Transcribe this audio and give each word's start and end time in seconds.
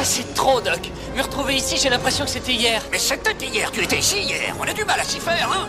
Ça, 0.00 0.06
c'est 0.06 0.32
trop, 0.32 0.62
Doc. 0.62 0.80
Me 1.14 1.20
retrouver 1.20 1.56
ici, 1.56 1.76
j'ai 1.76 1.90
l'impression 1.90 2.24
que 2.24 2.30
c'était 2.30 2.54
hier. 2.54 2.82
Mais 2.90 2.98
c'était 2.98 3.44
hier, 3.44 3.70
tu 3.70 3.82
étais 3.82 3.98
ici 3.98 4.18
hier. 4.22 4.56
On 4.58 4.62
a 4.62 4.72
du 4.72 4.82
mal 4.86 4.98
à 4.98 5.04
s'y 5.04 5.20
faire, 5.20 5.52
hein 5.52 5.68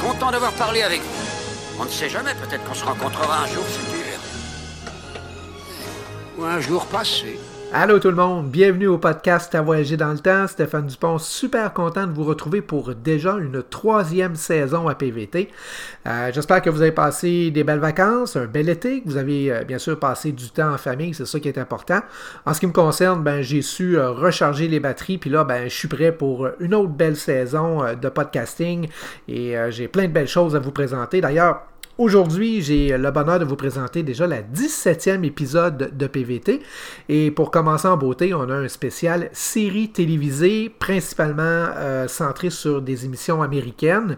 Content 0.00 0.30
d'avoir 0.30 0.52
parlé 0.52 0.82
avec 0.82 1.00
vous. 1.00 1.80
On 1.80 1.86
ne 1.86 1.90
sait 1.90 2.08
jamais, 2.08 2.32
peut-être 2.36 2.62
qu'on 2.62 2.74
se 2.74 2.84
rencontrera 2.84 3.42
un 3.42 3.46
jour 3.48 3.64
futur. 3.64 4.20
Ou 6.38 6.44
un 6.44 6.60
jour 6.60 6.86
passé. 6.86 7.40
Allô 7.74 7.98
tout 7.98 8.10
le 8.10 8.16
monde, 8.16 8.50
bienvenue 8.50 8.86
au 8.86 8.98
podcast 8.98 9.54
à 9.54 9.62
voyager 9.62 9.96
dans 9.96 10.12
le 10.12 10.18
temps. 10.18 10.46
Stéphane 10.46 10.86
Dupont, 10.86 11.16
super 11.16 11.72
content 11.72 12.06
de 12.06 12.12
vous 12.12 12.24
retrouver 12.24 12.60
pour 12.60 12.94
déjà 12.94 13.38
une 13.38 13.62
troisième 13.62 14.36
saison 14.36 14.88
à 14.88 14.94
PVT. 14.94 15.48
Euh, 16.06 16.30
J'espère 16.34 16.60
que 16.60 16.68
vous 16.68 16.82
avez 16.82 16.92
passé 16.92 17.50
des 17.50 17.64
belles 17.64 17.78
vacances, 17.78 18.36
un 18.36 18.44
bel 18.44 18.68
été, 18.68 19.00
que 19.00 19.08
vous 19.08 19.16
avez 19.16 19.50
euh, 19.50 19.64
bien 19.64 19.78
sûr 19.78 19.98
passé 19.98 20.32
du 20.32 20.50
temps 20.50 20.74
en 20.74 20.76
famille, 20.76 21.14
c'est 21.14 21.24
ça 21.24 21.40
qui 21.40 21.48
est 21.48 21.56
important. 21.56 22.00
En 22.44 22.52
ce 22.52 22.60
qui 22.60 22.66
me 22.66 22.72
concerne, 22.72 23.22
ben, 23.22 23.40
j'ai 23.40 23.62
su 23.62 23.96
euh, 23.96 24.10
recharger 24.10 24.68
les 24.68 24.78
batteries, 24.78 25.16
puis 25.16 25.30
là, 25.30 25.42
ben, 25.42 25.64
je 25.64 25.74
suis 25.74 25.88
prêt 25.88 26.12
pour 26.12 26.48
une 26.60 26.74
autre 26.74 26.92
belle 26.92 27.16
saison 27.16 27.84
de 27.94 28.08
podcasting 28.10 28.88
et 29.28 29.56
j'ai 29.70 29.88
plein 29.88 30.08
de 30.08 30.12
belles 30.12 30.28
choses 30.28 30.54
à 30.54 30.58
vous 30.58 30.72
présenter. 30.72 31.22
D'ailleurs, 31.22 31.62
Aujourd'hui, 31.98 32.62
j'ai 32.62 32.96
le 32.96 33.10
bonheur 33.10 33.38
de 33.38 33.44
vous 33.44 33.54
présenter 33.54 34.02
déjà 34.02 34.26
la 34.26 34.40
17e 34.40 35.24
épisode 35.24 35.94
de 35.94 36.06
PVT. 36.06 36.62
Et 37.10 37.30
pour 37.30 37.50
commencer 37.50 37.86
en 37.86 37.98
beauté, 37.98 38.32
on 38.32 38.48
a 38.48 38.54
un 38.54 38.68
spécial 38.68 39.28
série 39.32 39.90
télévisée, 39.90 40.70
principalement 40.70 41.42
euh, 41.42 42.08
centré 42.08 42.48
sur 42.48 42.80
des 42.80 43.04
émissions 43.04 43.42
américaines. 43.42 44.16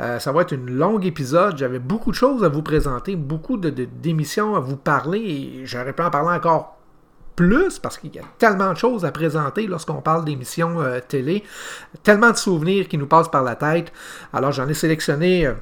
Euh, 0.00 0.18
ça 0.18 0.32
va 0.32 0.42
être 0.42 0.52
une 0.52 0.70
longue 0.70 1.06
épisode. 1.06 1.56
J'avais 1.56 1.78
beaucoup 1.78 2.10
de 2.10 2.16
choses 2.16 2.44
à 2.44 2.50
vous 2.50 2.62
présenter, 2.62 3.16
beaucoup 3.16 3.56
d'émissions 3.56 4.54
à 4.54 4.60
vous 4.60 4.76
parler. 4.76 5.18
Et 5.18 5.66
j'aurais 5.66 5.94
pu 5.94 6.02
en 6.02 6.10
parler 6.10 6.36
encore 6.36 6.76
plus 7.36 7.78
parce 7.78 7.96
qu'il 7.98 8.14
y 8.14 8.18
a 8.18 8.24
tellement 8.38 8.72
de 8.72 8.78
choses 8.78 9.04
à 9.04 9.10
présenter 9.10 9.66
lorsqu'on 9.66 10.00
parle 10.00 10.26
d'émissions 10.26 10.80
euh, 10.80 11.00
télé, 11.00 11.42
tellement 12.02 12.30
de 12.30 12.36
souvenirs 12.36 12.86
qui 12.86 12.98
nous 12.98 13.06
passent 13.06 13.30
par 13.30 13.42
la 13.42 13.56
tête. 13.56 13.92
Alors 14.32 14.52
j'en 14.52 14.68
ai 14.68 14.74
sélectionné 14.74 15.46
euh, 15.46 15.54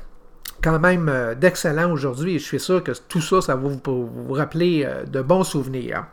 quand 0.63 0.79
même 0.79 1.09
euh, 1.09 1.35
d'excellent 1.35 1.91
aujourd'hui 1.91 2.37
et 2.37 2.39
je 2.39 2.45
suis 2.45 2.61
sûr 2.61 2.83
que 2.83 2.93
tout 3.09 3.21
ça, 3.21 3.41
ça 3.41 3.57
va 3.57 3.69
vous, 3.69 3.81
vous 3.85 4.33
rappeler 4.33 4.85
euh, 4.87 5.05
de 5.05 5.21
bons 5.21 5.45
souvenirs. 5.45 6.07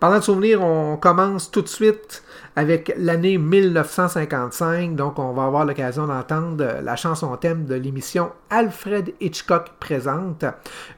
Parlant 0.00 0.18
de 0.18 0.24
souvenirs, 0.24 0.62
on 0.62 0.96
commence 0.96 1.50
tout 1.50 1.62
de 1.62 1.68
suite 1.68 2.22
avec 2.56 2.92
l'année 2.96 3.36
1955. 3.36 4.96
Donc, 4.96 5.18
on 5.18 5.32
va 5.32 5.44
avoir 5.44 5.66
l'occasion 5.66 6.06
d'entendre 6.06 6.64
la 6.82 6.96
chanson 6.96 7.36
thème 7.36 7.66
de 7.66 7.74
l'émission 7.74 8.32
Alfred 8.48 9.12
Hitchcock 9.20 9.72
présente, 9.78 10.46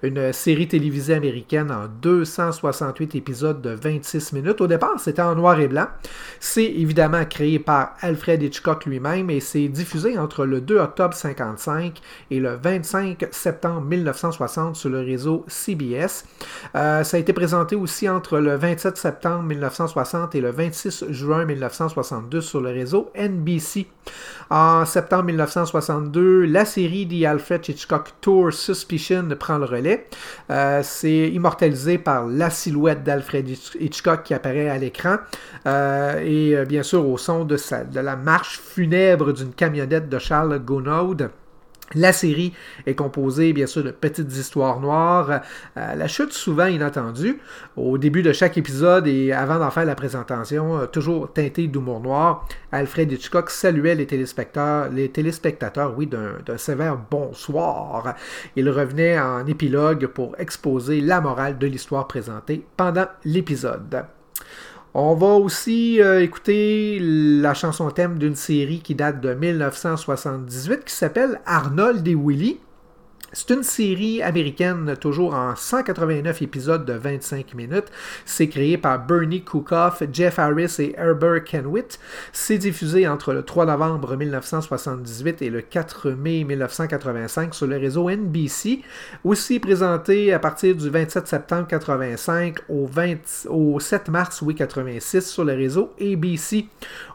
une 0.02 0.32
série 0.32 0.68
télévisée 0.68 1.14
américaine 1.14 1.72
en 1.72 1.88
268 2.00 3.16
épisodes 3.16 3.60
de 3.60 3.70
26 3.70 4.34
minutes. 4.34 4.60
Au 4.60 4.68
départ, 4.68 5.00
c'était 5.00 5.22
en 5.22 5.34
noir 5.34 5.58
et 5.58 5.66
blanc. 5.66 5.86
C'est 6.38 6.64
évidemment 6.64 7.24
créé 7.24 7.58
par 7.58 7.94
Alfred 8.00 8.40
Hitchcock 8.40 8.86
lui-même 8.86 9.28
et 9.30 9.40
c'est 9.40 9.66
diffusé 9.66 10.16
entre 10.16 10.44
le 10.44 10.60
2 10.60 10.78
octobre 10.78 11.14
55 11.14 12.00
et 12.30 12.38
le 12.38 12.54
25 12.54 13.26
septembre 13.32 13.80
1960 13.80 14.76
sur 14.76 14.90
le 14.90 15.00
réseau 15.00 15.44
CBS. 15.48 16.24
Euh, 16.76 17.02
ça 17.02 17.16
a 17.16 17.20
été 17.20 17.32
présenté 17.32 17.74
aussi 17.74 18.08
entre 18.08 18.38
le 18.38 18.54
27 18.54 18.96
septembre 18.96 19.42
1960 19.42 20.34
et 20.36 20.40
le 20.40 20.50
26 20.50 21.06
juin 21.10 21.47
1962 21.48 22.40
sur 22.40 22.60
le 22.60 22.70
réseau 22.70 23.10
NBC. 23.16 23.86
En 24.50 24.84
septembre 24.84 25.24
1962, 25.24 26.44
la 26.46 26.64
série 26.64 27.06
The 27.06 27.26
Alfred 27.26 27.68
Hitchcock 27.68 28.08
Tour 28.20 28.52
Suspicion 28.52 29.28
prend 29.38 29.58
le 29.58 29.66
relais. 29.66 30.06
Euh, 30.50 30.80
c'est 30.82 31.28
immortalisé 31.28 31.98
par 31.98 32.26
la 32.26 32.50
silhouette 32.50 33.02
d'Alfred 33.02 33.48
Hitchcock 33.80 34.22
qui 34.22 34.34
apparaît 34.34 34.68
à 34.68 34.78
l'écran 34.78 35.16
euh, 35.66 36.20
et 36.24 36.56
euh, 36.56 36.64
bien 36.64 36.82
sûr 36.82 37.06
au 37.06 37.18
son 37.18 37.44
de, 37.44 37.56
de 37.56 38.00
la 38.00 38.16
marche 38.16 38.58
funèbre 38.58 39.32
d'une 39.32 39.52
camionnette 39.52 40.08
de 40.08 40.18
Charles 40.18 40.58
Gounod. 40.60 41.30
La 41.94 42.12
série 42.12 42.52
est 42.86 42.94
composée 42.94 43.52
bien 43.52 43.66
sûr 43.66 43.82
de 43.82 43.90
petites 43.90 44.30
histoires 44.36 44.80
noires, 44.80 45.40
euh, 45.76 45.94
la 45.94 46.08
chute 46.08 46.32
souvent 46.32 46.66
inattendue. 46.66 47.38
Au 47.76 47.96
début 47.96 48.22
de 48.22 48.32
chaque 48.32 48.58
épisode 48.58 49.06
et 49.06 49.32
avant 49.32 49.58
d'en 49.58 49.70
faire 49.70 49.86
la 49.86 49.94
présentation, 49.94 50.78
euh, 50.78 50.86
toujours 50.86 51.32
teintée 51.32 51.66
d'humour 51.66 52.00
noir, 52.00 52.46
Alfred 52.72 53.10
Hitchcock 53.10 53.50
saluait 53.50 53.94
les 53.94 54.06
téléspectateurs, 54.06 54.90
les 54.90 55.08
téléspectateurs 55.08 55.94
oui, 55.96 56.06
d'un 56.06 56.58
sévère 56.58 56.98
bonsoir. 57.10 58.14
Il 58.56 58.68
revenait 58.68 59.18
en 59.18 59.46
épilogue 59.46 60.06
pour 60.08 60.38
exposer 60.38 61.00
la 61.00 61.20
morale 61.20 61.58
de 61.58 61.66
l'histoire 61.66 62.06
présentée 62.06 62.64
pendant 62.76 63.06
l'épisode. 63.24 64.04
On 64.94 65.14
va 65.14 65.34
aussi 65.34 66.00
euh, 66.00 66.22
écouter 66.22 66.98
la 67.00 67.54
chanson 67.54 67.90
thème 67.90 68.18
d'une 68.18 68.34
série 68.34 68.80
qui 68.80 68.94
date 68.94 69.20
de 69.20 69.34
1978 69.34 70.84
qui 70.84 70.94
s'appelle 70.94 71.40
Arnold 71.44 72.06
et 72.08 72.14
Willy. 72.14 72.58
C'est 73.32 73.50
une 73.50 73.62
série 73.62 74.22
américaine 74.22 74.96
toujours 74.98 75.34
en 75.34 75.54
189 75.54 76.40
épisodes 76.40 76.86
de 76.86 76.94
25 76.94 77.52
minutes. 77.52 77.84
C'est 78.24 78.48
créé 78.48 78.78
par 78.78 79.04
Bernie 79.04 79.44
Kukoff, 79.44 80.02
Jeff 80.10 80.38
Harris 80.38 80.76
et 80.78 80.94
Herbert 80.96 81.44
Kenwitt. 81.44 82.00
C'est 82.32 82.56
diffusé 82.56 83.06
entre 83.06 83.34
le 83.34 83.42
3 83.42 83.66
novembre 83.66 84.16
1978 84.16 85.42
et 85.42 85.50
le 85.50 85.60
4 85.60 86.12
mai 86.12 86.44
1985 86.44 87.54
sur 87.54 87.66
le 87.66 87.76
réseau 87.76 88.08
NBC. 88.08 88.80
Aussi 89.24 89.60
présenté 89.60 90.32
à 90.32 90.38
partir 90.38 90.74
du 90.74 90.88
27 90.88 91.28
septembre 91.28 91.66
85 91.68 92.60
au, 92.70 92.86
20, 92.86 93.48
au 93.50 93.78
7 93.78 94.08
mars 94.08 94.42
86 94.56 95.28
sur 95.28 95.44
le 95.44 95.52
réseau 95.52 95.92
ABC. 96.00 96.66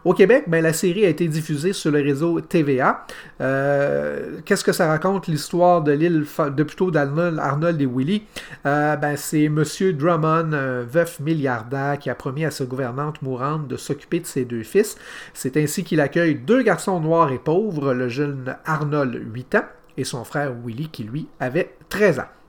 Au 0.05 0.13
Québec, 0.13 0.43
ben, 0.45 0.61
la 0.61 0.73
série 0.73 1.07
a 1.07 1.09
été 1.09 1.27
diffusée 1.27 1.73
sur 1.73 1.89
le 1.89 2.01
réseau 2.01 2.39
TVA. 2.39 3.07
Euh, 3.41 4.41
Qu'est-ce 4.45 4.63
que 4.63 4.73
ça 4.73 4.87
raconte 4.87 5.25
l'histoire 5.25 5.81
de 5.81 6.02
de 6.09 6.63
plutôt 6.63 6.91
d'Arnold 6.91 7.39
Arnold 7.39 7.81
et 7.81 7.85
Willy, 7.85 8.23
euh, 8.65 8.95
ben, 8.95 9.15
c'est 9.17 9.43
M. 9.43 9.63
Drummond, 9.93 10.53
un 10.53 10.81
veuf 10.83 11.19
milliardaire, 11.19 11.97
qui 11.99 12.09
a 12.09 12.15
promis 12.15 12.45
à 12.45 12.51
sa 12.51 12.65
gouvernante 12.65 13.21
mourante 13.21 13.67
de 13.67 13.77
s'occuper 13.77 14.19
de 14.19 14.25
ses 14.25 14.45
deux 14.45 14.63
fils. 14.63 14.97
C'est 15.33 15.57
ainsi 15.57 15.83
qu'il 15.83 16.01
accueille 16.01 16.35
deux 16.35 16.63
garçons 16.63 16.99
noirs 16.99 17.31
et 17.31 17.39
pauvres, 17.39 17.93
le 17.93 18.09
jeune 18.09 18.55
Arnold, 18.65 19.21
8 19.33 19.55
ans, 19.55 19.65
et 19.97 20.03
son 20.03 20.23
frère 20.23 20.53
Willy, 20.65 20.89
qui 20.89 21.03
lui 21.03 21.27
avait 21.39 21.75
13 21.89 22.19
ans. 22.19 22.42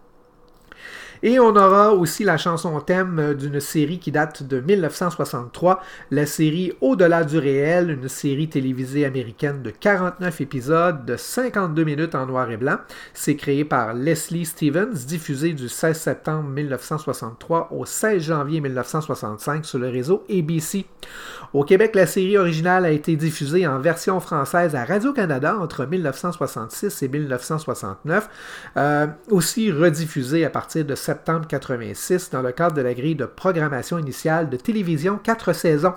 Et 1.23 1.39
on 1.39 1.57
aura 1.57 1.93
aussi 1.93 2.25
la 2.25 2.37
chanson 2.37 2.81
thème 2.81 3.35
d'une 3.35 3.61
série 3.61 3.99
qui 3.99 4.13
date 4.13 4.43
de 4.43 4.61
1963, 4.61 5.81
la 6.11 6.27
série 6.27 6.73
Au-delà 6.81 7.25
du 7.25 7.39
réel, 7.39 7.91
une 7.91 8.09
série 8.09 8.49
télévisée 8.49 9.05
américaine 9.05 9.63
de 9.63 9.71
49 9.71 10.41
épisodes 10.41 11.05
de 11.05 11.17
52 11.17 11.85
minutes 11.85 12.15
en 12.15 12.27
noir 12.27 12.51
et 12.51 12.57
blanc. 12.57 12.77
C'est 13.13 13.37
créé 13.37 13.65
par 13.65 13.95
Leslie 13.95 14.45
Stevens, 14.45 15.07
diffusé 15.07 15.53
du 15.53 15.69
16 15.69 15.99
septembre 15.99 16.49
1963 16.49 17.69
au 17.73 17.85
16 17.85 18.23
janvier 18.23 18.61
1965 18.61 19.65
sur 19.65 19.79
le 19.79 19.89
réseau 19.89 20.25
ABC. 20.31 20.87
Au 21.53 21.65
Québec, 21.65 21.95
la 21.95 22.07
série 22.07 22.37
originale 22.37 22.85
a 22.85 22.91
été 22.91 23.17
diffusée 23.17 23.67
en 23.67 23.79
version 23.79 24.19
française 24.21 24.75
à 24.75 24.85
Radio-Canada 24.85 25.57
entre 25.61 25.87
1966 25.87 27.03
et 27.03 27.09
1969, 27.09 28.29
euh, 28.77 29.07
aussi 29.31 29.71
rediffusée 29.71 30.45
à 30.45 30.51
partir 30.51 30.85
de 30.85 30.95
86 31.23 32.31
dans 32.31 32.43
le 32.43 32.53
cadre 32.53 32.75
de 32.75 32.83
la 32.83 32.95
grille 32.95 33.15
de 33.15 33.27
programmation 33.27 33.99
initiale 33.99 34.51
de 34.51 34.57
télévision 34.57 35.19
4 35.23 35.53
saisons. 35.53 35.95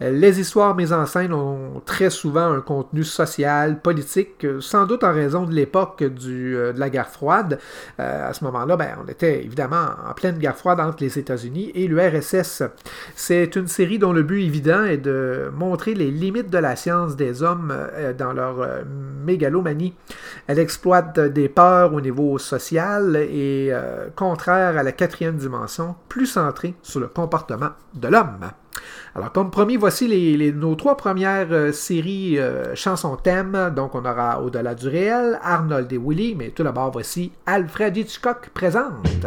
Les 0.00 0.40
histoires 0.40 0.74
mises 0.74 0.92
en 0.92 1.06
scène 1.06 1.32
ont 1.32 1.82
très 1.84 2.10
souvent 2.10 2.52
un 2.52 2.60
contenu 2.60 3.04
social, 3.04 3.80
politique, 3.80 4.46
sans 4.60 4.86
doute 4.86 5.04
en 5.04 5.12
raison 5.12 5.44
de 5.44 5.52
l'époque 5.52 6.02
de 6.02 6.72
la 6.74 6.90
guerre 6.90 7.08
froide. 7.08 7.58
Euh, 7.98 8.30
à 8.30 8.32
ce 8.32 8.44
moment-là, 8.44 8.76
ben, 8.76 8.96
on 9.04 9.08
était 9.08 9.44
évidemment 9.44 9.88
en 10.08 10.14
pleine 10.14 10.38
guerre 10.38 10.56
froide 10.56 10.80
entre 10.80 11.02
les 11.02 11.18
États-Unis 11.18 11.70
et 11.74 11.86
l'URSS. 11.86 12.62
C'est 13.14 13.56
une 13.56 13.66
série 13.66 13.98
dont 13.98 14.12
le 14.12 14.22
but 14.22 14.42
évident 14.42 14.84
est 14.84 14.96
de 14.96 15.50
montrer 15.54 15.94
les 15.94 16.10
limites 16.10 16.50
de 16.50 16.58
la 16.58 16.76
science 16.76 17.16
des 17.16 17.42
hommes 17.42 17.72
euh, 17.72 18.12
dans 18.12 18.32
leur 18.32 18.60
euh, 18.60 18.82
mégalomanie. 19.24 19.94
Elle 20.46 20.58
exploite 20.58 21.18
des 21.18 21.48
peurs 21.48 21.92
au 21.94 22.00
niveau 22.00 22.38
social 22.38 23.16
et 23.16 23.68
euh, 23.70 24.08
contraire 24.30 24.78
à 24.78 24.84
la 24.84 24.92
quatrième 24.92 25.36
dimension, 25.36 25.96
plus 26.08 26.26
centrée 26.26 26.74
sur 26.82 27.00
le 27.00 27.08
comportement 27.08 27.70
de 27.94 28.06
l'homme. 28.06 28.52
Alors, 29.16 29.32
comme 29.32 29.50
promis, 29.50 29.76
voici 29.76 30.06
les, 30.06 30.52
nos 30.52 30.76
trois 30.76 30.96
premières 30.96 31.48
euh, 31.50 31.72
séries 31.72 32.38
euh, 32.38 32.76
chansons 32.76 33.16
thèmes. 33.16 33.72
Donc, 33.74 33.96
on 33.96 34.04
aura 34.04 34.40
Au-delà 34.40 34.76
du 34.76 34.86
réel, 34.86 35.40
Arnold 35.42 35.92
et 35.92 35.98
Willy, 35.98 36.36
mais 36.36 36.50
tout 36.50 36.62
d'abord, 36.62 36.92
voici 36.92 37.32
Alfred 37.44 37.96
Hitchcock 37.96 38.50
présente. 38.54 39.26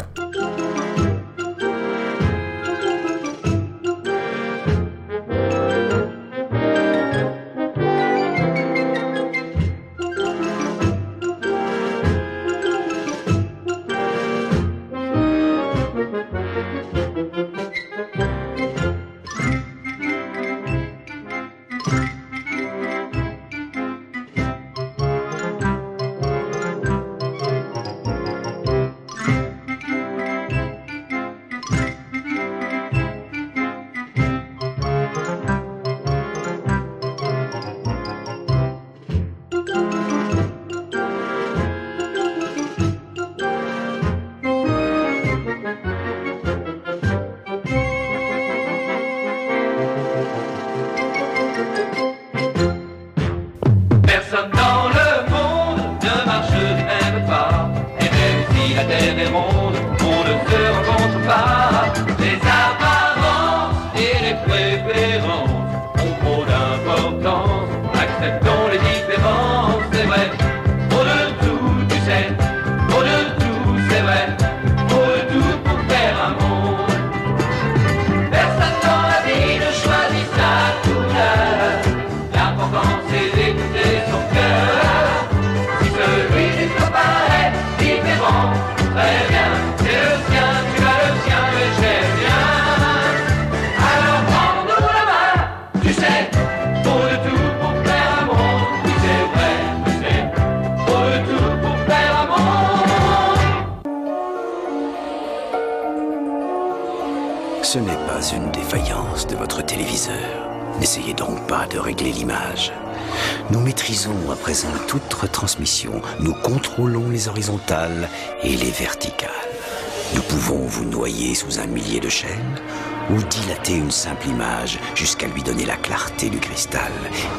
Image 124.27 124.79
jusqu'à 124.95 125.27
lui 125.27 125.43
donner 125.43 125.65
la 125.65 125.75
clarté 125.75 126.29
du 126.29 126.39
cristal 126.39 126.91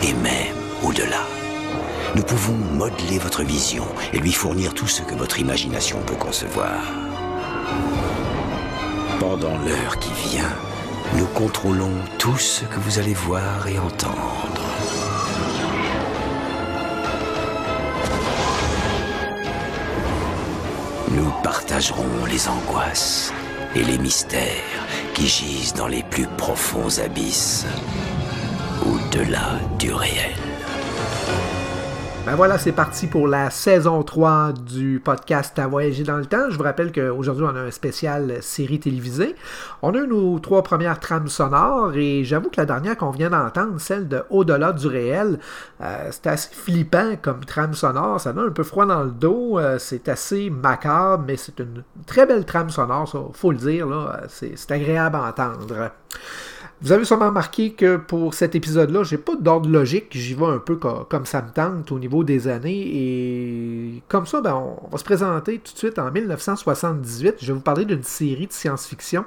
et 0.03 0.13
même 0.15 0.57
au-delà. 0.83 1.27
Nous 2.15 2.23
pouvons 2.23 2.55
modeler 2.55 3.19
votre 3.19 3.43
vision 3.43 3.87
et 4.13 4.19
lui 4.19 4.33
fournir 4.33 4.73
tout 4.75 4.87
ce 4.87 5.03
que 5.03 5.15
votre 5.15 5.41
imagination 5.41 6.01
peut 6.07 6.15
concevoir. 6.15 6.81
Pendant 9.19 9.57
l'heure 9.59 9.99
qui 9.99 10.13
vient, 10.31 10.57
nous 11.17 11.27
contrôlons 11.27 11.95
tout 12.19 12.37
ce 12.39 12.65
que 12.65 12.79
vous 12.81 12.99
allez 12.99 13.15
voir 13.15 13.67
et 13.67 13.79
entendre. 13.79 14.69
Nous 21.11 21.31
partagerons 21.43 22.25
les 22.29 22.49
angoisses 22.49 23.33
et 23.75 23.83
les 23.83 23.99
mystères 23.99 24.74
qui 25.15 25.29
gisent 25.29 25.75
dans 25.75 25.87
les 25.87 26.03
plus 26.03 26.27
profonds 26.27 26.99
abysses, 26.99 27.65
au-delà 28.85 29.61
du 29.79 29.93
réel. 29.93 30.35
Ben 32.27 32.37
voilà, 32.37 32.57
c'est 32.57 32.73
parti 32.73 33.07
pour 33.07 33.29
la 33.29 33.51
saison 33.51 34.03
3 34.03 34.55
du 34.55 34.99
podcast 34.99 35.59
À 35.59 35.67
voyager 35.67 36.05
dans 36.05 36.17
le 36.17 36.25
temps. 36.25 36.49
Je 36.49 36.57
vous 36.57 36.63
rappelle 36.63 36.91
qu'aujourd'hui, 36.91 37.45
on 37.45 37.55
a 37.55 37.61
un 37.61 37.71
spécial 37.71 38.43
série 38.43 38.81
télévisée. 38.81 39.37
On 39.83 39.95
a 39.95 39.99
eu 39.99 40.07
nos 40.07 40.39
trois 40.39 40.63
premières 40.63 40.99
trames 41.01 41.29
sonores 41.29 41.95
et 41.97 42.25
j'avoue 42.25 42.49
que 42.49 42.57
la 42.57 42.65
dernière 42.65 42.97
qu'on 42.97 43.11
vient 43.11 43.29
d'entendre, 43.29 43.79
celle 43.79 44.09
de 44.09 44.23
Au-delà 44.31 44.73
du 44.73 44.87
réel, 44.87 45.39
euh, 45.83 46.09
c'est 46.13 46.27
assez 46.27 46.49
flippant 46.51 47.17
comme 47.21 47.45
trame 47.45 47.75
sonore. 47.75 48.19
Ça 48.19 48.33
donne 48.33 48.49
un 48.49 48.53
peu 48.53 48.65
froid 48.65 48.87
dans 48.87 49.03
le 49.03 49.11
dos. 49.11 49.59
Euh, 49.59 49.79
c'est 49.79 50.09
assez 50.09 50.49
macabre, 50.49 51.25
mais 51.27 51.37
c'est 51.37 51.61
une 51.61 51.83
très 52.07 52.25
belle 52.25 52.47
trame 52.47 52.71
sonore, 52.71 53.07
ça, 53.07 53.19
faut 53.35 53.53
le 53.53 53.59
dire. 53.59 53.87
Là. 53.87 54.23
C'est, 54.29 54.71
agréable 54.71 55.17
à 55.17 55.29
entendre. 55.29 55.91
Vous 56.85 56.93
avez 56.93 57.07
sûrement 57.07 57.29
remarqué 57.29 57.73
que 57.73 57.97
pour 57.97 58.35
cet 58.35 58.55
épisode-là, 58.55 59.05
j'ai 59.05 59.17
pas 59.17 59.37
d'ordre 59.37 59.71
logique, 59.71 60.09
j'y 60.11 60.35
vais 60.35 60.45
un 60.45 60.59
peu 60.59 60.77
comme 60.77 61.25
ça 61.25 61.41
me 61.41 61.49
tente 61.49 61.91
au 61.91 61.99
niveau 61.99 62.25
des 62.25 62.47
années. 62.47 62.83
Et 62.93 64.03
comme 64.07 64.27
ça, 64.27 64.43
ben, 64.43 64.55
on 64.55 64.89
va 64.89 64.99
se 64.99 65.05
présenter 65.05 65.61
tout 65.61 65.73
de 65.73 65.79
suite 65.79 65.99
en 65.99 66.11
1978. 66.11 67.37
Je 67.41 67.47
vais 67.47 67.53
vous 67.55 67.61
parler 67.61 67.87
d'une 67.87 68.03
série 68.03 68.49
de 68.49 68.53
science-fiction 68.53 69.25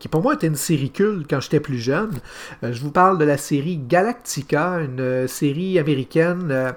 qui 0.00 0.08
pour 0.08 0.20
moi 0.20 0.34
était 0.34 0.48
une 0.48 0.56
série 0.56 0.90
culte 0.90 1.30
quand 1.30 1.38
j'étais 1.38 1.60
plus 1.60 1.78
jeune. 1.78 2.10
Euh, 2.64 2.72
je 2.72 2.82
vous 2.82 2.90
parle 2.90 3.18
de 3.18 3.24
la 3.24 3.38
série 3.38 3.78
Galactica, 3.78 4.80
une 4.80 4.98
euh, 4.98 5.26
série 5.28 5.78
américaine 5.78 6.48
euh, 6.50 6.72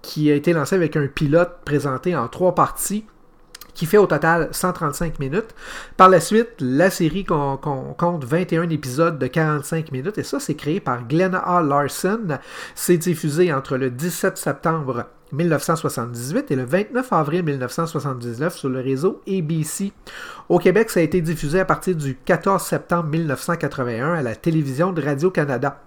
qui 0.00 0.30
a 0.30 0.36
été 0.36 0.52
lancée 0.52 0.76
avec 0.76 0.96
un 0.96 1.08
pilote 1.08 1.58
présenté 1.64 2.14
en 2.14 2.28
trois 2.28 2.54
parties 2.54 3.04
qui 3.74 3.86
fait 3.86 3.98
au 3.98 4.06
total 4.06 4.48
135 4.52 5.18
minutes. 5.18 5.54
Par 5.96 6.08
la 6.08 6.20
suite, 6.20 6.50
la 6.60 6.90
série 6.90 7.24
qu'on 7.24 7.56
compte 7.56 8.24
21 8.24 8.68
épisodes 8.70 9.18
de 9.18 9.26
45 9.26 9.92
minutes, 9.92 10.18
et 10.18 10.22
ça, 10.22 10.40
c'est 10.40 10.54
créé 10.54 10.80
par 10.80 11.06
Glenn 11.06 11.34
A. 11.34 11.62
Larson. 11.62 12.38
C'est 12.74 12.98
diffusé 12.98 13.52
entre 13.52 13.76
le 13.76 13.90
17 13.90 14.36
septembre 14.36 15.06
1978 15.32 16.50
et 16.50 16.56
le 16.56 16.64
29 16.64 17.12
avril 17.12 17.42
1979 17.42 18.54
sur 18.54 18.68
le 18.68 18.80
réseau 18.80 19.22
ABC. 19.26 19.92
Au 20.48 20.58
Québec, 20.58 20.90
ça 20.90 21.00
a 21.00 21.02
été 21.02 21.20
diffusé 21.22 21.60
à 21.60 21.64
partir 21.64 21.96
du 21.96 22.16
14 22.16 22.62
septembre 22.62 23.08
1981 23.08 24.14
à 24.14 24.22
la 24.22 24.34
télévision 24.34 24.92
de 24.92 25.02
Radio-Canada. 25.02 25.80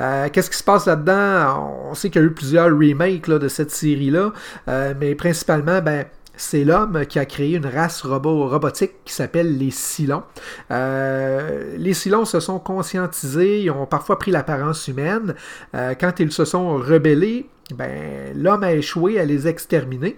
Euh, 0.00 0.28
qu'est-ce 0.32 0.50
qui 0.50 0.56
se 0.56 0.64
passe 0.64 0.86
là-dedans? 0.86 1.88
On 1.90 1.94
sait 1.94 2.10
qu'il 2.10 2.20
y 2.20 2.24
a 2.24 2.26
eu 2.26 2.32
plusieurs 2.32 2.70
remakes 2.70 3.30
de 3.30 3.48
cette 3.48 3.70
série-là, 3.70 4.32
euh, 4.66 4.94
mais 4.98 5.14
principalement, 5.14 5.80
ben, 5.80 6.04
c'est 6.38 6.64
l'homme 6.64 7.04
qui 7.06 7.18
a 7.18 7.26
créé 7.26 7.56
une 7.56 7.66
race 7.66 8.02
robot, 8.02 8.48
robotique 8.48 8.92
qui 9.04 9.12
s'appelle 9.12 9.58
les 9.58 9.70
Silons. 9.70 10.22
Euh, 10.70 11.76
les 11.76 11.92
Silons 11.92 12.24
se 12.24 12.40
sont 12.40 12.58
conscientisés, 12.58 13.62
ils 13.62 13.70
ont 13.70 13.86
parfois 13.86 14.18
pris 14.18 14.30
l'apparence 14.30 14.88
humaine. 14.88 15.34
Euh, 15.74 15.94
quand 15.98 16.20
ils 16.20 16.32
se 16.32 16.44
sont 16.44 16.76
rebellés, 16.76 17.46
ben, 17.74 18.32
l'homme 18.34 18.62
a 18.62 18.72
échoué 18.72 19.18
à 19.18 19.24
les 19.24 19.48
exterminer. 19.48 20.16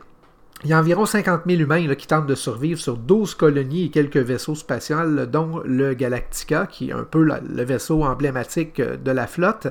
Il 0.62 0.68
y 0.68 0.74
a 0.74 0.78
environ 0.78 1.06
50 1.06 1.42
000 1.46 1.62
humains 1.62 1.94
qui 1.94 2.06
tentent 2.06 2.26
de 2.26 2.34
survivre 2.34 2.78
sur 2.78 2.98
12 2.98 3.34
colonies 3.34 3.86
et 3.86 3.90
quelques 3.90 4.18
vaisseaux 4.18 4.54
spatiaux, 4.54 5.26
dont 5.26 5.62
le 5.64 5.94
Galactica, 5.94 6.66
qui 6.66 6.90
est 6.90 6.92
un 6.92 7.04
peu 7.04 7.22
le 7.22 7.62
vaisseau 7.62 8.04
emblématique 8.04 8.82
de 8.82 9.10
la 9.10 9.26
flotte. 9.26 9.68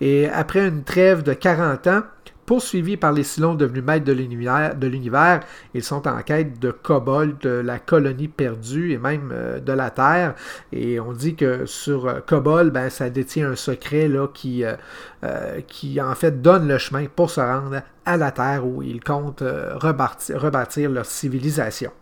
Et 0.00 0.30
après 0.30 0.66
une 0.66 0.82
trêve 0.82 1.22
de 1.22 1.34
40 1.34 1.86
ans, 1.88 2.02
Poursuivis 2.50 2.96
par 2.96 3.12
les 3.12 3.22
Silons 3.22 3.54
devenus 3.54 3.84
maîtres 3.84 4.04
de 4.04 4.86
l'univers, 4.88 5.40
ils 5.72 5.84
sont 5.84 6.08
en 6.08 6.20
quête 6.22 6.58
de 6.58 6.72
Kobold, 6.72 7.38
de 7.38 7.48
la 7.48 7.78
colonie 7.78 8.26
perdue 8.26 8.90
et 8.90 8.98
même 8.98 9.30
euh, 9.32 9.60
de 9.60 9.72
la 9.72 9.90
Terre. 9.90 10.34
Et 10.72 10.98
on 10.98 11.12
dit 11.12 11.36
que 11.36 11.64
sur 11.64 12.08
euh, 12.08 12.64
ben, 12.64 12.90
ça 12.90 13.08
détient 13.08 13.52
un 13.52 13.54
secret 13.54 14.08
là, 14.08 14.26
qui, 14.34 14.64
euh, 14.64 15.60
qui 15.68 16.00
en 16.00 16.16
fait 16.16 16.42
donne 16.42 16.66
le 16.66 16.78
chemin 16.78 17.06
pour 17.06 17.30
se 17.30 17.40
rendre 17.40 17.82
à 18.04 18.16
la 18.16 18.32
Terre 18.32 18.66
où 18.66 18.82
ils 18.82 19.00
comptent 19.00 19.44
rebâtir 19.44 20.90
leur 20.90 21.06
civilisation. 21.06 21.92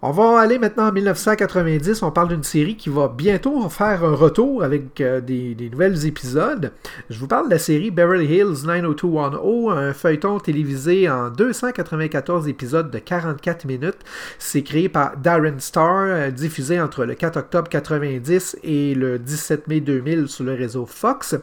On 0.00 0.12
va 0.12 0.38
aller 0.38 0.60
maintenant 0.60 0.90
en 0.90 0.92
1990. 0.92 2.04
On 2.04 2.12
parle 2.12 2.28
d'une 2.28 2.44
série 2.44 2.76
qui 2.76 2.88
va 2.88 3.08
bientôt 3.08 3.68
faire 3.68 4.04
un 4.04 4.14
retour 4.14 4.62
avec 4.62 5.00
euh, 5.00 5.20
des, 5.20 5.56
nouvelles 5.72 6.06
épisodes. 6.06 6.70
Je 7.10 7.18
vous 7.18 7.26
parle 7.26 7.46
de 7.46 7.54
la 7.54 7.58
série 7.58 7.90
Beverly 7.90 8.26
Hills 8.26 8.64
90210, 8.64 9.70
un 9.70 9.92
feuilleton 9.92 10.38
télévisé 10.38 11.10
en 11.10 11.30
294 11.30 12.46
épisodes 12.46 12.92
de 12.92 12.98
44 13.00 13.64
minutes. 13.64 13.98
C'est 14.38 14.62
créé 14.62 14.88
par 14.88 15.16
Darren 15.16 15.58
Star, 15.58 16.04
euh, 16.06 16.30
diffusé 16.30 16.80
entre 16.80 17.04
le 17.04 17.14
4 17.14 17.36
octobre 17.36 17.68
90 17.68 18.58
et 18.62 18.94
le 18.94 19.18
17 19.18 19.66
mai 19.66 19.80
2000 19.80 20.28
sur 20.28 20.44
le 20.44 20.54
réseau 20.54 20.86
Fox. 20.86 21.34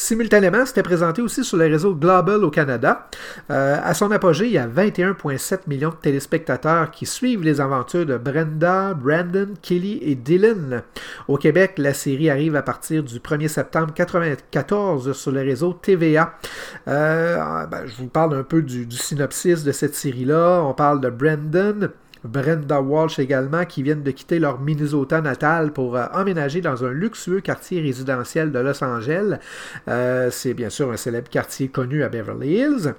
Simultanément, 0.00 0.64
c'était 0.64 0.84
présenté 0.84 1.20
aussi 1.20 1.42
sur 1.42 1.56
le 1.56 1.66
réseau 1.66 1.92
Global 1.92 2.44
au 2.44 2.50
Canada. 2.50 3.08
Euh, 3.50 3.80
à 3.82 3.94
son 3.94 4.12
apogée, 4.12 4.46
il 4.46 4.52
y 4.52 4.58
a 4.58 4.68
21,7 4.68 5.62
millions 5.66 5.90
de 5.90 5.96
téléspectateurs 5.96 6.92
qui 6.92 7.04
suivent 7.04 7.42
les 7.42 7.60
aventures 7.60 8.06
de 8.06 8.16
Brenda, 8.16 8.94
Brandon, 8.94 9.48
Kelly 9.60 9.98
et 10.02 10.14
Dylan. 10.14 10.84
Au 11.26 11.36
Québec, 11.36 11.72
la 11.78 11.94
série 11.94 12.30
arrive 12.30 12.54
à 12.54 12.62
partir 12.62 13.02
du 13.02 13.18
1er 13.18 13.48
septembre 13.48 13.88
1994 13.88 15.14
sur 15.14 15.32
le 15.32 15.40
réseau 15.40 15.72
TVA. 15.72 16.32
Euh, 16.86 17.66
ben, 17.66 17.84
je 17.86 17.96
vous 17.96 18.06
parle 18.06 18.38
un 18.38 18.44
peu 18.44 18.62
du, 18.62 18.86
du 18.86 18.96
synopsis 18.96 19.64
de 19.64 19.72
cette 19.72 19.96
série-là. 19.96 20.62
On 20.62 20.74
parle 20.74 21.00
de 21.00 21.10
Brandon. 21.10 21.90
Brenda 22.24 22.80
Walsh 22.80 23.18
également, 23.18 23.64
qui 23.64 23.82
viennent 23.82 24.02
de 24.02 24.10
quitter 24.10 24.38
leur 24.38 24.60
Minnesota 24.60 25.20
natal 25.20 25.72
pour 25.72 25.96
euh, 25.96 26.06
emménager 26.12 26.60
dans 26.60 26.84
un 26.84 26.90
luxueux 26.90 27.40
quartier 27.40 27.80
résidentiel 27.80 28.52
de 28.52 28.58
Los 28.58 28.82
Angeles. 28.82 29.38
Euh, 29.88 30.30
c'est 30.30 30.54
bien 30.54 30.70
sûr 30.70 30.90
un 30.90 30.96
célèbre 30.96 31.28
quartier 31.28 31.68
connu 31.68 32.02
à 32.02 32.08
Beverly 32.08 32.54
Hills. 32.54 32.94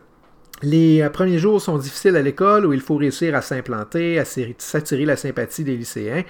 Les 0.61 1.01
euh, 1.01 1.09
premiers 1.09 1.39
jours 1.39 1.61
sont 1.61 1.77
difficiles 1.77 2.17
à 2.17 2.21
l'école 2.21 2.65
où 2.65 2.73
il 2.73 2.81
faut 2.81 2.97
réussir 2.97 3.33
à 3.33 3.41
s'implanter, 3.41 4.19
à 4.19 4.25
s'attirer 4.25 5.05
la 5.05 5.15
sympathie 5.15 5.63
des 5.63 5.77
lycéens. 5.77 6.23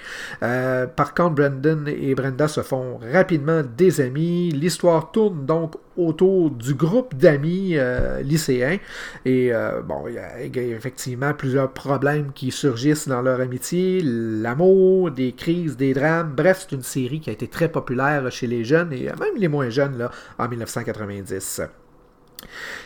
Euh, 0.44 0.86
par 0.86 1.16
contre, 1.16 1.36
Brandon 1.36 1.86
et 1.88 2.14
Brenda 2.14 2.48
se 2.48 2.62
font 2.62 3.00
rapidement 3.12 3.64
des 3.64 4.02
amis. 4.02 4.52
L'histoire 4.52 5.12
tourne 5.12 5.46
donc 5.48 5.76
autour 5.98 6.52
du 6.52 6.76
groupe 6.76 7.16
d'amis 7.16 7.72
euh, 7.76 8.22
lycéens. 8.22 8.78
Et 9.26 9.52
bon, 9.86 10.06
il 10.08 10.14
y 10.14 10.20
a 10.20 10.40
effectivement 10.76 11.34
plusieurs 11.34 11.72
problèmes 11.72 12.32
qui 12.34 12.52
surgissent 12.52 13.08
dans 13.08 13.22
leur 13.22 13.42
amitié. 13.42 14.02
L'amour, 14.04 15.12
des 15.12 15.32
crises, 15.32 15.76
des 15.76 15.94
drames. 15.94 16.34
Bref, 16.36 16.68
c'est 16.70 16.76
une 16.76 16.84
série 16.84 17.20
qui 17.20 17.32
a 17.32 17.34
été 17.34 17.48
très 17.48 17.70
populaire 17.70 18.32
chez 18.32 18.48
les 18.48 18.64
jeunes 18.64 18.94
et 18.94 19.06
même 19.06 19.36
les 19.38 19.48
moins 19.48 19.70
jeunes 19.70 19.98
là, 19.98 20.12
en 20.38 20.48
1990. 20.48 21.62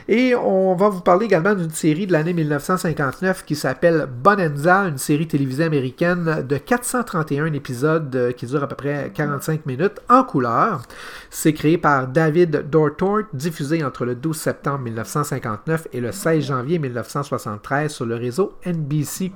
Et 0.07 0.35
on 0.35 0.75
va 0.75 0.89
vous 0.89 1.01
parler 1.01 1.25
également 1.25 1.55
d'une 1.55 1.71
série 1.71 2.07
de 2.07 2.11
l'année 2.11 2.33
1959 2.33 3.45
qui 3.45 3.55
s'appelle 3.55 4.07
Bonanza, 4.07 4.81
une 4.81 4.97
série 4.97 5.27
télévisée 5.27 5.63
américaine 5.63 6.45
de 6.47 6.57
431 6.57 7.53
épisodes 7.53 8.13
euh, 8.15 8.31
qui 8.31 8.45
dure 8.45 8.63
à 8.63 8.67
peu 8.67 8.75
près 8.75 9.11
45 9.13 9.65
minutes 9.65 10.01
en 10.09 10.23
couleur. 10.23 10.83
C'est 11.29 11.53
créé 11.53 11.77
par 11.77 12.07
David 12.07 12.69
Dortort, 12.69 13.23
diffusé 13.33 13.83
entre 13.83 14.05
le 14.05 14.15
12 14.15 14.35
septembre 14.35 14.79
1959 14.79 15.87
et 15.93 16.01
le 16.01 16.11
16 16.11 16.45
janvier 16.45 16.79
1973 16.79 17.91
sur 17.91 18.05
le 18.05 18.15
réseau 18.15 18.53
NBC. 18.65 19.31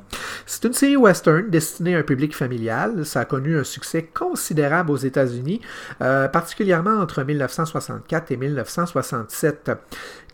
C'est 0.45 0.65
une 0.65 0.73
série 0.73 0.97
western 0.97 1.49
destinée 1.49 1.95
à 1.95 1.99
un 1.99 2.03
public 2.03 2.35
familial. 2.35 3.05
Ça 3.05 3.21
a 3.21 3.25
connu 3.25 3.57
un 3.57 3.63
succès 3.63 4.03
considérable 4.03 4.91
aux 4.91 4.97
États-Unis, 4.97 5.61
euh, 6.01 6.27
particulièrement 6.27 6.99
entre 6.99 7.23
1964 7.23 8.31
et 8.31 8.37
1967. 8.37 9.71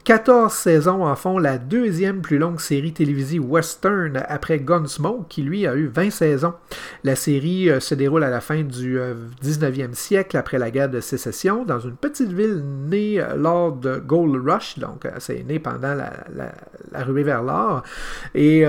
14 0.04 0.52
saisons 0.52 1.06
en 1.06 1.16
font 1.16 1.38
la 1.38 1.58
deuxième 1.58 2.22
plus 2.22 2.38
longue 2.38 2.60
série 2.60 2.92
télévisée 2.92 3.40
western 3.40 4.22
après 4.28 4.60
Gunsmoke, 4.60 5.28
qui 5.30 5.44
lui 5.44 5.66
a 5.66 5.76
eu 5.76 5.88
20 5.88 6.10
saisons. 6.10 6.54
La 7.06 7.16
série 7.16 7.70
euh, 7.70 7.80
se 7.80 7.96
déroule 7.96 8.26
à 8.26 8.30
la 8.30 8.42
fin 8.42 8.64
du 8.64 9.00
19e 9.42 9.82
euh, 9.82 9.88
siècle, 9.94 10.36
après 10.36 10.60
la 10.60 10.72
guerre 10.72 10.90
de 10.90 11.00
sécession, 11.00 11.64
dans 11.64 11.80
une 11.80 11.96
petite 11.96 12.34
ville 12.34 12.62
née 12.90 13.22
euh, 13.22 13.38
lors 13.38 13.72
de 13.72 13.96
Gold 13.98 14.46
Rush, 14.46 14.78
donc 14.78 15.08
c'est 15.20 15.42
né 15.48 15.60
pendant 15.60 15.96
la, 15.96 16.12
la, 16.36 17.04
ruée 17.06 17.24
vers 17.24 17.42
l'or. 17.42 17.84
Et 18.36 18.66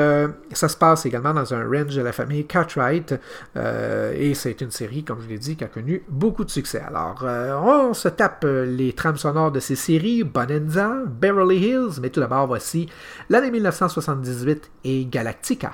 ça 0.53 0.69
se 0.69 0.77
passe 0.77 1.05
également 1.07 1.35
dans 1.35 1.53
un 1.53 1.65
range 1.65 1.97
de 1.97 2.03
la 2.03 2.13
famille 2.13 2.47
Cartwright. 2.47 3.15
et 3.57 4.35
c'est 4.35 4.61
une 4.61 4.71
série, 4.71 5.05
comme 5.05 5.21
je 5.21 5.29
l'ai 5.29 5.39
dit, 5.39 5.57
qui 5.57 5.65
a 5.65 5.69
connu 5.69 6.03
beaucoup 6.09 6.45
de 6.45 6.51
succès. 6.51 6.83
Alors, 6.87 7.25
on 7.65 7.93
se 7.93 8.09
tape 8.09 8.47
les 8.47 8.93
trames 8.93 9.17
sonores 9.17 9.53
de 9.53 9.61
ces 9.61 9.77
séries, 9.77 10.25
Bonanza, 10.25 11.03
Beverly 11.25 11.57
Hills, 11.57 12.01
mais 12.03 12.11
tout 12.11 12.21
d'abord, 12.21 12.47
voici 12.47 12.87
l'année 13.31 13.51
1978 13.51 14.71
et 14.85 15.07
Galactica. 15.07 15.73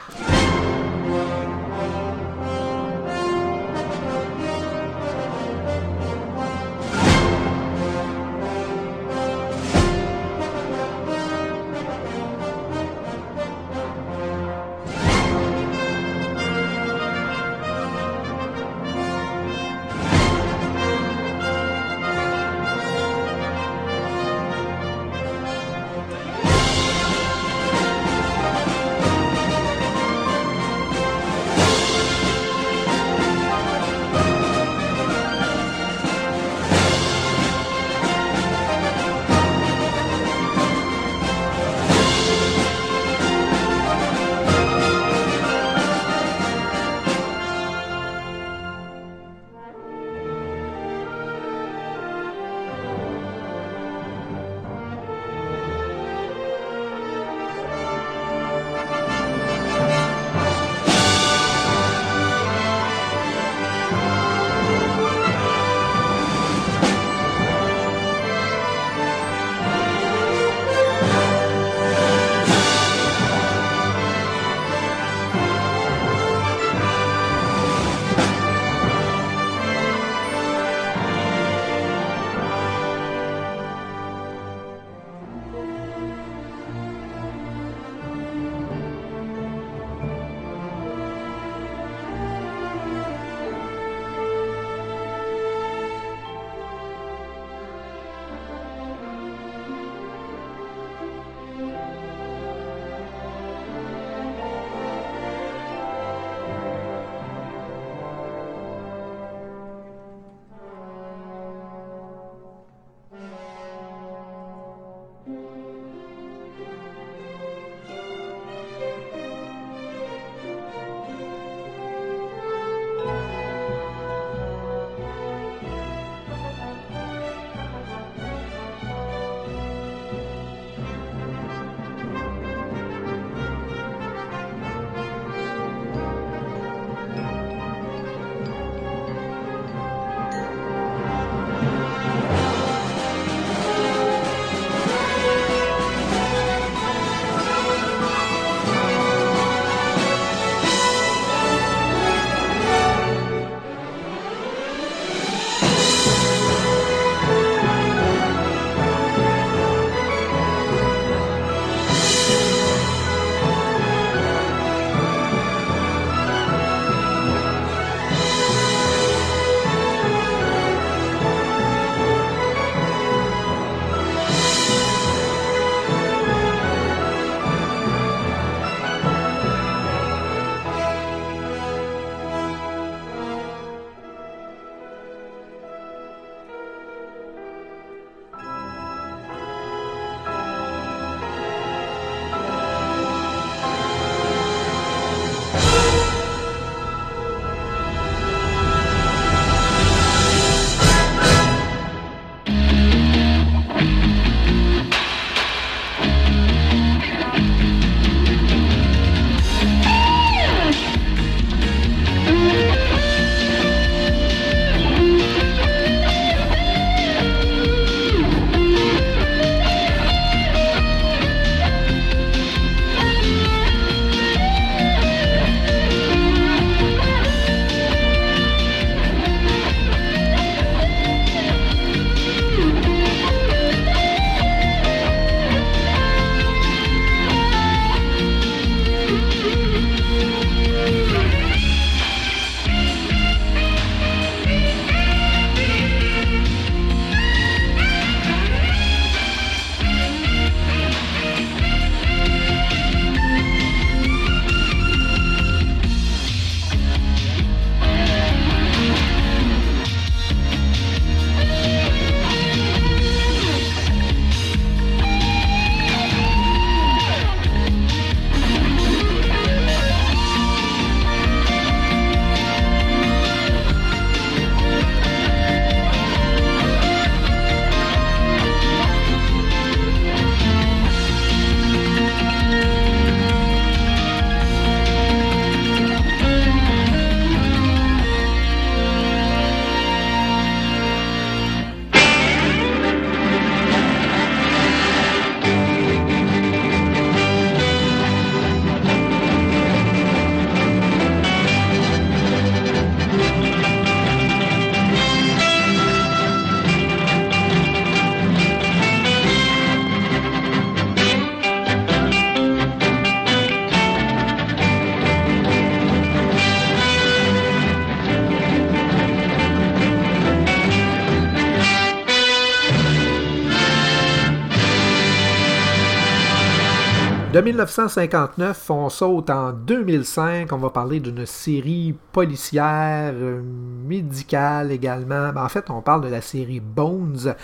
1959, 327.53 328.71
on 328.71 328.89
saute 328.91 329.29
en 329.29 329.53
2005. 329.53 330.53
On 330.53 330.59
va 330.59 330.71
parler 330.71 331.01
d'une 331.01 331.27
série 331.27 331.97
policière, 332.13 333.13
euh, 333.13 333.41
médicale 333.43 334.71
également. 334.71 335.33
Ben, 335.33 335.45
en 335.45 335.49
fait, 335.49 335.69
on 335.69 335.81
parle 335.83 336.03
de 336.03 336.09
la 336.09 336.21
série 336.21 336.61
Bones, 336.61 337.35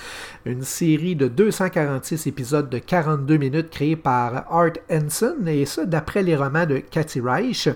une 0.45 0.63
série 0.63 1.17
de 1.17 1.27
246 1.27 2.29
épisodes 2.29 2.71
de 2.71 2.79
42 2.79 3.37
minutes 3.37 3.69
créée 3.71 3.97
par 3.97 4.45
Art 4.49 4.75
Henson, 4.89 5.39
et 5.45 5.67
ça 5.67 5.85
d'après 5.85 6.23
les 6.23 6.37
romans 6.37 6.67
de 6.67 6.79
Cathy 6.79 7.21
Reich. 7.21 7.69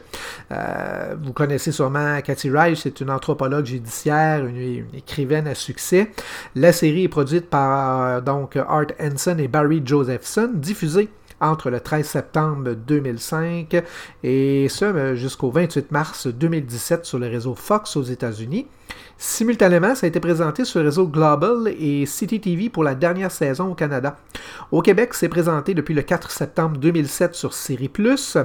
Euh, 0.53 1.17
vous 1.21 1.33
connaissez 1.33 1.73
sûrement 1.73 2.21
Cathy 2.21 2.49
Reich, 2.49 2.79
c'est 2.83 3.01
une 3.01 3.11
anthropologue 3.11 3.67
judiciaire, 3.67 4.47
une, 4.47 4.57
une, 4.57 4.95
écrivaine 4.95 5.49
à 5.49 5.57
succès. 5.57 6.13
La 6.55 6.73
série 6.73 7.05
est 7.05 7.09
produite 7.09 7.51
par 7.51 8.03
euh, 8.03 8.21
donc 8.21 8.55
Art 8.55 8.93
Henson 9.01 9.37
et 9.39 9.49
Barry 9.49 9.83
Josephson, 9.85 10.51
diffusée 10.55 11.09
entre 11.41 11.71
le 11.71 11.81
13 11.81 12.07
septembre 12.07 12.75
2005 12.75 13.83
et 14.23 14.69
ce 14.69 14.85
euh, 14.85 15.15
jusqu'au 15.15 15.51
28 15.51 15.91
mars 15.91 16.27
2017 16.27 17.05
sur 17.05 17.19
le 17.19 17.27
réseau 17.29 17.55
Fox 17.55 17.97
aux 17.97 18.03
États-Unis. 18.03 18.67
Simultanément, 19.17 19.95
ça 19.95 20.07
a 20.07 20.09
été 20.09 20.19
présenté 20.19 20.65
sur 20.65 20.81
le 20.81 20.87
réseau 20.87 21.07
Global 21.07 21.75
et 21.79 22.07
City 22.07 22.41
TV 22.41 22.71
pour 22.71 22.83
la 22.83 22.95
dernière 22.95 23.31
saison 23.31 23.73
au 23.73 23.75
Canada. 23.75 24.17
Au 24.73 24.81
Québec, 24.83 25.15
c'est 25.15 25.29
présenté 25.29 25.75
depuis 25.75 25.95
le 25.95 26.03
4 26.03 26.31
septembre 26.31 26.79
2007 26.79 27.35
sur 27.35 27.53
Série 27.53 27.89
Plus. 27.89 28.39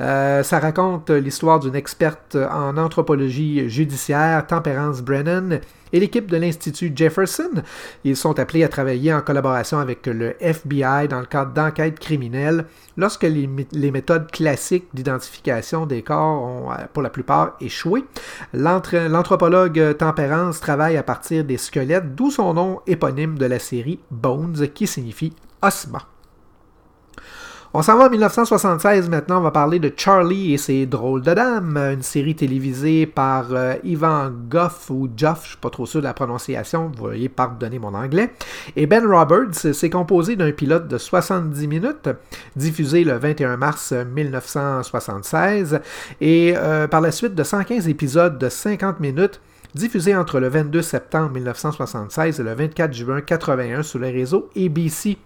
Euh, 0.00 0.42
ça 0.42 0.58
raconte 0.58 1.10
l'histoire 1.10 1.60
d'une 1.60 1.76
experte 1.76 2.36
en 2.36 2.76
anthropologie 2.76 3.68
judiciaire, 3.68 4.46
Tempérance 4.46 5.00
Brennan, 5.00 5.60
et 5.92 6.00
l'équipe 6.00 6.30
de 6.30 6.36
l'Institut 6.36 6.92
Jefferson. 6.94 7.62
Ils 8.04 8.16
sont 8.16 8.38
appelés 8.38 8.64
à 8.64 8.68
travailler 8.68 9.12
en 9.12 9.20
collaboration 9.20 9.78
avec 9.78 10.06
le 10.06 10.34
FBI 10.40 11.08
dans 11.08 11.20
le 11.20 11.26
cadre 11.26 11.52
d'enquêtes 11.52 11.98
criminelles 11.98 12.64
lorsque 12.96 13.24
les, 13.24 13.46
méthodes 13.90 14.30
classiques 14.30 14.88
d'identification 14.94 15.86
des 15.86 16.02
corps 16.02 16.42
ont 16.42 16.72
euh, 16.72 16.76
pour 16.92 17.02
la 17.02 17.10
plupart 17.10 17.56
échoué. 17.60 18.04
L'anthropologue 18.52 19.96
Tempérance 19.96 20.60
travaille 20.60 20.96
à 20.96 21.02
partir 21.02 21.44
des 21.44 21.58
squelettes, 21.58 22.14
d'où 22.14 22.30
son 22.30 22.54
nom 22.54 22.80
éponyme 22.86 23.38
de 23.38 23.46
la 23.46 23.58
série 23.58 24.00
Bones 24.10 24.68
qui 24.74 24.86
signifie 24.86 25.32
osma. 25.62 26.15
On 27.78 27.82
s'en 27.82 27.98
va 27.98 28.06
en 28.06 28.08
1976 28.08 29.10
maintenant, 29.10 29.36
on 29.36 29.42
va 29.42 29.50
parler 29.50 29.78
de 29.78 29.92
Charlie 29.94 30.54
et 30.54 30.56
ses 30.56 30.86
drôles 30.86 31.20
de 31.20 31.34
dames, 31.34 31.76
une 31.76 32.00
série 32.00 32.34
télévisée 32.34 33.04
par 33.04 33.48
euh, 33.52 33.74
Ivan 33.84 34.30
Goff 34.48 34.88
ou 34.88 35.10
Joff, 35.14 35.42
je 35.42 35.48
suis 35.48 35.56
pas 35.58 35.68
trop 35.68 35.84
sûr 35.84 36.00
de 36.00 36.06
la 36.06 36.14
prononciation, 36.14 36.90
vous 36.96 37.04
voyez, 37.08 37.28
pardonnez 37.28 37.78
mon 37.78 37.92
anglais. 37.92 38.32
Et 38.76 38.86
Ben 38.86 39.06
Roberts, 39.06 39.74
c'est 39.74 39.90
composé 39.90 40.36
d'un 40.36 40.52
pilote 40.52 40.88
de 40.88 40.96
70 40.96 41.68
minutes, 41.68 42.08
diffusé 42.56 43.04
le 43.04 43.18
21 43.18 43.58
mars 43.58 43.92
1976, 43.92 45.78
et 46.22 46.54
euh, 46.56 46.88
par 46.88 47.02
la 47.02 47.12
suite 47.12 47.34
de 47.34 47.44
115 47.44 47.88
épisodes 47.88 48.38
de 48.38 48.48
50 48.48 49.00
minutes 49.00 49.38
diffusé 49.76 50.16
entre 50.16 50.40
le 50.40 50.48
22 50.48 50.82
septembre 50.82 51.30
1976 51.32 52.40
et 52.40 52.42
le 52.42 52.54
24 52.54 52.92
juin 52.92 53.16
1981 53.16 53.82
sur 53.82 53.98
le 53.98 54.08
réseau 54.08 54.50
ABC. 54.56 55.18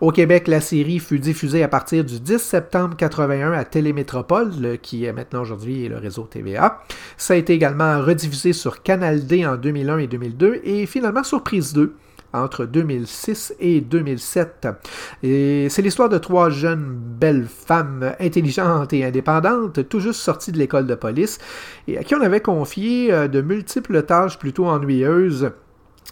Au 0.00 0.12
Québec, 0.12 0.46
la 0.46 0.60
série 0.60 1.00
fut 1.00 1.18
diffusée 1.18 1.62
à 1.62 1.68
partir 1.68 2.04
du 2.04 2.20
10 2.20 2.38
septembre 2.38 2.94
1981 3.00 3.52
à 3.52 3.64
Télémétropole, 3.64 4.78
qui 4.82 5.04
est 5.04 5.12
maintenant 5.12 5.40
aujourd'hui 5.40 5.88
le 5.88 5.96
réseau 5.96 6.24
TVA. 6.24 6.82
Ça 7.16 7.34
a 7.34 7.36
été 7.36 7.54
également 7.54 8.00
rediffusé 8.00 8.52
sur 8.52 8.82
Canal 8.82 9.26
D 9.26 9.46
en 9.46 9.56
2001 9.56 9.98
et 9.98 10.06
2002 10.06 10.60
et 10.62 10.86
finalement 10.86 11.24
sur 11.24 11.42
Prise 11.42 11.72
2 11.72 11.94
entre 12.34 12.66
2006 12.66 13.54
et 13.60 13.80
2007. 13.80 14.68
Et 15.22 15.68
c'est 15.70 15.82
l'histoire 15.82 16.08
de 16.08 16.18
trois 16.18 16.50
jeunes 16.50 16.84
belles 16.84 17.46
femmes 17.48 18.12
intelligentes 18.20 18.92
et 18.92 19.04
indépendantes, 19.04 19.88
tout 19.88 20.00
juste 20.00 20.20
sorties 20.20 20.52
de 20.52 20.58
l'école 20.58 20.86
de 20.86 20.94
police, 20.94 21.38
et 21.88 21.98
à 21.98 22.04
qui 22.04 22.14
on 22.14 22.20
avait 22.20 22.40
confié 22.40 23.12
euh, 23.12 23.28
de 23.28 23.40
multiples 23.40 24.02
tâches 24.02 24.38
plutôt 24.38 24.66
ennuyeuses 24.66 25.52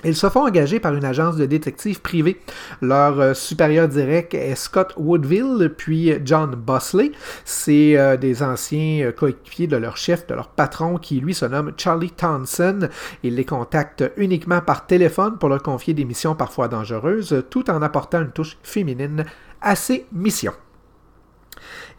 ils 0.04 0.16
se 0.16 0.28
font 0.28 0.46
engager 0.46 0.80
par 0.80 0.94
une 0.94 1.04
agence 1.04 1.36
de 1.36 1.46
détectives 1.46 2.00
privés. 2.00 2.40
Leur 2.80 3.20
euh, 3.20 3.34
supérieur 3.34 3.88
direct 3.88 4.34
est 4.34 4.54
Scott 4.54 4.94
Woodville, 4.96 5.72
puis 5.76 6.12
John 6.24 6.54
Bosley. 6.54 7.12
C'est 7.44 7.96
euh, 7.96 8.16
des 8.16 8.42
anciens 8.42 9.06
euh, 9.06 9.12
coéquipiers 9.12 9.66
de 9.66 9.76
leur 9.76 9.96
chef, 9.96 10.26
de 10.26 10.34
leur 10.34 10.48
patron, 10.48 10.98
qui 10.98 11.20
lui 11.20 11.34
se 11.34 11.44
nomme 11.44 11.72
Charlie 11.76 12.10
Townsend. 12.10 12.88
Il 13.22 13.36
les 13.36 13.44
contacte 13.44 14.04
uniquement 14.16 14.60
par 14.60 14.86
téléphone 14.86 15.38
pour 15.38 15.48
leur 15.48 15.62
confier 15.62 15.94
des 15.94 16.04
missions 16.04 16.34
parfois 16.34 16.68
dangereuses, 16.68 17.44
tout 17.50 17.70
en 17.70 17.82
apportant 17.82 18.22
une 18.22 18.32
touche 18.32 18.58
féminine 18.62 19.24
à 19.60 19.76
ses 19.76 20.06
missions. 20.12 20.54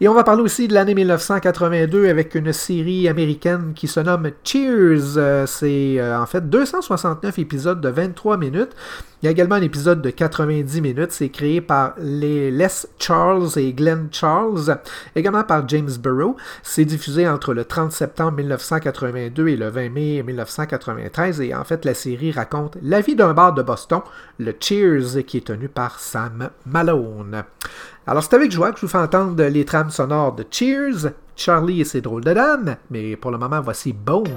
Et 0.04 0.08
on 0.08 0.12
va 0.12 0.22
parler 0.22 0.42
aussi 0.42 0.68
de 0.68 0.74
l'année 0.74 0.94
1982 0.94 2.10
avec 2.10 2.34
une 2.34 2.52
série 2.52 3.08
américaine 3.08 3.72
qui 3.74 3.88
se 3.88 4.00
nomme 4.00 4.32
Cheers. 4.44 5.16
Euh, 5.16 5.46
c'est 5.46 5.98
euh, 5.98 6.20
en 6.20 6.26
fait 6.26 6.46
269 6.46 7.38
épisodes 7.38 7.80
de 7.80 7.88
23 7.88 8.36
minutes. 8.36 8.72
Il 9.22 9.24
y 9.24 9.28
a 9.28 9.30
également 9.30 9.54
un 9.54 9.62
épisode 9.62 10.02
de 10.02 10.10
90 10.10 10.82
minutes. 10.82 11.12
C'est 11.12 11.30
créé 11.30 11.62
par 11.62 11.94
les 11.96 12.50
Les 12.50 12.66
Charles 12.98 13.48
et 13.56 13.72
Glenn 13.72 14.08
Charles, 14.12 14.76
également 15.16 15.42
par 15.42 15.66
James 15.66 15.92
Burrow. 15.98 16.36
C'est 16.62 16.84
diffusé 16.84 17.26
entre 17.26 17.54
le 17.54 17.64
30 17.64 17.90
septembre 17.90 18.32
1982 18.32 19.48
et 19.48 19.56
le 19.56 19.70
20 19.70 19.88
mai 19.88 20.22
1993. 20.22 21.40
Et 21.40 21.54
en 21.54 21.64
fait, 21.64 21.86
la 21.86 21.94
série 21.94 22.30
raconte 22.30 22.76
la 22.82 23.00
vie 23.00 23.16
d'un 23.16 23.32
bar 23.32 23.54
de 23.54 23.62
Boston, 23.62 24.02
le 24.38 24.52
Cheers, 24.60 25.24
qui 25.26 25.38
est 25.38 25.46
tenu 25.46 25.70
par 25.70 25.98
Sam 25.98 26.50
Malone. 26.66 27.44
Alors, 28.06 28.22
c'est 28.22 28.34
avec 28.34 28.50
joie 28.50 28.70
que 28.72 28.76
je 28.76 28.82
vous 28.82 28.92
fais 28.92 28.98
entendre 28.98 29.42
les 29.44 29.64
trames 29.64 29.90
sonores 29.90 30.34
de 30.34 30.44
Cheers, 30.50 31.12
Charlie 31.36 31.80
et 31.80 31.84
ses 31.84 32.02
drôles 32.02 32.24
de 32.24 32.34
dames, 32.34 32.76
mais 32.90 33.16
pour 33.16 33.30
le 33.30 33.38
moment, 33.38 33.62
voici 33.62 33.94
Bones. 33.94 34.28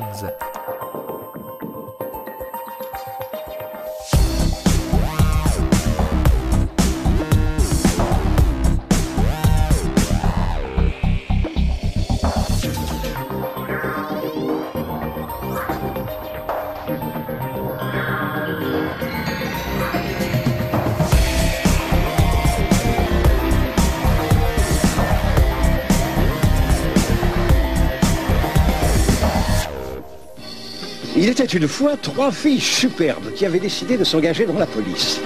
Il 31.27 31.31
était 31.31 31.43
une 31.43 31.67
fois 31.67 31.97
trois 32.01 32.31
filles 32.31 32.61
superbes 32.61 33.33
qui 33.33 33.45
avaient 33.45 33.59
décidé 33.59 33.97
de 33.97 34.05
s'engager 34.05 34.45
dans 34.45 34.57
la 34.57 34.65
police. 34.65 35.19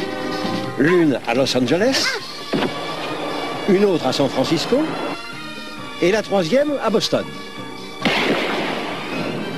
L'une 0.79 1.19
à 1.27 1.35
Los 1.35 1.55
Angeles, 1.55 2.07
une 3.69 3.85
autre 3.85 4.07
à 4.07 4.11
San 4.11 4.27
Francisco, 4.27 4.79
et 6.01 6.11
la 6.11 6.23
troisième 6.23 6.71
à 6.83 6.89
Boston. 6.89 7.23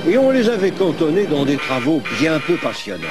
Et 0.06 0.18
on 0.18 0.30
les 0.30 0.50
avait 0.50 0.72
cantonnées 0.72 1.24
dans 1.24 1.46
des 1.46 1.56
travaux 1.56 2.02
bien 2.20 2.38
peu 2.40 2.56
passionnants. 2.56 3.08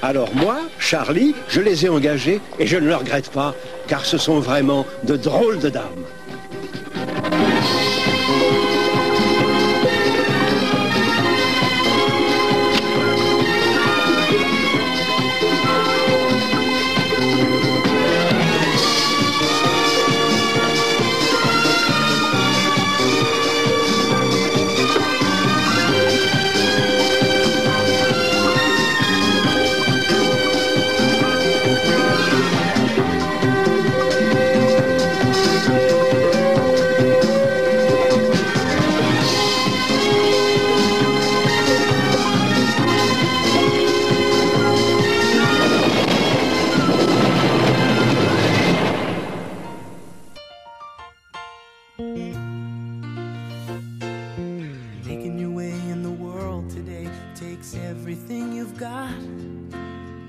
Alors 0.00 0.34
moi, 0.34 0.60
Charlie, 0.78 1.34
je 1.50 1.60
les 1.60 1.84
ai 1.84 1.90
engagées 1.90 2.40
et 2.58 2.66
je 2.66 2.78
ne 2.78 2.86
le 2.86 2.96
regrette 2.96 3.28
pas, 3.28 3.54
car 3.88 4.06
ce 4.06 4.16
sont 4.16 4.40
vraiment 4.40 4.86
de 5.02 5.16
drôles 5.18 5.58
de 5.58 5.68
dames. 5.68 6.06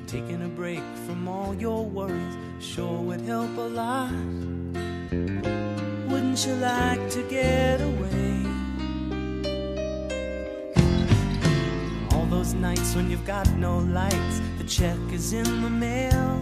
Taking 0.07 0.43
a 0.43 0.47
break 0.47 0.83
from 1.05 1.27
all 1.27 1.53
your 1.55 1.85
worries 1.85 2.37
sure 2.59 3.01
would 3.01 3.21
help 3.21 3.57
a 3.57 3.61
lot. 3.61 4.11
wouldn't 6.07 6.45
you 6.45 6.53
like 6.55 7.09
to 7.09 7.23
get 7.23 7.81
away? 7.81 8.45
All 12.11 12.25
those 12.27 12.53
nights 12.53 12.95
when 12.95 13.09
you've 13.09 13.25
got 13.25 13.49
no 13.57 13.79
lights, 13.79 14.41
the 14.57 14.63
check 14.63 14.97
is 15.11 15.33
in 15.33 15.61
the 15.61 15.69
mail, 15.69 16.41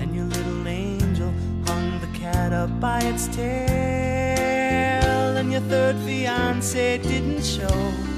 and 0.00 0.14
your 0.14 0.24
little 0.24 0.66
angel 0.66 1.32
hung 1.66 2.00
the 2.00 2.18
cat 2.18 2.52
up 2.52 2.80
by 2.80 3.00
its 3.00 3.28
tail, 3.28 5.36
and 5.36 5.52
your 5.52 5.60
third 5.62 5.96
fiance 6.06 6.98
didn't 6.98 7.44
show. 7.44 8.13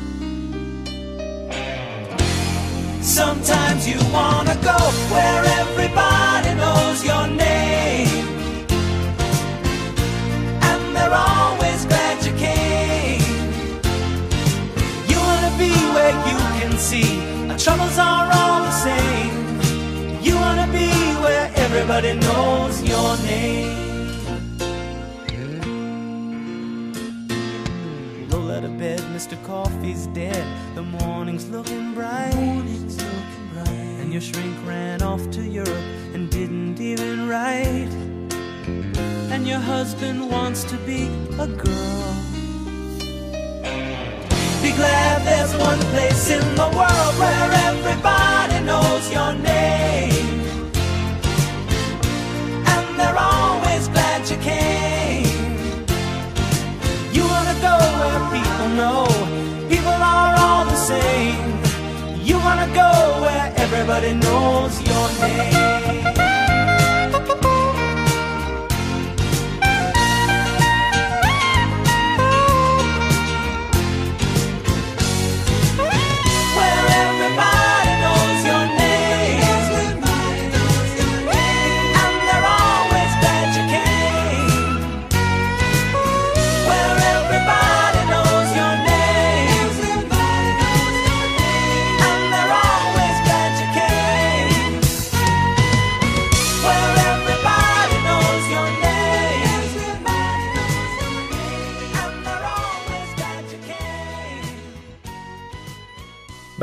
Sometimes 3.16 3.88
you 3.88 3.96
wanna 4.12 4.54
go 4.56 4.76
where 5.10 5.42
everybody 5.60 6.52
knows 6.54 7.02
your 7.02 7.26
name. 7.26 8.26
And 10.60 10.94
they're 10.94 11.14
always 11.14 11.86
glad 11.86 12.22
you 12.26 12.32
came. 12.36 13.22
You 15.08 15.18
wanna 15.28 15.52
be 15.56 15.72
where 15.94 16.14
you 16.28 16.38
can 16.60 16.76
see 16.76 17.08
our 17.48 17.56
troubles 17.56 17.96
are 17.96 18.28
all 18.38 18.60
the 18.68 18.76
same. 18.86 19.34
You 20.22 20.34
wanna 20.34 20.68
be 20.70 20.90
where 21.24 21.50
everybody 21.54 22.12
knows 22.12 22.82
your 22.82 23.16
name. 23.24 23.85
Mr. 29.26 29.44
Coffee's 29.44 30.06
dead. 30.08 30.46
The 30.76 30.82
morning's 30.82 31.48
looking 31.48 31.94
bright. 31.94 32.32
Morning's 32.36 32.96
looking 32.96 33.48
bright. 33.54 33.98
And 34.00 34.12
your 34.12 34.20
shrink 34.20 34.56
ran 34.64 35.02
off 35.02 35.28
to 35.32 35.42
Europe 35.42 35.84
and 36.14 36.30
didn't 36.30 36.80
even 36.80 37.28
write. 37.28 37.90
And 39.32 39.44
your 39.44 39.58
husband 39.58 40.30
wants 40.30 40.62
to 40.70 40.76
be 40.86 41.08
a 41.40 41.48
girl. 41.48 42.14
Be 44.62 44.70
glad 44.70 45.26
there's 45.26 45.56
one 45.56 45.80
place 45.90 46.30
in 46.30 46.54
the 46.54 46.68
world 46.78 47.14
where 47.18 47.50
everybody 47.66 48.64
knows 48.64 49.10
your 49.10 49.32
name. 49.32 50.70
And 52.64 52.86
they're 52.96 53.18
always 53.18 53.88
glad 53.88 54.30
you 54.30 54.36
came. 54.36 55.26
You 57.12 57.24
wanna 57.26 57.56
go 57.60 57.76
where 57.98 58.20
people 58.30 58.68
know 58.76 59.15
You 62.26 62.38
wanna 62.38 62.66
go 62.74 62.90
where 63.22 63.52
everybody 63.56 64.12
knows 64.14 64.82
your 64.82 65.08
name. 65.20 66.35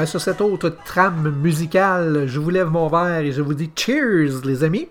Ben, 0.03 0.07
sur 0.07 0.19
cette 0.19 0.41
autre 0.41 0.75
trame 0.83 1.33
musicale, 1.41 2.27
je 2.27 2.37
vous 2.37 2.49
lève 2.49 2.67
mon 2.67 2.89
verre 2.89 3.19
et 3.19 3.31
je 3.31 3.41
vous 3.41 3.53
dis 3.53 3.71
cheers, 3.73 4.41
les 4.43 4.65
amis. 4.65 4.89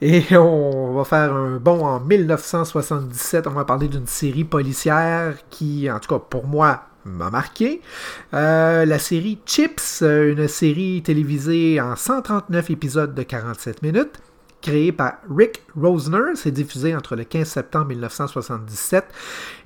Et 0.00 0.22
on 0.36 0.92
va 0.92 1.02
faire 1.02 1.34
un 1.34 1.56
bond 1.56 1.84
en 1.84 1.98
1977. 1.98 3.48
On 3.48 3.50
va 3.50 3.64
parler 3.64 3.88
d'une 3.88 4.06
série 4.06 4.44
policière 4.44 5.34
qui, 5.50 5.90
en 5.90 5.98
tout 5.98 6.08
cas 6.08 6.20
pour 6.20 6.46
moi, 6.46 6.84
m'a 7.04 7.30
marqué. 7.30 7.80
Euh, 8.32 8.84
la 8.84 9.00
série 9.00 9.40
Chips, 9.44 10.02
une 10.02 10.46
série 10.46 11.02
télévisée 11.02 11.80
en 11.80 11.96
139 11.96 12.70
épisodes 12.70 13.16
de 13.16 13.22
47 13.24 13.82
minutes 13.82 14.20
créé 14.60 14.92
par 14.92 15.14
Rick 15.34 15.62
Rosner. 15.76 16.34
C'est 16.34 16.50
diffusé 16.50 16.94
entre 16.94 17.16
le 17.16 17.24
15 17.24 17.46
septembre 17.46 17.86
1977 17.86 19.04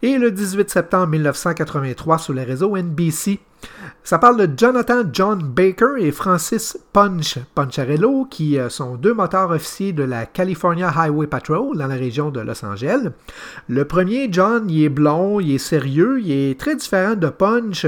et 0.02 0.18
le 0.18 0.30
18 0.30 0.70
septembre 0.70 1.08
1983 1.08 2.18
sur 2.18 2.34
le 2.34 2.42
réseau 2.42 2.76
NBC. 2.76 3.40
Ça 4.02 4.18
parle 4.18 4.44
de 4.44 4.58
Jonathan 4.58 5.02
John 5.12 5.40
Baker 5.40 5.94
et 6.00 6.10
Francis 6.10 6.76
Punch 6.92 7.38
Poncharello, 7.54 8.26
qui 8.28 8.58
euh, 8.58 8.68
sont 8.68 8.96
deux 8.96 9.14
moteurs 9.14 9.50
officiers 9.50 9.92
de 9.92 10.02
la 10.02 10.26
California 10.26 10.92
Highway 10.94 11.28
Patrol 11.28 11.76
dans 11.76 11.86
la 11.86 11.94
région 11.94 12.30
de 12.30 12.40
Los 12.40 12.64
Angeles. 12.64 13.10
Le 13.68 13.84
premier, 13.84 14.28
John, 14.32 14.68
il 14.68 14.84
est 14.84 14.88
blond, 14.88 15.38
il 15.38 15.54
est 15.54 15.58
sérieux, 15.58 16.20
il 16.20 16.32
est 16.32 16.58
très 16.58 16.74
différent 16.74 17.14
de 17.14 17.28
Punch 17.28 17.86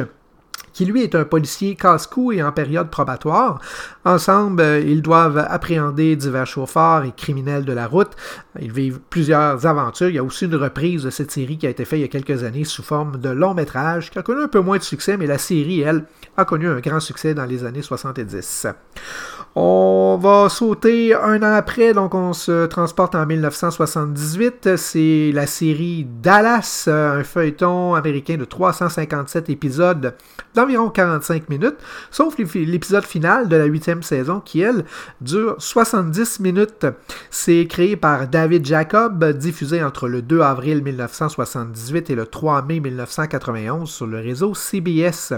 qui 0.75 0.85
lui 0.85 1.03
est 1.03 1.15
un 1.15 1.25
policier 1.25 1.77
casse-cou 1.77 2.33
et 2.33 2.43
en 2.43 2.53
période 2.53 2.91
probatoire. 2.91 3.61
Ensemble, 4.05 4.61
euh, 4.61 4.81
ils 4.81 5.01
doivent 5.01 5.39
appréhender 5.39 6.17
divers 6.17 6.47
chauffeurs 6.47 7.05
et 7.05 7.13
criminels 7.17 7.65
de 7.65 7.73
la 7.73 7.87
route. 7.87 8.11
Ils 8.61 8.73
vivent 8.73 9.01
plusieurs 9.09 9.65
aventures. 9.65 10.09
Il 10.09 10.17
y 10.17 10.19
a 10.19 10.25
aussi 10.25 10.45
une 10.45 10.57
reprise 10.57 11.05
de 11.05 11.11
cette 11.11 11.31
série 11.31 11.57
qui 11.57 11.67
a 11.67 11.71
été 11.71 11.87
faite 11.87 12.01
il 12.01 12.03
y 12.03 12.05
a 12.05 12.09
quelques 12.09 12.45
années 12.45 12.65
sous 12.65 12.83
forme 12.83 13.19
de 13.19 13.31
long 13.31 13.55
métrage, 13.55 14.11
qui 14.11 14.19
a 14.19 14.23
connu 14.23 14.43
un 14.43 14.49
peu 14.49 14.61
moins 14.61 14.77
de 14.77 14.83
succès, 14.83 15.17
mais 15.17 15.27
la 15.27 15.39
série, 15.39 15.81
elle, 15.81 16.05
a 16.37 16.45
connu 16.45 16.69
un 16.69 16.81
grand 16.81 17.01
succès 17.01 17.33
dans 17.35 17.45
les 17.45 17.65
années 17.65 17.83
70. 17.83 18.67
On 19.57 20.19
va 20.21 20.49
sauter 20.49 21.15
un 21.15 21.41
an 21.45 21.55
après, 21.55 21.95
donc 21.95 22.13
on 22.17 22.33
se 22.33 22.67
transporte 22.67 23.15
en 23.15 23.25
1978. 23.25 24.77
C'est 24.77 25.31
la 25.33 25.47
série 25.47 26.05
Dallas, 26.21 26.89
un 26.89 27.23
feuilleton 27.23 27.95
américain 27.95 28.37
de 28.37 28.45
357 28.45 29.51
épisodes 29.51 30.15
d'environ 30.57 30.91
45 30.91 31.49
minutes, 31.51 31.77
sauf 32.11 32.37
l'épisode 32.37 33.05
final 33.05 33.49
de 33.49 33.55
la 33.55 33.67
huitième 33.67 34.03
saison 34.03 34.41
qui, 34.41 34.61
elle, 34.61 34.85
dure 35.21 35.55
70 35.59 36.41
minutes. 36.41 36.87
C'est 37.31 37.69
créé 37.69 37.95
par 37.95 38.27
David 38.27 38.67
Jacob, 38.67 39.25
diffusé 39.35 39.85
entre 39.85 40.09
le 40.09 40.21
2 40.21 40.41
avril 40.41 40.83
1978 40.83 42.11
et 42.11 42.15
le 42.17 42.27
3 42.27 42.63
mai 42.63 42.81
1991 42.81 43.89
sur 43.89 44.09
le 44.09 44.19
réseau 44.19 44.53
CBS. 44.53 45.33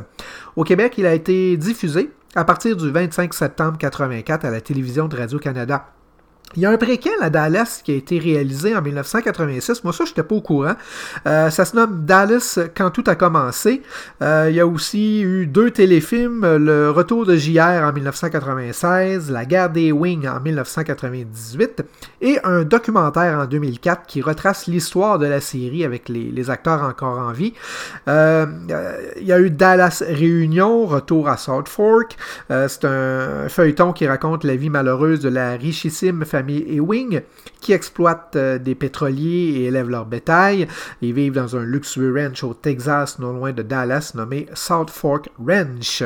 Au 0.57 0.65
Québec, 0.65 0.95
il 0.97 1.05
a 1.05 1.13
été 1.13 1.59
diffusé 1.59 2.11
à 2.37 2.45
partir 2.45 2.77
du 2.77 2.91
25 2.91 3.33
septembre 3.33 3.79
1984 3.79 4.45
à 4.45 4.51
la 4.51 4.61
télévision 4.61 5.09
de 5.09 5.17
Radio-Canada. 5.17 5.96
Il 6.55 6.63
y 6.63 6.67
a 6.67 6.71
un 6.71 6.77
préquel 6.79 7.13
à 7.21 7.29
Dallas 7.29 7.83
qui 7.85 7.93
a 7.93 7.97
été 7.97 8.19
réalisé 8.19 8.75
en 8.75 8.81
1986. 8.81 9.85
Moi, 9.85 9.93
ça, 9.93 10.05
je 10.05 10.11
n'étais 10.11 10.23
pas 10.23 10.37
au 10.37 10.41
courant. 10.41 10.75
Euh, 11.27 11.51
ça 11.51 11.65
se 11.65 11.77
nomme 11.77 12.05
Dallas 12.07 12.59
quand 12.75 12.91
tout 12.91 13.05
a 13.09 13.15
commencé. 13.15 13.83
Euh, 14.23 14.47
il 14.49 14.57
y 14.57 14.61
a 14.61 14.67
aussi 14.67 15.21
eu 15.23 15.47
deux 15.47 15.71
téléfilms. 15.71 16.57
Le 16.57 16.91
Retour 16.91 17.27
de 17.27 17.37
JR 17.37 17.83
en 17.83 17.93
1996, 17.93 19.31
La 19.31 19.45
guerre 19.45 19.71
des 19.71 19.93
Wings 19.93 20.27
en 20.27 20.41
1998 20.41 21.85
et 22.23 22.39
un 22.45 22.63
documentaire 22.63 23.39
en 23.39 23.45
2004 23.45 24.07
qui 24.07 24.23
retrace 24.23 24.67
l'histoire 24.67 25.19
de 25.19 25.27
la 25.27 25.41
série 25.41 25.85
avec 25.85 26.09
les, 26.09 26.49
acteurs 26.49 26.83
encore 26.83 27.19
en 27.19 27.33
vie. 27.33 27.55
Euh, 28.09 28.47
il 29.21 29.27
y 29.27 29.33
a 29.33 29.41
eu 29.41 29.51
Dallas 29.51 30.03
Réunion, 30.09 30.87
Retour 30.87 31.29
à 31.29 31.37
South 31.37 31.69
Fork. 31.69 32.17
C'est 32.49 32.85
un 32.85 33.49
feuilleton 33.49 33.93
qui 33.93 34.07
raconte 34.07 34.45
la 34.45 34.55
vie 34.55 34.71
malheureuse 34.71 35.21
de 35.21 35.29
la 35.29 35.53
richissime 35.53 36.25
famille 36.25 36.36
Ewing 36.41 37.23
qui 37.61 37.73
exploitent 37.73 38.37
euh, 38.37 38.59
des 38.59 38.75
pétroliers 38.75 39.61
et 39.61 39.65
élèvent 39.65 39.91
leur 39.91 40.07
bétail. 40.07 40.69
Ils 41.03 41.13
vivent 41.13 41.35
dans 41.35 41.57
un 41.57 41.65
luxueux 41.65 42.15
ranch 42.15 42.45
au 42.45 42.55
Texas, 42.55 43.19
non 43.19 43.33
loin 43.33 43.53
de 43.53 43.63
Dallas, 43.63 44.13
nommé 44.15 44.47
South 44.55 44.91
Fork 44.91 45.29
Ranch. 45.39 46.03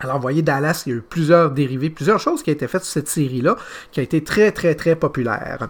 Alors, 0.00 0.16
vous 0.16 0.22
voyez, 0.22 0.42
Dallas, 0.42 0.84
il 0.86 0.90
y 0.90 0.92
a 0.94 0.98
eu 0.98 1.02
plusieurs 1.02 1.50
dérivés, 1.50 1.90
plusieurs 1.90 2.18
choses 2.18 2.42
qui 2.42 2.50
ont 2.50 2.54
été 2.54 2.66
faites 2.66 2.84
sur 2.84 2.92
cette 2.92 3.08
série-là, 3.08 3.56
qui 3.92 4.00
a 4.00 4.02
été 4.02 4.24
très, 4.24 4.50
très, 4.50 4.74
très 4.74 4.96
populaire. 4.96 5.68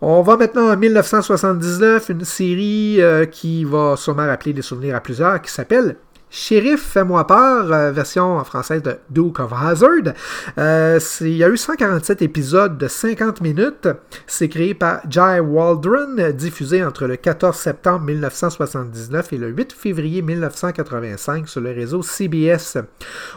On 0.00 0.22
va 0.22 0.36
maintenant 0.36 0.72
en 0.72 0.76
1979, 0.76 2.08
une 2.08 2.24
série 2.24 3.00
euh, 3.00 3.26
qui 3.26 3.64
va 3.64 3.94
sûrement 3.96 4.26
rappeler 4.26 4.52
des 4.52 4.62
souvenirs 4.62 4.96
à 4.96 5.00
plusieurs, 5.00 5.40
qui 5.40 5.52
s'appelle 5.52 5.96
Shérif, 6.36 6.80
fais-moi 6.80 7.24
peur, 7.28 7.72
euh, 7.72 7.92
version 7.92 8.38
en 8.38 8.42
français 8.42 8.80
de 8.80 8.96
Duke 9.08 9.38
of 9.38 9.52
Hazard. 9.52 10.14
Euh, 10.58 10.98
il 11.20 11.36
y 11.36 11.44
a 11.44 11.48
eu 11.48 11.56
147 11.56 12.22
épisodes 12.22 12.76
de 12.76 12.88
50 12.88 13.40
minutes. 13.40 13.86
C'est 14.26 14.48
créé 14.48 14.74
par 14.74 15.00
Jai 15.08 15.38
Waldron, 15.38 16.32
diffusé 16.32 16.82
entre 16.82 17.06
le 17.06 17.14
14 17.14 17.56
septembre 17.56 18.06
1979 18.06 19.32
et 19.32 19.38
le 19.38 19.50
8 19.50 19.72
février 19.74 20.22
1985 20.22 21.48
sur 21.48 21.60
le 21.60 21.70
réseau 21.70 22.02
CBS. 22.02 22.78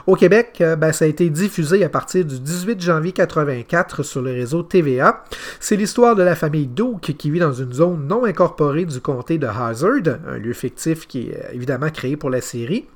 Au 0.08 0.16
Québec, 0.16 0.58
euh, 0.62 0.76
ben, 0.76 0.92
ça 0.92 1.06
a 1.06 1.08
été 1.08 1.30
diffusé 1.30 1.84
à 1.84 1.90
partir 1.90 2.26
du 2.26 2.40
18 2.40 2.82
janvier 2.82 3.12
84 3.12 4.02
sur 4.02 4.24
le 4.24 4.32
réseau 4.32 4.64
TVA. 4.64 5.24
C'est 5.60 5.76
l'histoire 5.76 6.16
de 6.16 6.24
la 6.24 6.36
famille 6.36 6.66
Duke 6.66 7.16
qui 7.16 7.30
vit 7.30 7.40
dans 7.40 7.54
une 7.54 7.74
zone 7.74 8.08
non 8.08 8.26
incorporée 8.26 8.86
du 8.86 9.00
comté 9.02 9.38
de 9.38 9.46
Hazard, 9.46 10.18
un 10.28 10.40
lieu 10.40 10.54
fictif 10.54 11.06
qui 11.06 11.30
est 11.30 11.52
évidemment 11.54 11.92
créé 11.92 12.18
pour 12.18 12.32
la 12.32 12.42
série. 12.42 12.87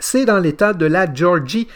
C'est 0.00 0.24
dans 0.24 0.40
l'état 0.40 0.72
de 0.72 0.86
la 0.86 1.12
Georgie. 1.12 1.68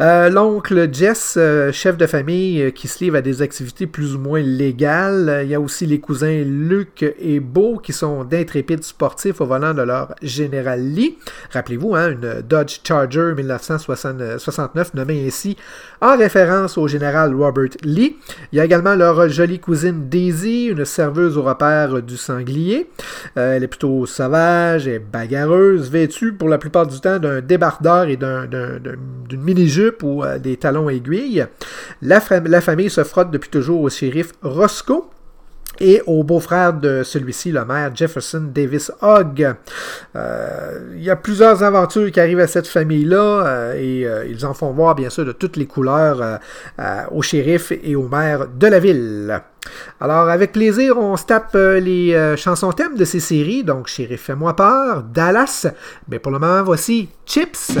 Euh, 0.00 0.30
l'oncle 0.30 0.88
Jess, 0.90 1.34
euh, 1.36 1.70
chef 1.70 1.98
de 1.98 2.06
famille, 2.06 2.62
euh, 2.62 2.70
qui 2.70 2.88
se 2.88 3.04
livre 3.04 3.16
à 3.16 3.20
des 3.20 3.42
activités 3.42 3.86
plus 3.86 4.14
ou 4.14 4.18
moins 4.18 4.40
légales. 4.40 5.42
Il 5.44 5.50
y 5.50 5.54
a 5.54 5.60
aussi 5.60 5.84
les 5.84 6.00
cousins 6.00 6.44
Luc 6.44 7.04
et 7.18 7.40
Beau, 7.40 7.76
qui 7.76 7.92
sont 7.92 8.24
d'intrépides 8.24 8.84
sportifs 8.84 9.42
au 9.42 9.46
volant 9.46 9.74
de 9.74 9.82
leur 9.82 10.14
General 10.22 10.80
Lee. 10.80 11.18
Rappelez-vous, 11.52 11.94
hein, 11.94 12.12
une 12.12 12.40
Dodge 12.40 12.80
Charger 12.82 13.34
1969 13.36 14.94
nommée 14.94 15.26
ainsi 15.26 15.58
en 16.00 16.16
référence 16.16 16.78
au 16.78 16.88
général 16.88 17.34
Robert 17.34 17.76
Lee. 17.82 18.16
Il 18.50 18.56
y 18.56 18.60
a 18.60 18.64
également 18.64 18.94
leur 18.94 19.28
jolie 19.28 19.60
cousine 19.60 20.08
Daisy, 20.08 20.66
une 20.66 20.86
serveuse 20.86 21.36
au 21.36 21.42
repère 21.42 22.00
du 22.00 22.16
sanglier. 22.16 22.88
elle 23.34 23.62
est 23.62 23.68
plutôt 23.68 24.06
sauvage 24.06 24.88
et 24.88 24.98
bagarreuse, 24.98 25.90
vêtue 25.90 26.32
pour 26.32 26.48
la 26.48 26.56
plupart 26.56 26.86
du 26.86 26.98
temps 26.98 27.18
d'un 27.18 27.42
et 28.08 28.16
d'une 28.16 29.40
mini-jupe 29.40 30.02
ou 30.02 30.22
euh, 30.22 30.38
des 30.38 30.56
talons 30.56 30.88
aiguilles. 30.88 31.46
La, 32.02 32.22
la, 32.44 32.60
famille 32.60 32.90
se 32.90 33.04
frotte 33.04 33.30
depuis 33.30 33.50
toujours 33.50 33.80
au 33.82 33.90
shérif 33.90 34.32
Roscoe 34.42 35.04
et 35.80 36.02
au 36.06 36.22
beau-frère 36.22 36.72
de 36.72 37.02
celui-ci, 37.02 37.52
le 37.52 37.64
maire 37.64 37.94
Jefferson 37.94 38.50
Davis 38.52 38.92
Hogg. 39.00 39.54
Euh, 40.16 40.78
il 40.96 41.02
y 41.02 41.10
a 41.10 41.16
plusieurs 41.16 41.62
aventures 41.62 42.10
qui 42.10 42.20
arrivent 42.20 42.40
à 42.40 42.46
cette 42.46 42.66
famille-là 42.66 43.16
euh, 43.46 43.74
et 43.76 44.30
ils 44.30 44.46
en 44.46 44.54
font 44.54 44.72
voir 44.72 44.94
bien 44.94 45.10
sûr 45.10 45.24
de 45.24 45.32
toutes 45.32 45.56
les 45.56 45.66
couleurs 45.66 46.40
au 47.10 47.22
shérif 47.22 47.72
et 47.72 47.96
au 47.96 48.08
maire 48.08 48.46
de 48.48 48.66
la 48.66 48.78
ville. 48.78 49.40
Alors, 50.00 50.28
avec 50.28 50.52
plaisir, 50.52 50.96
on 50.98 51.16
se 51.16 51.24
tape 51.24 51.54
les 51.54 52.34
chansons 52.36 52.72
thèmes 52.72 52.96
de 52.96 53.04
ces 53.04 53.20
séries. 53.20 53.64
Donc, 53.64 53.88
Shérif, 53.88 54.22
fais-moi 54.22 54.56
peur, 54.56 55.02
Dallas. 55.02 55.66
Mais 56.08 56.18
pour 56.18 56.32
le 56.32 56.38
moment, 56.38 56.62
voici 56.62 57.08
Chips. 57.26 57.72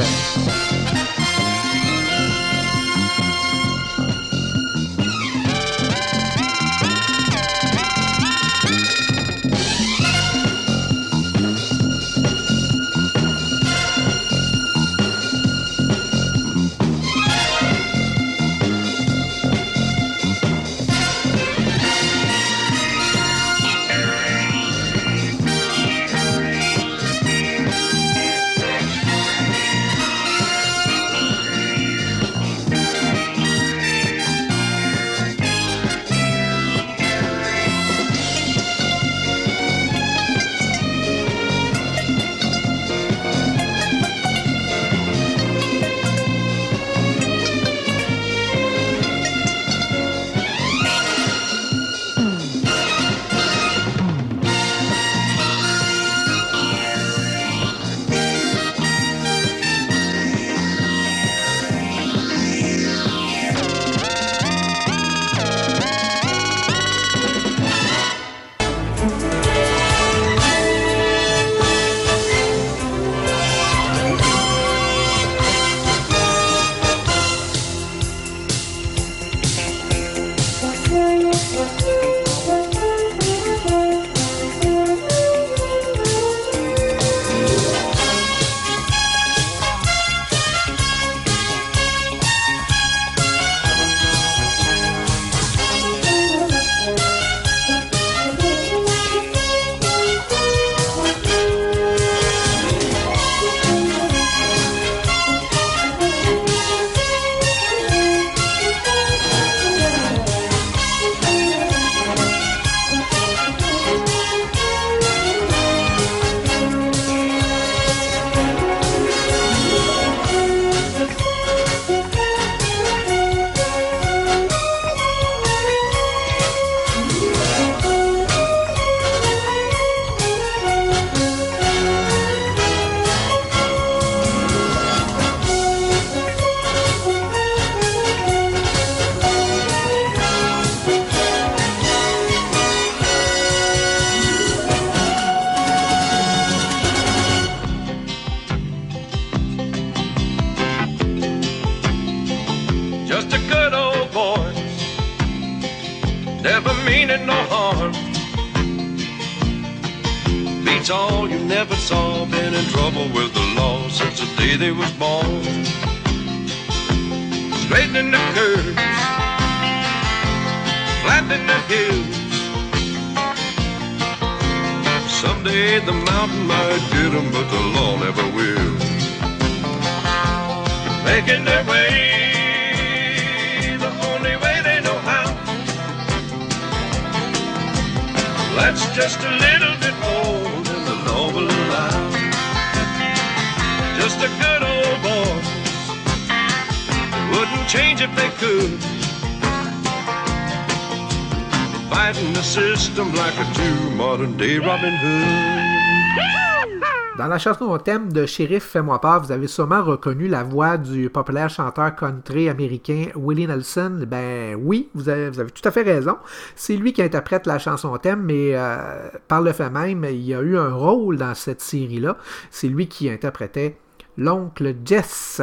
Chanson 207.38 207.66
au 207.66 207.78
thème 207.78 208.12
de 208.12 208.26
Shérif 208.26 208.64
Fais-moi 208.64 209.00
peur, 209.00 209.22
vous 209.22 209.32
avez 209.32 209.46
sûrement 209.46 209.82
reconnu 209.82 210.28
la 210.28 210.42
voix 210.42 210.76
du 210.76 211.08
populaire 211.08 211.48
chanteur 211.48 211.94
country 211.94 212.48
américain 212.48 213.06
Willie 213.14 213.46
Nelson. 213.46 214.04
Ben 214.06 214.56
oui, 214.60 214.88
vous 214.94 215.08
avez, 215.08 215.30
tout 215.30 215.68
à 215.68 215.70
fait 215.70 215.82
raison. 215.82 216.16
C'est 216.56 216.76
lui 216.76 216.92
qui 216.92 217.02
interprète 217.02 217.46
la 217.46 217.58
chanson 217.58 217.96
thème, 217.98 218.22
mais 218.22 218.50
euh, 218.54 219.08
par 219.28 219.42
le 219.42 219.52
fait 219.52 219.70
même, 219.70 220.04
il 220.04 220.24
y 220.24 220.34
a 220.34 220.40
eu 220.40 220.58
un 220.58 220.72
rôle 220.72 221.16
dans 221.16 221.34
cette 221.34 221.60
série-là. 221.60 222.16
C'est 222.50 222.68
lui 222.68 222.88
qui 222.88 223.08
interprétait 223.08 223.78
l'oncle 224.16 224.74
Jess. 224.84 225.40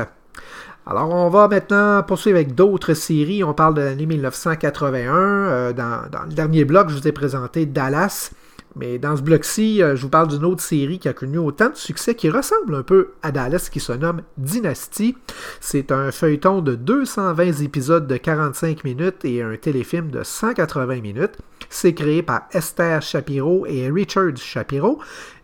Alors, 0.85 1.09
on 1.09 1.29
va 1.29 1.47
maintenant 1.47 2.03
poursuivre 2.03 2.37
avec 2.37 2.53
d'autres 2.53 2.93
séries. 2.93 3.43
On 3.43 3.53
parle 3.53 3.73
de 3.73 3.81
l'année 3.81 4.05
1981. 4.05 5.13
Euh, 5.13 5.73
dans, 5.73 6.09
dans, 6.11 6.23
le 6.23 6.33
dernier 6.33 6.65
bloc, 6.65 6.89
je 6.89 6.95
vous 6.95 7.07
ai 7.07 7.11
présenté 7.11 7.65
Dallas. 7.65 8.31
Mais 8.75 8.99
dans 8.99 9.15
ce 9.15 9.21
bloc-ci, 9.21 9.81
euh, 9.81 9.95
je 9.95 10.01
vous 10.01 10.09
parle 10.09 10.27
d'une 10.27 10.43
autre 10.43 10.61
série 10.61 10.99
qui 10.99 11.07
a 11.07 11.13
connu 11.13 11.37
autant 11.37 11.69
de 11.69 11.75
succès 11.75 12.13
qui 12.13 12.29
ressemble 12.29 12.75
un 12.75 12.83
peu 12.83 13.11
à 13.23 13.31
Dallas, 13.31 13.69
qui 13.71 13.79
se 13.79 13.93
nomme 13.93 14.21
Dynasty. 14.37 15.15
C'est 15.61 15.91
un 15.91 16.11
feuilleton 16.11 16.61
de 16.61 16.75
220 16.75 17.61
épisodes 17.61 18.05
de 18.05 18.17
45 18.17 18.83
minutes 18.83 19.23
et 19.23 19.41
un 19.41 19.55
téléfilm 19.55 20.09
de 20.09 20.23
180 20.23 21.01
minutes. 21.01 21.37
C'est 21.69 21.93
créé 21.93 22.21
par 22.21 22.47
Esther 22.51 23.01
Shapiro 23.01 23.65
et 23.65 23.89
Richard 23.89 24.35
Shapiro, 24.35 24.99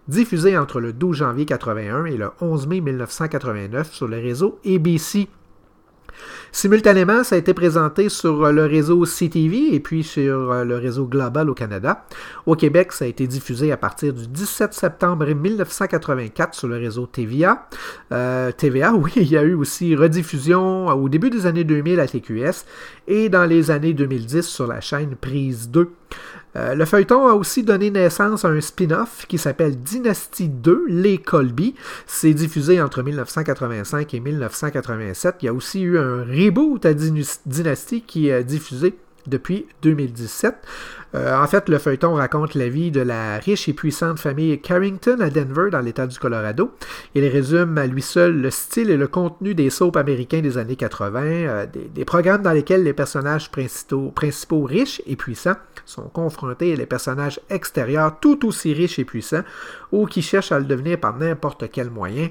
diffusé 0.09 0.57
entre 0.57 0.81
le 0.81 0.91
12 0.91 1.15
janvier 1.15 1.45
81 1.45 2.05
et 2.05 2.17
le 2.17 2.31
11 2.41 2.67
mai 2.67 2.81
1989 2.81 3.93
sur 3.93 4.07
le 4.07 4.17
réseau 4.17 4.59
ABC. 4.65 5.29
Simultanément, 6.51 7.23
ça 7.23 7.35
a 7.35 7.37
été 7.37 7.53
présenté 7.53 8.09
sur 8.09 8.43
euh, 8.43 8.51
le 8.51 8.65
réseau 8.65 9.05
CTV 9.05 9.73
et 9.73 9.79
puis 9.79 10.03
sur 10.03 10.51
euh, 10.51 10.63
le 10.65 10.75
réseau 10.75 11.05
Global 11.05 11.49
au 11.49 11.53
Canada. 11.53 12.05
Au 12.45 12.55
Québec, 12.55 12.91
ça 12.91 13.05
a 13.05 13.07
été 13.07 13.25
diffusé 13.25 13.71
à 13.71 13.77
partir 13.77 14.13
du 14.13 14.27
17 14.27 14.73
septembre 14.73 15.25
1984 15.25 16.53
sur 16.53 16.67
le 16.67 16.77
réseau 16.77 17.05
TVA. 17.05 17.67
Euh, 18.11 18.51
TVA, 18.51 18.93
oui, 18.95 19.11
il 19.15 19.29
y 19.29 19.37
a 19.37 19.43
eu 19.43 19.53
aussi 19.53 19.95
rediffusion 19.95 20.87
au 20.87 21.07
début 21.07 21.29
des 21.29 21.45
années 21.45 21.63
2000 21.63 21.99
à 21.99 22.07
TQS 22.07 22.65
et 23.07 23.29
dans 23.29 23.45
les 23.45 23.71
années 23.71 23.93
2010 23.93 24.41
sur 24.41 24.67
la 24.67 24.81
chaîne 24.81 25.15
Prise 25.15 25.69
2. 25.69 25.89
Euh, 26.55 26.75
le 26.75 26.85
feuilleton 26.85 27.27
a 27.27 27.33
aussi 27.33 27.63
donné 27.63 27.91
naissance 27.91 28.43
à 28.45 28.49
un 28.49 28.61
spin-off 28.61 29.25
qui 29.27 29.37
s'appelle 29.37 29.77
Dynasty 29.81 30.49
2, 30.49 30.85
Les 30.87 31.17
Colby. 31.17 31.75
C'est 32.05 32.33
diffusé 32.33 32.81
entre 32.81 33.03
1985 33.03 34.13
et 34.13 34.19
1987. 34.19 35.35
Il 35.41 35.45
y 35.45 35.49
a 35.49 35.53
aussi 35.53 35.81
eu 35.81 35.97
un 35.97 36.23
reboot 36.23 36.85
à 36.85 36.93
Dynasty 36.93 38.01
qui 38.01 38.29
est 38.29 38.43
diffusé 38.43 38.95
depuis 39.27 39.67
2017. 39.81 40.55
Euh, 41.13 41.35
en 41.35 41.47
fait, 41.47 41.67
le 41.67 41.77
feuilleton 41.77 42.13
raconte 42.13 42.55
la 42.55 42.69
vie 42.69 42.91
de 42.91 43.01
la 43.01 43.37
riche 43.37 43.67
et 43.67 43.73
puissante 43.73 44.19
famille 44.19 44.59
Carrington 44.61 45.17
à 45.19 45.29
Denver, 45.29 45.69
dans 45.71 45.81
l'État 45.81 46.07
du 46.07 46.17
Colorado. 46.17 46.71
Il 47.15 47.25
résume 47.25 47.77
à 47.77 47.87
lui 47.87 48.01
seul 48.01 48.41
le 48.41 48.49
style 48.49 48.89
et 48.89 48.97
le 48.97 49.07
contenu 49.07 49.53
des 49.53 49.69
soaps 49.69 49.97
américains 49.97 50.41
des 50.41 50.57
années 50.57 50.75
80, 50.75 51.21
euh, 51.21 51.65
des, 51.65 52.05
programmes 52.05 52.41
dans 52.41 52.53
lesquels 52.53 52.83
les 52.83 52.93
personnages 52.93 53.51
principaux, 53.51 54.11
principaux 54.11 54.63
riches 54.63 55.01
et 55.05 55.15
puissants 55.15 55.55
sont 55.85 56.09
confrontés 56.09 56.73
à 56.73 56.75
les 56.75 56.85
personnages 56.85 57.39
extérieurs 57.49 58.19
tout 58.19 58.45
aussi 58.45 58.73
riches 58.73 58.99
et 58.99 59.05
puissants, 59.05 59.43
ou 59.91 60.05
qui 60.05 60.21
cherchent 60.21 60.51
à 60.51 60.59
le 60.59 60.65
devenir 60.65 60.99
par 60.99 61.17
n'importe 61.17 61.69
quel 61.71 61.89
moyen. 61.89 62.29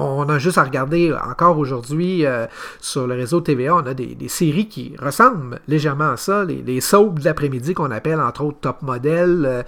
On 0.00 0.28
a 0.28 0.38
juste 0.38 0.58
à 0.58 0.64
regarder 0.64 1.12
encore 1.12 1.58
aujourd'hui 1.58 2.24
euh, 2.24 2.46
sur 2.80 3.06
le 3.06 3.14
réseau 3.14 3.40
TVA, 3.40 3.74
on 3.74 3.86
a 3.86 3.94
des, 3.94 4.16
séries 4.28 4.68
qui 4.68 4.94
ressemblent 5.00 5.60
légèrement 5.66 6.10
à 6.10 6.16
ça, 6.16 6.44
les, 6.44 6.62
les 6.62 6.80
soaps 6.80 7.20
de 7.20 7.24
l'après-midi 7.24 7.74
qu'on 7.74 7.90
appelle 7.90 8.20
entre 8.20 8.44
autres 8.44 8.58
Top 8.60 8.82
Model, 8.82 9.44
euh, 9.44 9.62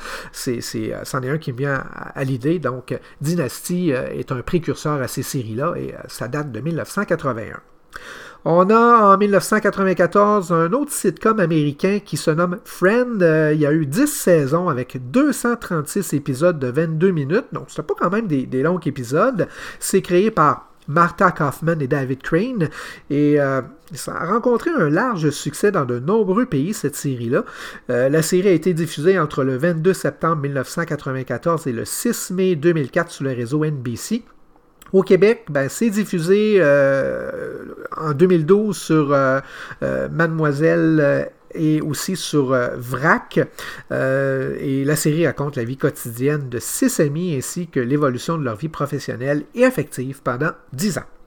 euh, 0.49 1.01
c'en 1.03 1.23
est 1.23 1.31
un 1.31 1.39
qui 1.39 1.53
me 1.53 1.59
vient 1.59 1.85
à, 2.15 2.23
l'idée. 2.25 2.59
Donc 2.59 2.97
Dynasty 3.21 3.91
est 3.91 4.31
un 4.31 4.43
précurseur 4.43 5.01
à 5.03 5.09
ces 5.09 5.23
séries-là 5.23 5.75
et 5.77 5.95
ça 6.09 6.29
date 6.29 6.53
de 6.53 6.61
1981. 6.61 7.61
On 8.47 8.71
a 8.71 9.15
en 9.15 9.19
1994 9.19 10.51
un 10.51 10.73
autre 10.73 10.93
sitcom 10.93 11.41
américain 11.41 11.99
qui 12.03 12.17
se 12.17 12.31
nomme 12.31 12.59
Friend. 12.65 13.23
Euh, 13.23 13.53
il 13.53 13.61
y 13.61 13.67
a 13.67 13.73
eu 13.73 13.85
10 13.85 14.07
saisons 14.07 14.71
avec 14.71 14.97
236 15.11 16.15
épisodes 16.15 16.59
de 16.59 16.69
22 16.69 17.11
minutes, 17.11 17.45
donc 17.53 17.65
c'est 17.69 17.83
pas 17.83 17.93
quand 17.99 18.09
même 18.09 18.27
des, 18.27 18.63
longs 18.63 18.81
épisodes. 18.81 19.47
C'est 19.79 20.01
créé 20.01 20.31
par 20.31 20.71
Martha 20.89 21.33
Kaufman 21.33 21.81
et 21.81 21.87
David 21.87 22.23
Crane. 22.23 22.71
Et 23.11 23.39
euh, 23.39 23.61
ça 23.93 24.15
a 24.15 24.33
rencontré 24.33 24.71
un 24.71 24.89
large 24.89 25.29
succès 25.29 25.71
dans 25.71 25.85
de 25.85 25.99
nombreux 25.99 26.47
pays, 26.47 26.73
cette 26.73 26.97
série-là. 26.97 27.45
Euh, 27.91 28.09
la 28.09 28.23
série 28.23 28.49
a 28.49 28.53
été 28.53 28.73
diffusée 28.73 29.19
entre 29.19 29.45
le 29.45 29.59
22 29.59 29.93
septembre 29.93 30.37
1994 30.37 31.67
et 31.67 31.73
le 31.73 31.85
6 31.85 32.31
mai 32.31 32.57
2004 32.57 33.11
sur 33.11 33.25
le 33.25 33.33
réseau 33.33 33.67
NBC. 33.67 34.23
Au 34.93 35.03
Québec, 35.03 35.45
ben, 35.49 35.69
c'est 35.69 35.91
diffusé 35.91 36.57
euh, 36.59 37.75
en 37.97 38.13
2012 38.13 38.77
sur 38.77 39.13
euh, 39.13 39.41
euh, 39.83 40.09
Mademoiselle 40.09 41.31
et 41.55 41.81
aussi 41.81 42.17
sur 42.17 42.57
VRAC. 42.77 43.41
et 43.91 44.85
la 44.85 44.97
série 44.97 45.27
raconte 45.27 45.57
la 45.57 45.65
vie 45.65 45.77
quotidienne 45.77 46.49
de 46.49 46.59
six 46.61 47.01
amis 47.01 47.35
ainsi 47.37 47.67
que 47.67 47.81
l'évolution 47.81 48.39
de 48.39 48.45
leur 48.45 48.55
vie 48.55 48.69
professionnelle 48.69 49.45
et 49.55 49.65
affective 49.65 50.23
pendant 50.23 50.53
dix 50.73 50.99
ans. 50.99 51.20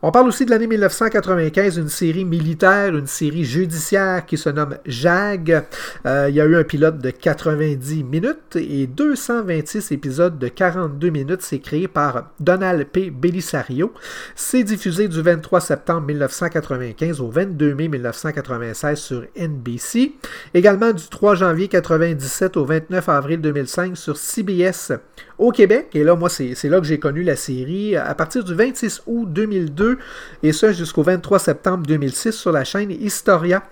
On 0.00 0.12
parle 0.12 0.28
aussi 0.28 0.44
de 0.44 0.50
l'année 0.50 0.68
1995, 0.68 1.76
une 1.76 1.88
série 1.88 2.24
militaire, 2.24 2.94
une 2.94 3.08
série 3.08 3.44
judiciaire 3.44 4.26
qui 4.26 4.38
se 4.38 4.48
nomme 4.48 4.76
JAG. 4.86 5.64
Euh, 6.06 6.26
il 6.28 6.36
y 6.36 6.40
a 6.40 6.44
eu 6.44 6.54
un 6.54 6.62
pilote 6.62 6.98
de 6.98 7.10
90 7.10 8.04
minutes 8.04 8.54
et 8.54 8.86
226 8.86 9.90
épisodes 9.90 10.38
de 10.38 10.46
42 10.46 11.10
minutes. 11.10 11.42
C'est 11.42 11.58
créé 11.58 11.88
par 11.88 12.30
Donald 12.38 12.86
P. 12.86 13.10
Belisario. 13.10 13.92
C'est 14.36 14.62
diffusé 14.62 15.08
du 15.08 15.20
23 15.20 15.60
septembre 15.60 16.06
1995 16.06 17.20
au 17.20 17.28
22 17.28 17.74
mai 17.74 17.88
1996 17.88 19.00
sur 19.00 19.24
NBC. 19.36 20.12
Également 20.54 20.92
du 20.92 21.08
3 21.08 21.34
janvier 21.34 21.66
1997 21.66 22.56
au 22.56 22.64
29 22.64 23.08
avril 23.08 23.40
2005 23.40 23.96
sur 23.96 24.16
CBS 24.16 24.92
au 25.38 25.50
Québec. 25.50 25.88
Et 25.94 26.04
là, 26.04 26.14
moi, 26.14 26.28
c'est 26.28 26.68
là 26.68 26.78
que 26.78 26.86
j'ai 26.86 27.00
connu 27.00 27.24
la 27.24 27.34
série 27.34 27.96
à 27.96 28.14
partir 28.14 28.44
du 28.44 28.54
26 28.54 29.02
août 29.06 29.26
2002 29.32 29.87
et 30.42 30.52
ça 30.52 30.72
jusqu'au 30.72 31.02
23 31.02 31.38
septembre 31.38 31.86
2006 31.86 32.32
sur 32.32 32.52
la 32.52 32.64
chaîne 32.64 32.90
Historia. 32.90 33.62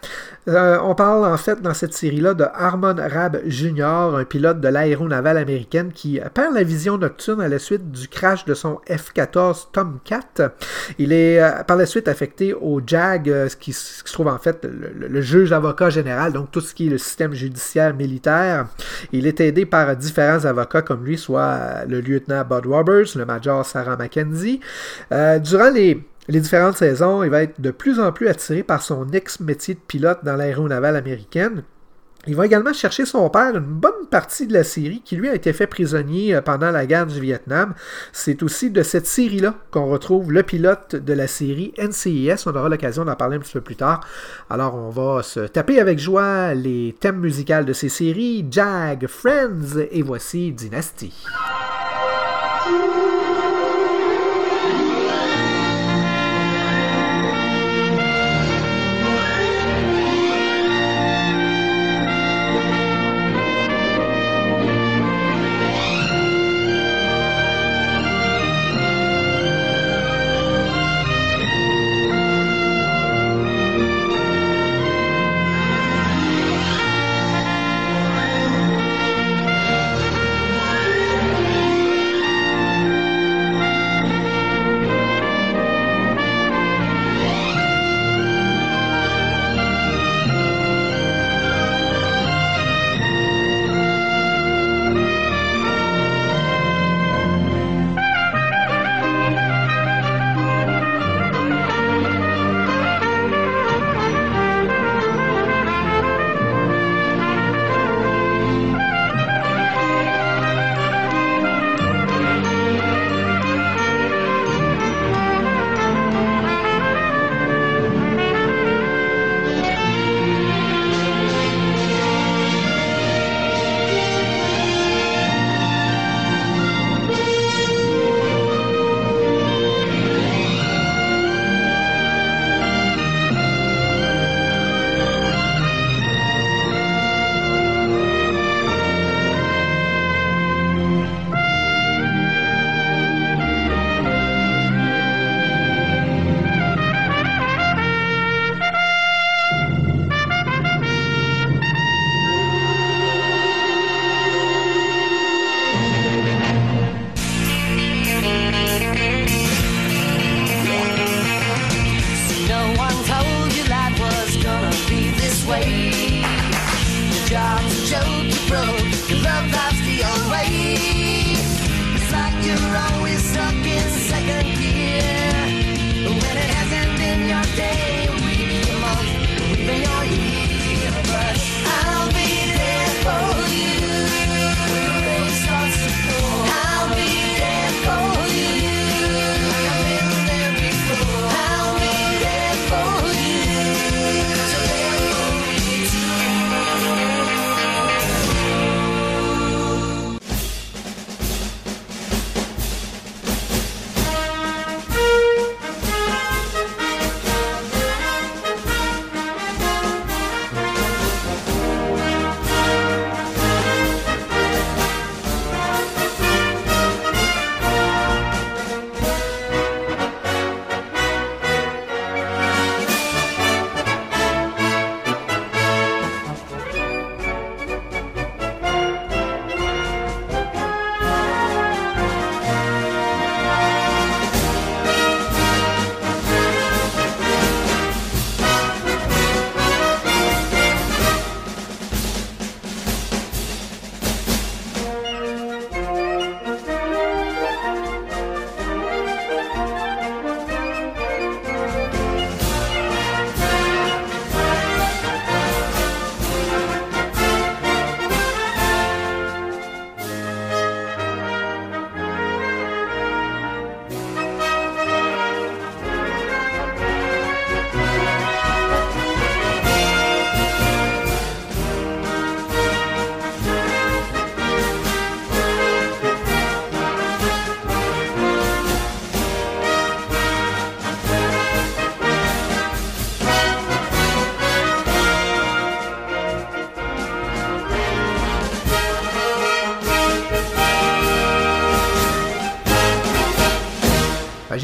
Euh, 0.49 0.79
on 0.83 0.95
parle 0.95 1.25
en 1.25 1.37
fait 1.37 1.61
dans 1.61 1.75
cette 1.75 1.93
série-là 1.93 2.35
de 2.35 2.45
Harmon 2.55 2.95
Rab 2.97 3.41
Jr., 3.47 4.15
un 4.15 4.25
pilote 4.25 4.61
de 4.61 4.69
l'aéronavale 4.69 5.39
américaine 5.39 5.91
qui 5.93 6.21
perd 6.35 6.55
la 6.55 6.63
vision 6.63 6.99
nocturne 6.99 7.41
à 7.41 7.49
la 7.49 7.59
suite 7.59 7.91
du 7.91 8.07
crash 8.07 8.45
de 8.45 8.55
son 8.55 8.81
F-14 8.89 9.73
Tomcat. 9.73 10.53
Il 10.99 11.13
est 11.13 11.43
euh, 11.43 11.65
par 11.65 11.77
la 11.77 11.87
suite 11.87 12.07
affecté 12.07 12.55
au 12.55 12.81
JAG, 12.85 13.29
euh, 13.29 13.49
ce, 13.49 13.57
qui, 13.57 13.73
se 13.73 14.05
trouve 14.13 14.29
en 14.29 14.39
fait 14.39 14.65
le, 14.65 15.21
juge 15.21 15.53
avocat 15.53 15.91
général, 15.91 16.33
donc 16.33 16.53
tout 16.53 16.61
ce 16.61 16.75
qui 16.75 16.87
est 16.87 16.91
le 16.91 16.99
système 16.99 17.33
judiciaire 17.33 17.95
militaire. 17.95 18.69
Il 19.13 19.27
est 19.27 19.41
aidé 19.41 19.67
par 19.67 19.97
différents 19.97 20.45
avocats 20.45 20.83
comme 20.83 21.05
lui, 21.05 21.19
soit 21.19 21.85
le 21.89 22.01
lieutenant 22.01 22.45
Bud 22.45 22.67
Roberts, 22.67 23.17
le 23.17 23.25
major 23.25 23.67
Sarah 23.67 23.97
McKenzie. 23.97 24.61
durant 25.11 25.71
les 25.71 26.05
les 26.29 26.41
différentes 26.41 26.77
saisons, 26.77 27.23
il 27.23 27.31
va 27.31 27.43
être 27.43 27.61
de 27.61 27.71
plus 27.71 28.01
en 28.01 28.13
plus 28.13 28.29
attiré 28.29 28.63
par 28.63 28.83
son 28.83 29.09
ex-métier 29.11 29.75
de 29.75 29.81
pilote 29.81 30.25
dans 30.25 30.37
l'aéronavale 30.37 30.97
américaine. 30.97 31.63
Il 32.29 32.35
va 32.35 32.45
également 32.45 32.73
chercher 32.73 33.07
son 33.07 33.31
père 33.31 33.57
une 33.57 33.61
bonne 33.61 34.07
partie 34.11 34.49
de 34.49 34.53
la 34.53 34.65
série 34.65 35.01
qui 35.05 35.15
lui 35.15 35.29
a 35.29 35.35
été 35.35 35.53
fait 35.53 35.69
prisonnier 35.69 36.35
euh, 36.35 36.41
pendant 36.41 36.73
la 36.73 36.85
guerre 36.85 37.07
du 37.07 37.21
Vietnam. 37.21 37.75
C'est 38.13 38.43
aussi 38.43 38.71
de 38.71 38.83
cette 38.83 39.07
série-là 39.07 39.55
qu'on 39.71 39.87
retrouve 39.87 40.33
le 40.33 40.43
pilote 40.43 40.97
de 40.97 41.13
la 41.13 41.29
série 41.29 41.73
NCIS. 41.79 42.43
On 42.47 42.57
aura 42.57 42.69
l'occasion 42.69 43.05
d'en 43.05 43.15
parler 43.15 43.37
un 43.37 43.41
petit 43.41 43.53
peu 43.53 43.61
plus 43.61 43.77
tard. 43.77 44.01
Alors 44.51 44.75
on 44.75 44.91
va 44.91 45.23
se 45.23 45.41
taper 45.41 45.79
avec 45.79 46.01
joie 46.01 46.53
les 46.55 46.97
thèmes 46.99 47.21
musicaux 47.21 47.63
de 47.63 47.73
ces 47.73 47.89
séries, 47.89 48.45
Jag, 48.51 49.07
Friends 49.07 49.79
et 49.93 50.03
voici 50.03 50.51
Dynasty. 50.51 51.15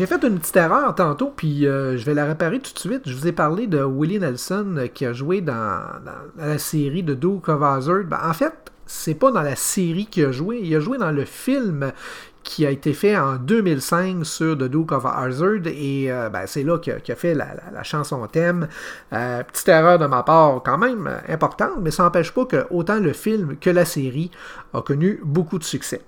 J'ai 0.03 0.09
fait 0.09 0.25
une 0.25 0.41
petite 0.41 0.57
erreur 0.57 0.93
tantôt, 0.97 1.33
puis 1.37 1.65
euh, 1.65 1.97
je 1.97 2.05
vais 2.05 2.15
la 2.15 2.25
réparer 2.25 2.59
tout 2.59 2.73
de 2.75 2.79
suite. 2.81 3.03
Je 3.07 3.15
vous 3.15 3.29
ai 3.29 3.31
parlé 3.31 3.69
de 3.69 3.85
Willie 3.85 4.19
Nelson 4.19 4.75
euh, 4.77 4.87
qui 4.89 5.07
a 5.07 5.13
joué 5.13 5.41
dans, 5.41 5.81
la 6.37 6.59
série 6.59 7.05
de 7.05 7.15
Duke 7.15 7.49
of 7.49 7.63
Hazzard. 7.63 8.03
Ben, 8.07 8.19
en 8.21 8.33
fait, 8.33 8.53
c'est 8.85 9.15
pas 9.15 9.31
dans 9.31 9.43
la 9.43 9.55
série 9.55 10.07
qu'il 10.07 10.25
a 10.25 10.33
joué, 10.33 10.59
il 10.61 10.75
a 10.75 10.81
joué 10.81 10.99
dans 10.99 11.13
le 11.13 11.25
film 11.25 11.93
qui 12.43 12.67
a 12.67 12.71
été 12.71 12.95
fait 12.95 13.17
en 13.17 13.37
2005 13.37 14.27
sur 14.27 14.59
The 14.59 14.65
Duke 14.65 14.91
of 14.91 15.07
Hazzard 15.07 15.69
et 15.69 16.11
euh, 16.11 16.29
ben, 16.31 16.49
c'est 16.49 16.65
là 16.65 16.79
qu'il 16.79 16.95
a, 16.95 17.15
fait 17.15 17.35
la, 17.35 17.55
la- 17.73 17.85
chanson 17.85 18.27
thème. 18.27 18.67
Petite 19.11 19.69
erreur 19.69 20.01
de 20.01 20.07
ma 20.07 20.25
part 20.25 20.65
quand 20.65 20.79
même 20.79 21.09
importante, 21.29 21.79
mais 21.81 21.93
ça 21.93 22.03
n'empêche 22.03 22.33
pas 22.33 22.45
que 22.45 22.67
autant 22.71 22.99
le 22.99 23.13
film 23.13 23.57
que 23.57 23.71
la 23.71 23.85
série 23.85 24.33
a 24.75 24.83
connu 24.83 25.21
beaucoup 25.23 25.61
de 25.61 25.65
succès. 25.65 26.01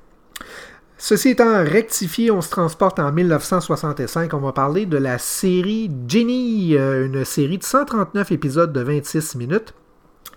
Ceci 1.07 1.29
étant 1.29 1.63
rectifié, 1.63 2.31
on 2.31 2.41
se 2.41 2.49
transporte 2.49 2.99
en 2.99 3.13
1965. 3.13 4.33
On 4.33 4.39
va 4.39 4.53
parler 4.53 4.87
de 4.87 4.97
la 4.97 5.19
série 5.19 5.91
Ginny, 6.09 6.79
euh, 6.79 7.05
une 7.05 7.27
série 7.27 7.59
de 7.59 7.63
139 7.63 8.33
épisodes 8.33 8.73
de 8.73 8.81
26 8.81 9.35
minutes. 9.35 9.75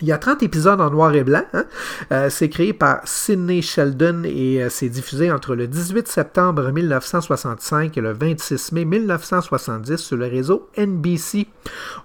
Il 0.01 0.07
y 0.07 0.11
a 0.11 0.17
30 0.17 0.43
épisodes 0.43 0.79
en 0.79 0.91
noir 0.91 1.13
et 1.15 1.23
blanc. 1.23 1.43
hein. 1.53 1.65
Euh, 2.11 2.29
c'est 2.29 2.49
créé 2.49 2.71
par 2.73 3.01
Sidney 3.05 3.61
Sheldon 3.61 4.23
et 4.25 4.61
euh, 4.63 4.69
c'est 4.69 4.89
diffusé 4.89 5.31
entre 5.31 5.55
le 5.55 5.67
18 5.67 6.07
septembre 6.07 6.71
1965 6.71 7.97
et 7.97 8.01
le 8.01 8.13
26 8.13 8.71
mai 8.73 8.85
1970 8.85 9.97
sur 9.97 10.17
le 10.17 10.25
réseau 10.27 10.69
NBC. 10.77 11.47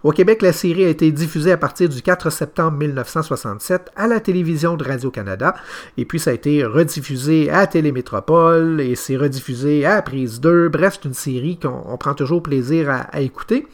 Au 0.03 0.11
Québec, 0.13 0.43
la 0.43 0.53
série 0.53 0.85
a 0.85 0.89
été 0.89 1.13
diffusée 1.13 1.53
à 1.53 1.57
partir 1.57 1.89
du 1.89 2.01
4 2.03 2.31
septembre 2.31 2.79
1967 2.79 3.91
à 3.95 4.07
la 4.07 4.21
télévision 4.21 4.77
de 4.77 4.85
Radio-Canada. 4.85 5.55
Et 5.99 6.05
puis, 6.05 6.19
ça 6.19 6.31
a 6.31 6.33
été 6.33 6.65
rediffusé 6.65 7.51
à 7.51 7.67
Télémétropole 7.67 8.81
et 8.81 8.95
c'est 8.95 9.17
rediffusé 9.17 9.85
à 9.85 10.01
Prise 10.03 10.41
2. 10.41 10.69
Bref, 10.69 10.99
c'est 11.01 11.09
une 11.09 11.15
série 11.15 11.59
qu'on 11.59 11.83
on 11.87 11.97
prend 11.99 12.15
toujours 12.15 12.43
plaisir 12.43 12.91
à, 12.91 13.01
à 13.13 13.21
écouter. 13.21 13.67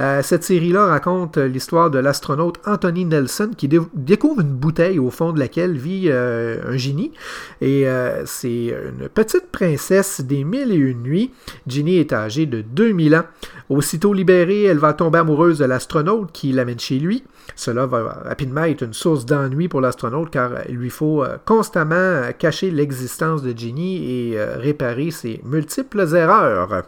Euh, 0.00 0.22
cette 0.22 0.44
série-là 0.44 0.86
raconte 0.86 1.36
l'histoire 1.38 1.90
de 1.90 1.98
l'astronaute 1.98 2.58
Anthony 2.66 3.04
Nelson 3.04 3.50
qui 3.56 3.63
dé- 3.68 3.80
découvre 3.94 4.40
une 4.42 4.52
bouteille 4.54 4.98
au 4.98 5.10
fond 5.10 5.32
de 5.32 5.38
laquelle 5.38 5.76
vit 5.76 6.04
euh, 6.08 6.60
un 6.66 6.76
génie. 6.76 7.12
Et 7.60 7.88
euh, 7.88 8.24
c'est 8.26 8.66
une 8.66 9.08
petite 9.08 9.50
princesse 9.52 10.20
des 10.20 10.44
mille 10.44 10.72
et 10.72 10.76
une 10.76 11.02
nuits. 11.02 11.32
Ginny 11.66 11.96
est 11.98 12.12
âgée 12.12 12.46
de 12.46 12.60
2000 12.62 13.16
ans. 13.16 13.24
Aussitôt 13.68 14.12
libérée, 14.12 14.64
elle 14.64 14.78
va 14.78 14.92
tomber 14.92 15.18
amoureuse 15.18 15.58
de 15.58 15.64
l'astronaute 15.64 16.30
qui 16.32 16.52
l'amène 16.52 16.78
chez 16.78 16.98
lui. 16.98 17.24
Cela 17.56 17.86
va 17.86 18.22
rapidement 18.24 18.64
être 18.64 18.82
une 18.82 18.94
source 18.94 19.26
d'ennui 19.26 19.68
pour 19.68 19.80
l'astronaute 19.80 20.30
car 20.30 20.50
il 20.68 20.76
lui 20.76 20.90
faut 20.90 21.22
euh, 21.24 21.36
constamment 21.44 22.20
cacher 22.38 22.70
l'existence 22.70 23.42
de 23.42 23.56
Ginny 23.56 24.30
et 24.32 24.38
réparer 24.56 25.10
ses 25.10 25.40
multiples 25.44 26.00
erreurs. 26.14 26.82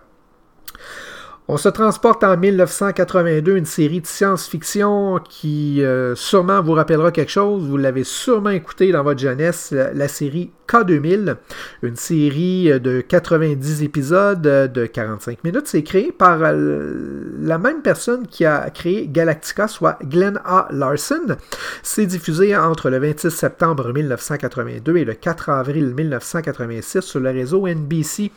On 1.48 1.56
se 1.56 1.68
transporte 1.68 2.24
en 2.24 2.36
1982, 2.36 3.56
une 3.56 3.66
série 3.66 4.00
de 4.00 4.06
science-fiction 4.08 5.20
qui 5.20 5.80
euh, 5.80 6.16
sûrement 6.16 6.60
vous 6.60 6.72
rappellera 6.72 7.12
quelque 7.12 7.30
chose. 7.30 7.68
Vous 7.68 7.76
l'avez 7.76 8.02
sûrement 8.02 8.50
écouté 8.50 8.90
dans 8.90 9.04
votre 9.04 9.20
jeunesse, 9.20 9.70
la, 9.72 10.08
série 10.08 10.50
K2000, 10.66 11.36
une 11.82 11.94
série 11.94 12.72
euh, 12.72 12.80
de 12.80 13.00
90 13.00 13.84
épisodes 13.84 14.44
euh, 14.44 14.66
de 14.66 14.86
45 14.86 15.44
minutes. 15.44 15.68
C'est 15.68 15.84
créé 15.84 16.10
par 16.10 16.38
la 16.40 17.58
même 17.58 17.80
personne 17.80 18.26
qui 18.26 18.44
a 18.44 18.68
créé 18.70 19.06
Galactica, 19.06 19.68
soit 19.68 20.00
Glenn 20.02 20.40
A. 20.44 20.66
Larson. 20.72 21.36
C'est 21.84 22.06
diffusé 22.06 22.56
entre 22.56 22.90
le 22.90 22.98
26 22.98 23.30
septembre 23.30 23.92
1982 23.92 24.96
et 24.96 25.04
le 25.04 25.14
4 25.14 25.50
avril 25.50 25.94
1986 25.94 27.02
sur 27.02 27.20
le 27.20 27.30
réseau 27.30 27.68
NBC. 27.68 28.32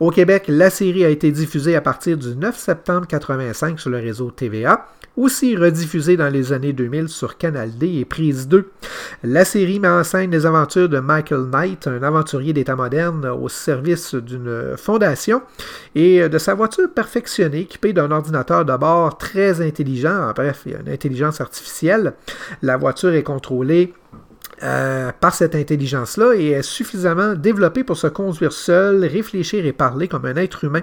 Au 0.00 0.10
Québec, 0.10 0.46
la 0.48 0.70
série 0.70 1.04
a 1.04 1.10
été 1.10 1.30
diffusée 1.30 1.76
à 1.76 1.80
partir 1.80 2.16
du 2.16 2.39
9 2.40 2.56
septembre 2.56 3.06
1985 3.06 3.78
sur 3.78 3.90
le 3.90 3.98
réseau 3.98 4.30
TVA, 4.30 4.86
aussi 5.16 5.56
rediffusée 5.56 6.16
dans 6.16 6.30
les 6.30 6.52
années 6.52 6.72
2000 6.72 7.08
sur 7.08 7.36
Canal 7.36 7.76
D 7.76 7.98
et 7.98 8.04
Prise 8.06 8.48
2. 8.48 8.70
La 9.24 9.44
série 9.44 9.78
met 9.78 9.88
en 9.88 10.02
scène 10.02 10.30
les 10.30 10.46
aventures 10.46 10.88
de 10.88 10.98
Michael 11.00 11.50
Knight, 11.50 11.86
un 11.86 12.02
aventurier 12.02 12.54
d'État 12.54 12.76
moderne 12.76 13.26
au 13.26 13.50
service 13.50 14.14
d'une 14.14 14.74
fondation, 14.78 15.42
et 15.94 16.28
de 16.28 16.38
sa 16.38 16.54
voiture 16.54 16.90
perfectionnée, 16.92 17.60
équipée 17.60 17.92
d'un 17.92 18.10
ordinateur 18.10 18.64
de 18.64 18.76
bord 18.76 19.18
très 19.18 19.60
intelligent, 19.60 20.32
bref, 20.34 20.62
y 20.64 20.74
a 20.74 20.80
une 20.80 20.88
intelligence 20.88 21.42
artificielle. 21.42 22.14
La 22.62 22.78
voiture 22.78 23.12
est 23.12 23.22
contrôlée 23.22 23.92
euh, 24.62 25.10
par 25.20 25.34
cette 25.34 25.54
intelligence-là 25.54 26.34
et 26.36 26.50
est 26.50 26.62
suffisamment 26.62 27.34
développée 27.34 27.84
pour 27.84 27.96
se 27.96 28.06
conduire 28.06 28.52
seule, 28.52 29.04
réfléchir 29.04 29.64
et 29.66 29.72
parler 29.72 30.08
comme 30.08 30.26
un 30.26 30.36
être 30.36 30.64
humain. 30.64 30.82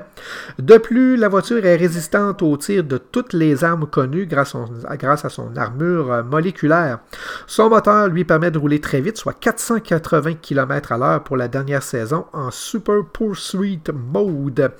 De 0.59 0.77
plus, 0.77 1.15
la 1.17 1.27
voiture 1.27 1.65
est 1.65 1.75
résistante 1.75 2.41
aux 2.41 2.57
tirs 2.57 2.83
de 2.83 2.97
toutes 2.97 3.33
les 3.33 3.63
armes 3.63 3.85
connues 3.87 4.25
grâce, 4.25 4.49
à 4.49 4.51
son- 4.51 4.69
grâce 4.97 5.25
à 5.25 5.29
son 5.29 5.55
armure 5.55 6.11
euh, 6.11 6.23
moléculaire. 6.23 6.99
Son 7.45 7.69
moteur 7.69 8.07
lui 8.07 8.23
permet 8.23 8.51
de 8.51 8.57
rouler 8.57 8.79
très 8.81 9.01
vite, 9.01 9.17
soit 9.17 9.33
480 9.33 10.33
km 10.41 10.91
à 10.91 10.97
l'heure 10.97 11.23
pour 11.23 11.37
la 11.37 11.47
dernière 11.47 11.83
saison 11.83 12.25
en 12.33 12.51
Super 12.51 13.03
Pursuit 13.13 13.81
Mode. 13.93 14.71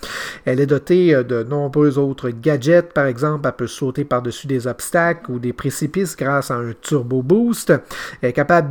Elle 0.45 0.59
est 0.59 0.65
dotée 0.65 1.13
euh, 1.15 1.23
de 1.23 1.43
nombreux 1.43 1.97
autres 1.97 2.29
gadgets, 2.29 2.93
par 2.93 3.05
exemple, 3.05 3.47
elle 3.47 3.53
peut 3.55 3.67
sauter 3.67 4.05
par-dessus 4.05 4.47
des 4.47 4.67
obstacles 4.67 5.31
ou 5.31 5.39
des 5.39 5.53
précipices 5.53 6.15
grâce 6.15 6.51
à 6.51 6.55
un 6.55 6.73
turbo 6.81 7.21
boost. 7.21 7.71
Elle 8.21 8.29
est 8.29 8.33
capable 8.33 8.69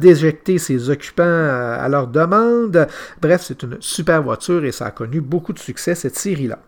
ses 0.58 0.90
occupants 0.90 1.22
euh, 1.24 1.76
à 1.78 1.88
leur 1.88 2.06
demande. 2.06 2.86
Bref, 3.20 3.44
c'est 3.46 3.62
une 3.62 3.76
super 3.80 4.22
voiture 4.22 4.64
et 4.64 4.72
ça 4.72 4.86
a 4.86 4.90
connu 4.90 5.20
beaucoup 5.20 5.52
de 5.52 5.58
succès, 5.58 5.94
cette 5.94 6.16
série-là. 6.16 6.58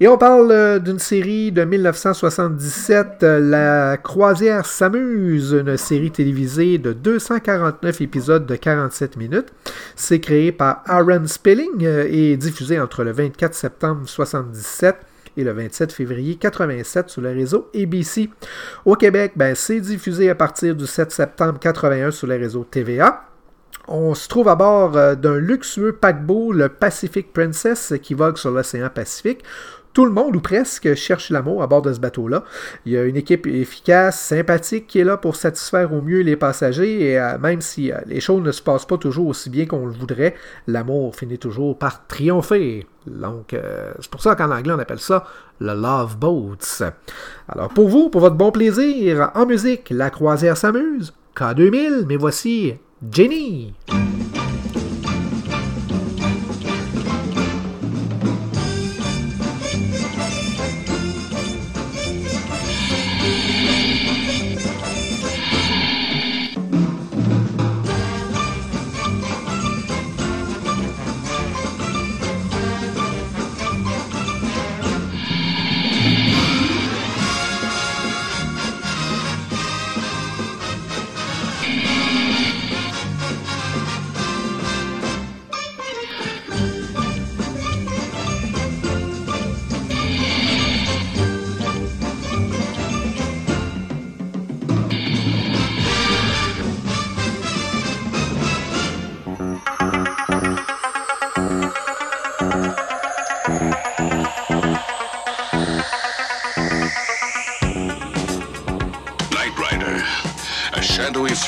Et 0.00 0.08
on 0.08 0.16
parle 0.16 0.50
euh, 0.50 0.78
d'une 0.78 0.98
série 0.98 1.52
de 1.52 1.64
1977, 1.64 3.22
La 3.22 3.98
Croisière 3.98 4.64
s'amuse, 4.64 5.52
une 5.52 5.76
série 5.76 6.10
télévisée 6.10 6.78
de 6.78 6.92
249 6.92 8.00
épisodes 8.00 8.46
de 8.46 8.56
47 8.56 9.16
minutes. 9.16 9.52
C'est 9.96 10.20
créé 10.20 10.52
par 10.52 10.82
Aaron 10.86 11.26
Spelling 11.26 11.84
et 11.84 12.36
diffusé 12.36 12.80
entre 12.80 13.04
le 13.04 13.12
24 13.12 13.54
septembre 13.54 13.96
1977 13.96 14.96
et 15.36 15.44
le 15.44 15.52
27 15.52 15.92
février 15.92 16.36
87 16.36 17.10
sur 17.10 17.22
le 17.22 17.30
réseau 17.30 17.70
ABC. 17.74 18.30
Au 18.84 18.94
Québec, 18.94 19.32
ben, 19.36 19.54
c'est 19.54 19.80
diffusé 19.80 20.30
à 20.30 20.34
partir 20.34 20.74
du 20.74 20.86
7 20.86 21.10
septembre 21.10 21.58
81 21.58 22.10
sur 22.10 22.26
le 22.26 22.36
réseau 22.36 22.64
TVA. 22.64 23.24
On 23.88 24.14
se 24.14 24.28
trouve 24.28 24.48
à 24.48 24.54
bord 24.54 24.96
euh, 24.96 25.14
d'un 25.14 25.38
luxueux 25.38 25.92
paquebot, 25.92 26.52
le 26.52 26.68
Pacific 26.68 27.32
Princess, 27.32 27.94
qui 28.02 28.14
vogue 28.14 28.36
sur 28.36 28.50
l'océan 28.50 28.88
Pacifique. 28.88 29.42
Tout 29.92 30.04
le 30.04 30.12
monde, 30.12 30.36
ou 30.36 30.40
presque, 30.40 30.94
cherche 30.94 31.30
l'amour 31.30 31.64
à 31.64 31.66
bord 31.66 31.82
de 31.82 31.92
ce 31.92 31.98
bateau-là. 31.98 32.44
Il 32.86 32.92
y 32.92 32.96
a 32.96 33.02
une 33.02 33.16
équipe 33.16 33.48
efficace, 33.48 34.20
sympathique, 34.20 34.86
qui 34.86 35.00
est 35.00 35.04
là 35.04 35.16
pour 35.16 35.34
satisfaire 35.34 35.92
au 35.92 36.00
mieux 36.00 36.20
les 36.20 36.36
passagers, 36.36 37.10
et 37.10 37.18
euh, 37.18 37.38
même 37.38 37.60
si 37.60 37.90
euh, 37.90 37.96
les 38.06 38.20
choses 38.20 38.42
ne 38.44 38.52
se 38.52 38.62
passent 38.62 38.86
pas 38.86 38.98
toujours 38.98 39.26
aussi 39.26 39.50
bien 39.50 39.66
qu'on 39.66 39.86
le 39.86 39.92
voudrait, 39.92 40.36
l'amour 40.68 41.16
finit 41.16 41.38
toujours 41.38 41.76
par 41.76 42.06
triompher. 42.06 42.86
Donc, 43.18 43.54
euh, 43.54 43.92
c'est 44.00 44.10
pour 44.10 44.22
ça 44.22 44.34
qu'en 44.34 44.50
anglais, 44.50 44.72
on 44.74 44.78
appelle 44.78 45.00
ça 45.00 45.24
le 45.60 45.74
Love 45.74 46.16
Boats. 46.16 46.90
Alors, 47.48 47.68
pour 47.68 47.88
vous, 47.88 48.10
pour 48.10 48.20
votre 48.20 48.36
bon 48.36 48.50
plaisir, 48.50 49.30
en 49.34 49.46
musique, 49.46 49.90
la 49.90 50.10
croisière 50.10 50.56
s'amuse. 50.56 51.12
K2000, 51.36 52.06
mais 52.06 52.16
voici 52.16 52.74
Jenny. 53.10 53.74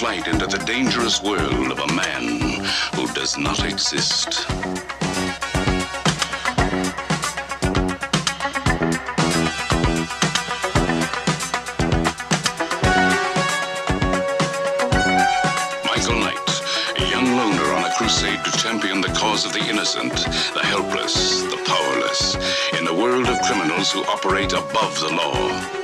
Flight 0.02 0.26
into 0.26 0.48
the 0.48 0.58
dangerous 0.66 1.22
world 1.22 1.70
of 1.70 1.78
a 1.78 1.94
man 1.94 2.40
who 2.96 3.06
does 3.14 3.38
not 3.38 3.64
exist. 3.64 4.48
Michael 15.86 16.18
Knight, 16.18 16.50
a 16.98 17.08
young 17.08 17.36
loner 17.36 17.72
on 17.72 17.84
a 17.84 17.94
crusade 17.96 18.44
to 18.44 18.50
champion 18.58 19.00
the 19.00 19.14
cause 19.16 19.46
of 19.46 19.52
the 19.52 19.64
innocent, 19.68 20.12
the 20.52 20.64
helpless, 20.64 21.42
the 21.42 21.62
powerless, 21.64 22.34
in 22.76 22.88
a 22.88 22.92
world 22.92 23.28
of 23.28 23.40
criminals 23.42 23.92
who 23.92 24.02
operate 24.06 24.52
above 24.52 24.98
the 24.98 25.14
law. 25.14 25.81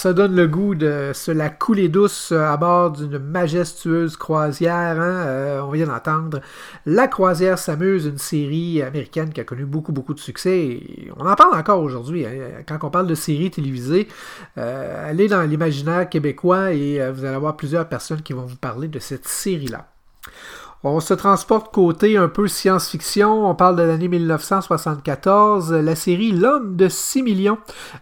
Ça 0.00 0.14
donne 0.14 0.34
le 0.34 0.48
goût 0.48 0.74
de 0.74 1.10
se 1.12 1.30
la 1.30 1.50
couler 1.50 1.90
douce 1.90 2.32
à 2.32 2.56
bord 2.56 2.92
d'une 2.92 3.18
majestueuse 3.18 4.16
croisière. 4.16 4.98
Hein? 4.98 5.26
Euh, 5.26 5.60
on 5.60 5.72
vient 5.72 5.88
d'entendre 5.88 6.40
La 6.86 7.06
croisière 7.06 7.58
s'amuse, 7.58 8.06
une 8.06 8.16
série 8.16 8.80
américaine 8.80 9.30
qui 9.30 9.42
a 9.42 9.44
connu 9.44 9.66
beaucoup, 9.66 9.92
beaucoup 9.92 10.14
de 10.14 10.18
succès. 10.18 10.80
on 11.18 11.26
en 11.26 11.34
parle 11.34 11.54
encore 11.54 11.82
aujourd'hui. 11.82 12.24
Hein? 12.24 12.62
Quand 12.66 12.78
on 12.82 12.88
parle 12.88 13.08
de 13.08 13.14
série 13.14 13.50
télévisée, 13.50 14.08
euh, 14.56 15.10
allez 15.10 15.28
dans 15.28 15.42
l'imaginaire 15.42 16.08
québécois 16.08 16.72
et 16.72 16.98
euh, 16.98 17.12
vous 17.12 17.26
allez 17.26 17.36
avoir 17.36 17.58
plusieurs 17.58 17.86
personnes 17.86 18.22
qui 18.22 18.32
vont 18.32 18.46
vous 18.46 18.56
parler 18.56 18.88
de 18.88 19.00
cette 19.00 19.28
série-là. 19.28 19.86
On 20.82 20.98
se 21.00 21.12
transporte 21.12 21.74
côté 21.74 22.16
un 22.16 22.28
peu 22.28 22.48
science-fiction. 22.48 23.46
On 23.46 23.54
parle 23.54 23.76
de 23.76 23.82
l'année 23.82 24.08
1974. 24.08 25.74
La 25.74 25.94
série 25.94 26.32
L'homme 26.32 26.74
de 26.74 26.88
6 26.88 27.22
millions. 27.22 27.58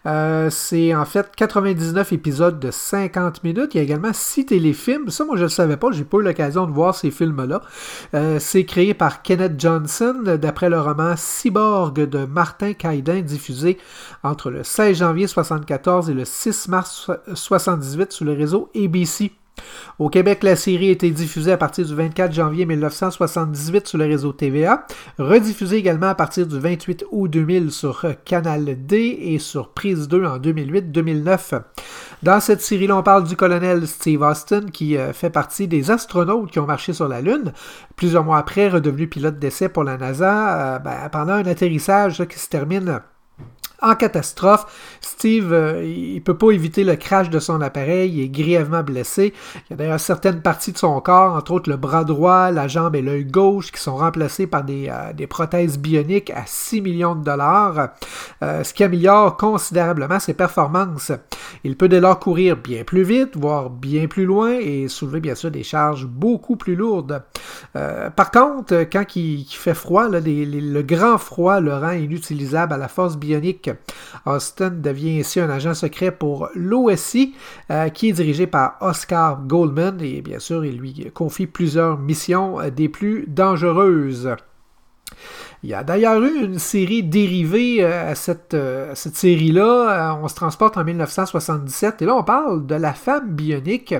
Euh, 0.07 0.49
c'est 0.49 0.95
en 0.95 1.05
fait 1.05 1.35
99 1.35 2.12
épisodes 2.12 2.61
de 2.61 2.70
50 2.70 3.43
minutes. 3.43 3.74
Il 3.74 3.79
y 3.79 3.81
a 3.81 3.83
également 3.83 4.12
6 4.12 4.47
téléfilms. 4.47 5.09
Ça, 5.09 5.24
moi, 5.24 5.35
je 5.35 5.41
ne 5.41 5.47
le 5.47 5.51
savais 5.51 5.76
pas. 5.76 5.91
J'ai 5.91 6.05
pas 6.05 6.18
eu 6.18 6.22
l'occasion 6.22 6.66
de 6.66 6.70
voir 6.70 6.95
ces 6.95 7.11
films-là. 7.11 7.62
Euh, 8.14 8.39
c'est 8.39 8.64
créé 8.64 8.95
par 8.95 9.22
Kenneth 9.22 9.59
Johnson 9.59 10.14
d'après 10.41 10.70
le 10.70 10.81
roman 10.81 11.14
Cyborg 11.16 11.97
de 11.97 12.26
Martin 12.26 12.74
Caïdin, 12.74 13.22
diffusé 13.22 13.79
entre 14.22 14.51
le 14.51 14.62
16 14.62 14.99
janvier 14.99 15.24
1974 15.24 16.11
et 16.11 16.14
le 16.14 16.24
6 16.24 16.68
mars 16.68 17.09
1978 17.09 18.12
sur 18.12 18.24
le 18.24 18.35
réseau 18.35 18.70
ABC. 18.76 19.33
Au 19.98 20.09
Québec, 20.09 20.42
la 20.42 20.56
série 20.56 20.88
a 20.88 20.92
été 20.92 21.11
diffusée 21.11 21.52
à 21.52 21.56
partir 21.56 21.84
du 21.84 21.94
24 21.94 22.32
janvier 22.32 22.66
1978 22.66 23.88
sur 23.88 23.98
le 23.98 24.04
réseau 24.04 24.32
TVA, 24.32 24.86
rediffusée 25.18 25.76
également 25.76 26.09
à 26.09 26.14
partir 26.14 26.46
du 26.46 26.59
28 26.59 27.04
août 27.11 27.28
2000 27.28 27.72
sur 27.72 28.06
Canal 28.24 28.86
D 28.86 29.18
et 29.20 29.38
sur 29.38 29.70
Prise 29.70 30.09
2 30.09 30.24
en 30.24 30.38
2008-2009. 30.38 31.62
Dans 32.22 32.40
cette 32.40 32.61
série-là, 32.61 32.96
on 32.96 33.02
parle 33.02 33.24
du 33.24 33.36
colonel 33.36 33.86
Steve 33.86 34.22
Austin 34.22 34.66
qui 34.72 34.96
euh, 34.96 35.12
fait 35.12 35.30
partie 35.30 35.68
des 35.68 35.90
astronautes 35.90 36.50
qui 36.50 36.59
ont 36.59 36.66
marché 36.66 36.92
sur 36.92 37.06
la 37.06 37.20
Lune. 37.20 37.52
Plusieurs 37.94 38.24
mois 38.24 38.38
après, 38.38 38.68
redevenu 38.68 39.06
pilote 39.06 39.38
d'essai 39.38 39.68
pour 39.68 39.84
la 39.84 39.96
NASA, 39.96 40.76
euh, 40.76 40.78
ben, 40.80 41.09
pendant 41.11 41.34
un 41.34 41.46
atterrissage 41.46 42.24
qui 42.26 42.38
se 42.38 42.48
termine 42.48 43.00
en 43.81 43.95
catastrophe. 43.95 44.99
Steve, 45.01 45.53
euh, 45.53 45.85
il 45.85 46.22
peut 46.22 46.37
pas 46.37 46.51
éviter 46.51 46.85
le 46.85 46.97
crash 46.97 47.31
de 47.31 47.39
son 47.39 47.61
appareil, 47.61 48.12
il 48.12 48.24
est 48.24 48.29
grièvement 48.29 48.83
blessé. 48.83 49.33
Il 49.55 49.70
y 49.70 49.74
a 49.74 49.76
d'ailleurs 49.76 50.01
certaines 50.01 50.43
parties 50.43 50.72
de 50.72 50.79
son 50.79 51.01
corps, 51.01 51.35
entre 51.35 51.53
autres 51.53 51.70
le 51.70 51.76
bras 51.76 52.05
droit, 52.05 52.51
la 52.51 52.68
jambe 52.68 52.97
et 52.97 53.03
l'œil 53.03 53.24
gauche, 53.24 53.70
qui 53.70 53.81
sont 53.81 53.97
remplacés 53.97 54.47
par 54.47 54.64
des, 54.64 54.89
euh, 54.91 55.26
prothèses 55.29 55.79
bioniques 55.79 56.31
à 56.31 56.45
6 56.47 56.81
millions 56.81 57.14
de 57.14 57.22
dollars, 57.22 57.91
euh, 58.43 58.64
ce 58.64 58.72
qui 58.72 58.83
améliore 58.83 59.37
considérablement 59.37 60.18
ses 60.18 60.35
performances. 60.35 61.12
Il 61.64 61.76
peut 61.76 61.89
dès 61.89 62.01
lors 62.01 62.18
courir 62.18 62.57
bien 62.57 62.83
plus 62.83 63.03
vite, 63.03 63.37
voire 63.37 63.70
bien 63.70 64.07
plus 64.07 64.24
loin, 64.24 64.53
et 64.53 64.89
soulever 64.89 65.20
bien 65.20 65.35
sûr 65.35 65.51
des 65.51 65.62
charges 65.62 66.07
beaucoup 66.07 66.57
plus 66.57 66.74
lourdes. 66.74 67.22
par 67.72 68.31
contre, 68.31 68.87
quand 68.91 69.16
il, 69.16 69.45
fait 69.45 69.74
froid, 69.74 70.09
le 70.09 70.83
grand 70.83 71.18
froid 71.18 71.61
le 71.61 71.74
rend 71.74 71.93
inutilisable 71.93 72.72
à 72.72 72.76
la 72.76 72.89
force 72.89 73.16
bionique 73.16 73.67
Austin 74.26 74.70
devient 74.70 75.20
ainsi 75.20 75.40
un 75.40 75.50
agent 75.50 75.74
secret 75.74 76.10
pour 76.10 76.48
l'OSI, 76.54 77.34
euh, 77.70 77.88
qui 77.88 78.10
est 78.10 78.12
dirigé 78.12 78.46
par 78.46 78.76
Oscar 78.80 79.42
Goldman, 79.42 80.00
et 80.00 80.22
bien 80.22 80.38
sûr, 80.38 80.64
il 80.64 80.78
lui 80.78 81.10
confie 81.14 81.46
plusieurs 81.46 81.98
missions 81.98 82.60
euh, 82.60 82.70
des 82.70 82.88
plus 82.88 83.26
dangereuses. 83.26 84.30
Il 85.62 85.70
y 85.70 85.74
a 85.74 85.82
d'ailleurs 85.82 86.22
eu 86.22 86.44
une 86.44 86.59
série 86.59 87.02
dérivée 87.02 87.78
euh, 87.80 88.12
à 88.12 88.14
cette, 88.14 88.56
cette 88.94 89.16
série-là. 89.16 90.18
On 90.22 90.28
se 90.28 90.34
transporte 90.34 90.76
en 90.76 90.84
1977 90.84 92.02
et 92.02 92.04
là 92.04 92.14
on 92.14 92.22
parle 92.22 92.66
de 92.66 92.74
la 92.74 92.92
femme 92.92 93.30
bionique. 93.30 93.94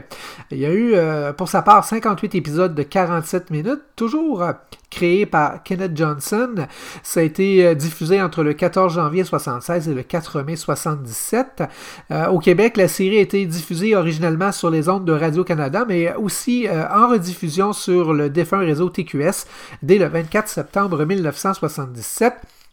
Il 0.51 0.59
y 0.59 0.67
a 0.67 0.73
eu 0.73 0.95
pour 1.37 1.49
sa 1.49 1.63
part 1.63 1.85
58 1.85 2.35
épisodes 2.35 2.75
de 2.75 2.83
47 2.83 3.51
minutes, 3.51 3.83
toujours 3.97 4.43
créé 4.91 5.27
par 5.27 5.63
Kenneth 5.63 5.97
Johnson. 5.97 6.67
Ça 7.03 7.21
a 7.21 7.23
été 7.23 7.67
euh, 7.67 7.75
diffusé 7.75 8.23
entre 8.23 8.43
le 8.43 8.55
14 8.55 8.95
janvier 8.95 9.23
1976 9.23 9.89
et 9.89 9.95
le 9.95 10.03
4 10.03 10.39
mai 10.39 10.53
1977. 10.53 11.63
Euh, 12.11 12.27
au 12.29 12.39
Québec, 12.39 12.77
la 12.77 12.89
série 12.89 13.19
a 13.19 13.21
été 13.21 13.45
diffusée 13.47 13.95
originellement 13.95 14.53
sur 14.53 14.71
les 14.71 14.89
ondes 14.89 15.05
de 15.05 15.13
Radio-Canada, 15.13 15.85
mais 15.87 16.15
aussi 16.15 16.67
euh, 16.67 16.85
en 16.89 17.09
rediffusion 17.09 17.73
sur 17.73 18.15
le 18.15 18.31
défunt 18.31 18.59
réseau 18.59 18.89
TQS 18.89 19.47
dès 19.83 19.99
le 19.99 20.07
24 20.07 20.49
septembre 20.49 21.05
1977. 21.05 21.48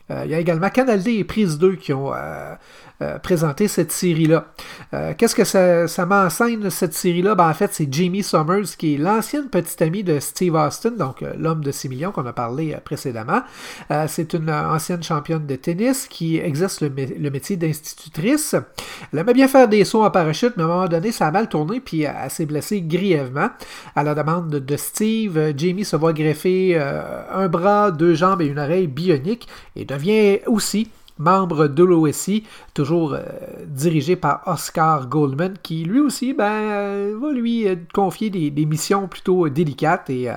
Il 0.10 0.30
y 0.30 0.36
a 0.36 0.40
également 0.40 0.70
Canal 0.70 1.02
D 1.02 1.14
et 1.14 1.24
Prise 1.24 1.58
2 1.58 1.76
qui 1.78 1.92
ont 1.92 2.14
euh, 3.02 3.20
présenter 3.20 3.68
cette 3.68 3.92
série-là. 3.92 4.46
Euh, 4.94 5.14
qu'est-ce 5.18 5.36
que 5.36 5.44
ça, 5.44 5.86
ça 5.86 6.06
m'enseigne, 6.06 6.70
cette 6.70 6.94
série-là? 6.94 7.36
Ben, 7.36 7.50
en 7.50 7.54
fait, 7.54 7.74
c'est 7.74 7.92
Jamie 7.92 8.24
Summers, 8.24 8.78
qui 8.78 8.94
est 8.94 8.98
l'ancienne 8.98 9.50
petite 9.50 9.82
amie 9.82 10.02
de 10.02 10.22
Steve 10.22 10.56
Austin, 10.56 10.92
donc 10.92 11.22
euh, 11.22 11.34
l'homme 11.38 11.62
de 11.62 11.74
6 11.74 11.90
millions 11.90 12.14
qu'on 12.14 12.26
a 12.26 12.32
parlé 12.32 12.78
précédemment. 12.86 13.42
c'est 14.08 14.34
une 14.34 14.50
ancienne 14.50 15.04
championne 15.04 15.46
de 15.46 15.56
tennis 15.58 16.08
qui 16.08 16.38
exerce 16.38 16.80
le, 16.80 16.90
métier 16.90 17.58
d'institutrice. 17.58 18.56
Elle 19.12 19.20
aimait 19.20 19.34
bien 19.34 19.50
faire 19.50 19.68
des 19.68 19.84
sauts 19.84 20.06
en 20.06 20.12
parachute, 20.12 20.54
mais 20.56 20.64
à 20.64 20.66
un 20.66 20.70
moment 20.70 20.88
donné, 20.88 21.12
ça 21.12 21.28
a 21.28 21.32
mal 21.32 21.50
tourné, 21.50 21.82
puis 21.82 22.04
elle 22.04 22.32
s'est 22.32 22.46
blessée 22.46 22.82
grièvement. 22.82 23.50
À 23.96 24.04
la 24.04 24.16
demande 24.16 24.50
de 24.50 24.78
Steve, 24.78 25.54
Jamie 25.58 25.84
se 25.84 25.98
voit 25.98 26.14
greffer 26.14 26.78
un 26.78 27.50
bras, 27.50 27.92
deux 27.92 28.14
jambes 28.14 28.42
et 28.42 28.46
une 28.46 28.60
oreille 28.60 28.88
bionique 28.88 29.48
et 29.76 29.84
devient 29.84 30.40
aussi 30.48 30.90
membre 31.18 31.68
de 31.68 31.84
l'OSI, 31.84 32.44
toujours 32.74 33.14
euh, 33.14 33.24
dirigé 33.68 34.16
par 34.16 34.42
Oscar 34.46 35.08
Goldman, 35.08 35.56
qui 35.62 35.84
lui 35.84 36.00
aussi 36.00 36.34
ben, 36.34 36.46
euh, 36.46 37.18
va 37.20 37.32
lui 37.32 37.68
euh, 37.68 37.76
confier 37.94 38.30
des, 38.30 38.66
missions 38.66 39.08
plutôt 39.08 39.48
délicates. 39.50 40.10
Et 40.10 40.30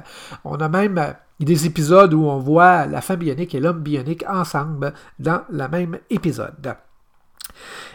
on 0.44 0.56
a 0.56 0.68
même 0.68 1.14
des 1.40 1.66
épisodes 1.66 2.12
où 2.14 2.24
on 2.24 2.38
voit 2.38 2.86
la 2.86 3.00
femme 3.00 3.20
bionique 3.20 3.54
et 3.54 3.60
l'homme 3.60 3.80
bionique 3.80 4.24
ensemble 4.28 4.92
dans 5.18 5.42
le 5.50 5.68
même 5.68 5.98
épisode. 6.10 6.76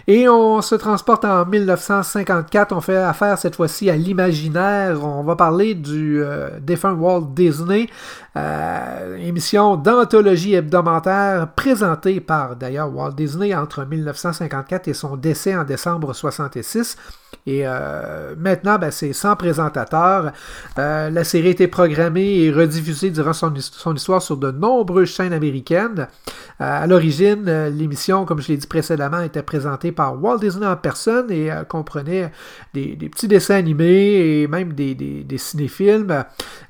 Et 0.08 0.28
on 0.28 0.62
se 0.62 0.76
transporte 0.76 1.24
en 1.26 1.46
1954. 1.46 2.76
On 2.76 2.82
fait 2.82 2.98
affaire 2.98 3.38
cette 3.38 3.56
fois-ci 3.56 3.90
à 3.90 3.96
l'imaginaire. 3.96 5.04
On 5.04 5.24
va 5.24 5.36
parler 5.36 5.76
du 5.76 6.22
défunt 6.62 6.94
Walt 6.94 7.30
Disney 7.34 7.90
euh, 8.36 9.18
émission 9.18 9.76
d'anthologie 9.76 10.56
hebdomadaire 10.56 11.50
présentée 11.56 12.20
par 12.20 12.56
d'ailleurs 12.56 12.92
Walt 12.92 13.12
Disney 13.12 13.54
entre 13.54 13.86
1954 13.86 14.88
et 14.88 14.96
son 14.96 15.18
décès 15.18 15.56
en 15.56 15.64
décembre 15.64 16.14
66. 16.14 16.98
Et 17.46 17.62
euh, 17.66 18.34
maintenant, 18.36 18.80
ben, 18.80 18.90
c'est 18.90 19.14
sans 19.14 19.36
présentateur. 19.36 20.32
Euh, 20.80 21.12
la 21.12 21.24
série 21.24 21.50
a 21.50 21.52
été 21.52 21.68
programmée 21.68 22.40
et 22.40 22.52
rediffusée 22.52 23.12
durant 23.12 23.34
son, 23.34 23.54
histoire 23.94 24.22
sur 24.22 24.38
de 24.38 24.50
nombreuses 24.50 25.10
chaînes 25.10 25.34
américaines. 25.34 26.08
à 26.60 26.88
l'origine, 26.88 27.68
l'émission, 27.68 28.26
comme 28.26 28.42
je 28.42 28.48
l'ai 28.48 28.58
dit 28.58 28.68
précédemment, 28.68 29.22
était 29.22 29.44
présentée 29.44 29.92
par 29.94 30.22
Walt 30.22 30.40
Disney 30.40 30.66
en 30.66 30.76
personne 30.76 31.32
et 31.32 31.50
comprenait 31.70 32.32
des, 32.74 32.96
petits 32.96 33.28
dessins 33.28 33.56
animés 33.56 34.42
et 34.42 34.48
même 34.48 34.74
des, 34.74 34.96
des 34.96 35.38
cinéfilms. 35.38 36.26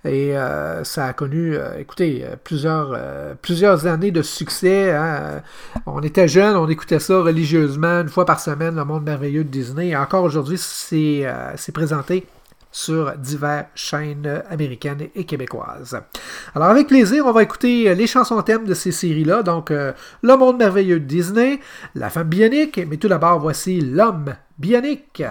Et 0.05 0.35
ça 0.83 1.05
a 1.05 1.13
connu 1.13 1.57
euh, 1.63 1.79
écoutez, 1.79 2.23
euh, 2.23 2.35
plusieurs, 2.41 2.91
euh, 2.93 3.33
plusieurs 3.41 3.87
années 3.87 4.11
de 4.11 4.21
succès. 4.21 4.91
Hein. 4.91 5.41
On 5.85 6.01
était 6.01 6.27
jeunes, 6.27 6.55
on 6.55 6.67
écoutait 6.67 6.99
ça 6.99 7.21
religieusement, 7.21 8.01
une 8.01 8.09
fois 8.09 8.25
par 8.25 8.39
semaine, 8.39 8.75
le 8.75 8.85
monde 8.85 9.03
merveilleux 9.03 9.43
de 9.43 9.49
Disney. 9.49 9.89
Et 9.89 9.95
encore 9.95 10.23
aujourd'hui, 10.23 10.57
c'est 10.57 11.25
présenté 11.73 12.25
sur 12.73 13.15
diverses 13.17 13.67
chaînes 13.75 14.43
américaines 14.49 15.07
et 15.15 15.23
québécoises. 15.23 15.97
Alors 16.53 16.67
avec 16.69 16.87
plaisir, 16.87 17.25
on 17.25 17.31
va 17.31 17.43
écouter 17.43 17.95
les 17.95 18.07
chansons 18.07 18.41
thèmes 18.41 18.65
de 18.65 18.73
ces 18.73 18.91
séries-là. 18.91 19.43
Donc 19.43 19.69
Le 19.69 20.37
monde 20.37 20.57
merveilleux 20.57 20.99
de 20.99 21.05
Disney, 21.05 21.59
La 21.95 22.09
femme 22.09 22.27
bionique, 22.27 22.81
mais 22.89 22.97
tout 22.97 23.07
d'abord 23.07 23.39
voici 23.39 23.79
L'homme 23.79 24.33
bionique. 24.57 25.23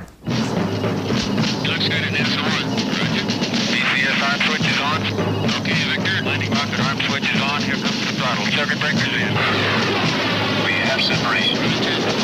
separation. 11.03 11.59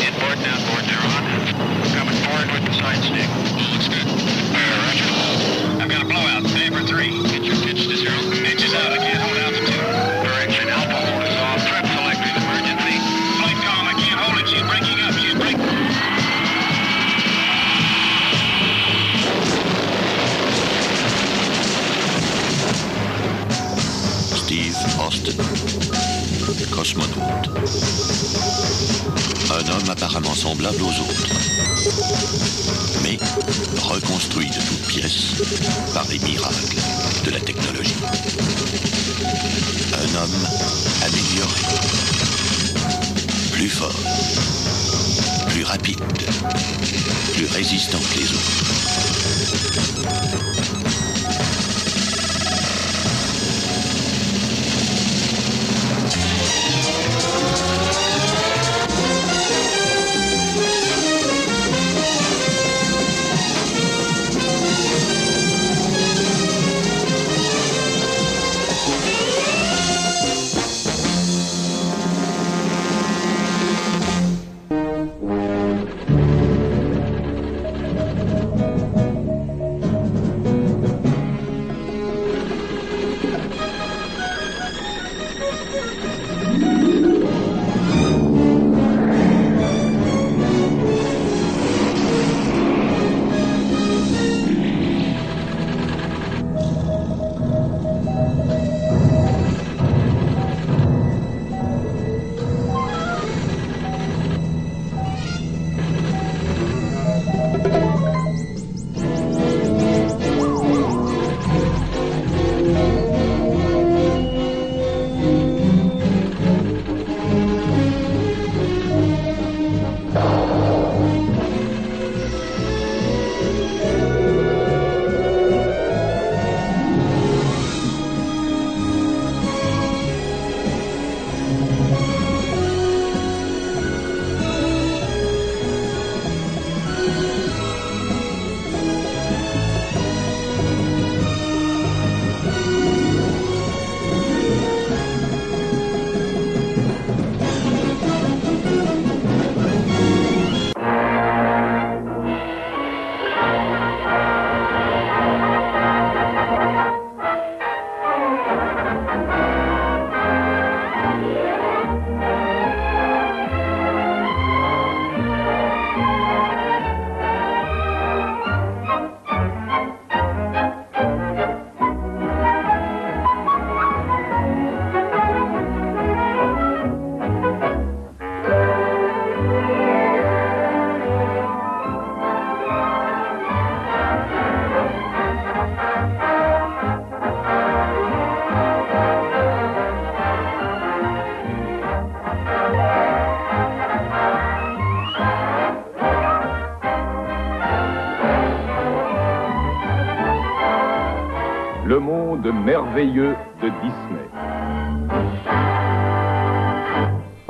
Inboard 0.07 0.39
they're 0.39 1.03
on. 1.03 1.25
Coming 1.95 2.15
forward 2.23 2.49
with 2.53 2.65
the 2.65 2.73
side 2.75 3.03
stick. 3.03 3.58
Get 6.99 7.45
your 7.45 7.55
pitch 7.63 7.87
to 7.87 7.97
zero. 7.97 8.13
Out 8.75 8.91
altitude. 9.39 9.71
Direction 10.27 10.69
Alpha. 10.69 10.99
Hold 10.99 11.23
off. 11.47 11.61
Selected. 11.63 12.35
Emergency. 12.43 12.99
Flight. 13.39 13.59
I 13.87 13.95
can't 14.03 14.19
hold 14.19 14.39
it. 14.41 14.49
She's 14.49 14.63
breaking 14.67 14.99
Steve 24.35 24.75
Austin, 24.99 25.37
the 26.57 26.67
cosmonaut. 26.75 27.69
Un 29.51 29.67
homme 29.71 29.89
apparemment 29.91 30.35
semblable 30.35 30.83
aux 30.83 31.01
autres, 31.01 31.27
mais 33.03 33.19
reconstruit 33.81 34.51
de 34.51 34.61
toutes 34.61 34.87
pièces 34.87 35.33
par 35.95 36.07
les 36.09 36.19
miracles 36.19 36.77
de 37.25 37.31
la 37.31 37.41
technologie. 37.41 37.97
Un 39.95 40.15
homme 40.23 40.47
amélioré, 41.03 41.63
plus 43.53 43.71
fort, 43.71 43.97
plus 45.49 45.65
rapide, 45.65 45.99
plus 47.33 47.47
résistant 47.47 47.99
que 47.99 48.19
les 48.19 48.31
autres. 48.31 48.69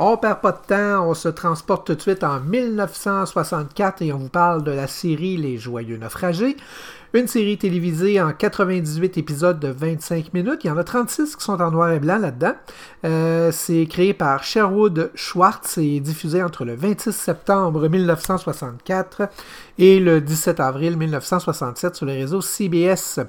On 0.01 0.15
perd 0.15 0.39
pas 0.39 0.53
de 0.53 0.65
temps, 0.65 1.09
on 1.09 1.13
se 1.13 1.27
transporte 1.27 1.87
tout 1.87 1.95
de 1.95 2.01
suite 2.01 2.23
en 2.23 2.39
1964 2.39 4.01
et 4.01 4.13
on 4.13 4.17
vous 4.17 4.29
parle 4.29 4.63
de 4.63 4.71
la 4.71 4.87
série 4.87 5.35
Les 5.35 5.57
Joyeux 5.57 5.97
Naufragés. 5.97 6.55
Une 7.11 7.25
série 7.25 7.57
télévisée 7.57 8.21
en 8.21 8.33
98 8.33 9.17
épisodes 9.17 9.59
de 9.59 9.69
25 9.69 10.31
minutes. 10.31 10.59
Il 10.63 10.67
y 10.67 10.69
en 10.69 10.77
a 10.77 10.83
36 10.83 11.35
qui 11.35 11.43
sont 11.43 11.59
en 11.59 11.71
noir 11.71 11.91
et 11.91 11.99
blanc 11.99 12.19
là-dedans. 12.19 12.53
Euh, 13.03 13.51
c'est 13.51 13.87
créé 13.87 14.13
par 14.13 14.43
Sherwood 14.43 15.09
Schwartz 15.15 15.79
et 15.79 15.99
diffusé 16.01 16.43
entre 16.43 16.65
le 16.65 16.75
26 16.75 17.11
septembre 17.11 17.89
1964 17.89 19.23
et 19.79 19.99
le 19.99 20.21
17 20.21 20.59
avril 20.59 20.97
1967 20.97 21.95
sur 21.95 22.05
le 22.05 22.11
réseau 22.11 22.41
CBS. 22.41 23.19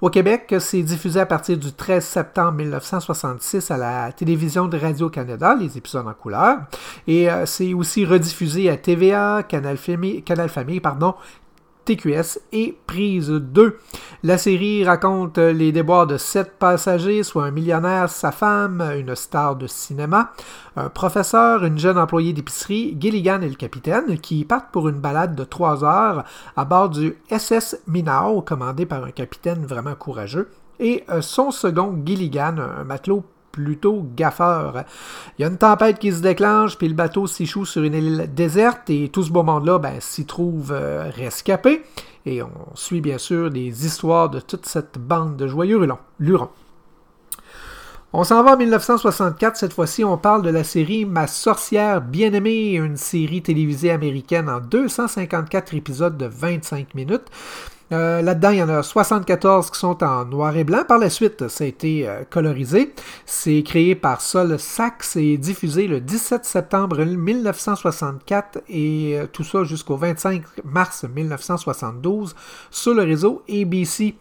Au 0.00 0.10
Québec, 0.10 0.56
c'est 0.58 0.82
diffusé 0.82 1.20
à 1.20 1.26
partir 1.26 1.56
du 1.58 1.72
13 1.72 2.04
septembre 2.04 2.54
1966 2.54 3.70
à 3.70 3.76
la 3.76 4.10
télévision 4.10 4.66
de 4.66 4.76
Radio-Canada, 4.76 5.54
les 5.54 5.78
épisodes 5.78 6.08
en 6.08 6.12
couleur. 6.12 6.58
Et 7.06 7.30
euh, 7.30 7.46
c'est 7.46 7.72
aussi 7.72 8.04
rediffusé 8.04 8.68
à 8.68 8.76
TVA, 8.76 9.44
Canal 9.48 9.76
Famille, 9.76 10.24
Canal 10.24 10.48
Famille 10.48 10.80
pardon, 10.80 11.14
TQS 11.88 12.40
et 12.52 12.76
Prise 12.86 13.30
2. 13.30 13.78
La 14.22 14.36
série 14.36 14.84
raconte 14.84 15.38
les 15.38 15.72
déboires 15.72 16.06
de 16.06 16.18
sept 16.18 16.58
passagers, 16.58 17.22
soit 17.22 17.44
un 17.44 17.50
millionnaire, 17.50 18.10
sa 18.10 18.30
femme, 18.30 18.82
une 18.98 19.14
star 19.14 19.56
de 19.56 19.66
cinéma, 19.66 20.32
un 20.76 20.90
professeur, 20.90 21.64
une 21.64 21.78
jeune 21.78 21.96
employée 21.96 22.34
d'épicerie, 22.34 22.94
Gilligan 23.00 23.40
et 23.40 23.48
le 23.48 23.54
capitaine, 23.54 24.18
qui 24.18 24.44
partent 24.44 24.70
pour 24.70 24.90
une 24.90 25.00
balade 25.00 25.34
de 25.34 25.44
trois 25.44 25.82
heures 25.82 26.24
à 26.56 26.66
bord 26.66 26.90
du 26.90 27.16
SS 27.30 27.80
Minao, 27.86 28.42
commandé 28.42 28.84
par 28.84 29.04
un 29.04 29.10
capitaine 29.10 29.64
vraiment 29.64 29.94
courageux, 29.94 30.50
et 30.80 31.04
son 31.22 31.50
second, 31.50 32.02
Gilligan, 32.04 32.56
un 32.58 32.84
matelot 32.84 33.24
plutôt 33.52 34.06
gaffeur. 34.16 34.84
Il 35.38 35.42
y 35.42 35.44
a 35.44 35.48
une 35.48 35.58
tempête 35.58 35.98
qui 35.98 36.12
se 36.12 36.20
déclenche, 36.20 36.78
puis 36.78 36.88
le 36.88 36.94
bateau 36.94 37.26
s'échoue 37.26 37.64
sur 37.64 37.82
une 37.82 37.94
île 37.94 38.30
déserte, 38.34 38.90
et 38.90 39.08
tout 39.08 39.22
ce 39.22 39.30
beau 39.30 39.42
monde-là 39.42 39.78
ben, 39.78 40.00
s'y 40.00 40.26
trouve 40.26 40.72
euh, 40.72 41.10
rescapé. 41.14 41.82
Et 42.26 42.42
on 42.42 42.50
suit 42.74 43.00
bien 43.00 43.18
sûr 43.18 43.48
les 43.48 43.86
histoires 43.86 44.28
de 44.28 44.40
toute 44.40 44.66
cette 44.66 44.98
bande 44.98 45.36
de 45.36 45.46
joyeux 45.46 45.80
lurons. 46.18 46.50
On 48.14 48.24
s'en 48.24 48.42
va 48.42 48.54
en 48.54 48.56
1964, 48.56 49.56
cette 49.56 49.74
fois-ci 49.74 50.02
on 50.02 50.16
parle 50.16 50.40
de 50.40 50.48
la 50.48 50.64
série 50.64 51.04
Ma 51.04 51.26
sorcière 51.26 52.00
bien-aimée, 52.00 52.72
une 52.72 52.96
série 52.96 53.42
télévisée 53.42 53.90
américaine 53.90 54.48
en 54.48 54.60
254 54.60 55.74
épisodes 55.74 56.16
de 56.16 56.24
25 56.24 56.94
minutes. 56.94 57.26
Euh, 57.90 58.20
là-dedans, 58.20 58.50
il 58.50 58.58
y 58.58 58.62
en 58.62 58.68
a 58.68 58.82
74 58.82 59.70
qui 59.70 59.78
sont 59.78 60.02
en 60.04 60.24
noir 60.24 60.56
et 60.56 60.64
blanc. 60.64 60.84
Par 60.86 60.98
la 60.98 61.08
suite, 61.08 61.48
ça 61.48 61.64
a 61.64 61.66
été 61.66 62.06
euh, 62.06 62.22
colorisé. 62.28 62.92
C'est 63.24 63.62
créé 63.62 63.94
par 63.94 64.20
Sol 64.20 64.58
Sachs 64.58 65.16
et 65.16 65.38
diffusé 65.38 65.86
le 65.86 66.00
17 66.00 66.44
septembre 66.44 67.02
1964 67.02 68.60
et 68.68 69.18
euh, 69.18 69.26
tout 69.26 69.44
ça 69.44 69.64
jusqu'au 69.64 69.96
25 69.96 70.42
mars 70.64 71.04
1972 71.04 72.34
sur 72.70 72.94
le 72.94 73.02
réseau 73.02 73.42
ABC. 73.48 74.14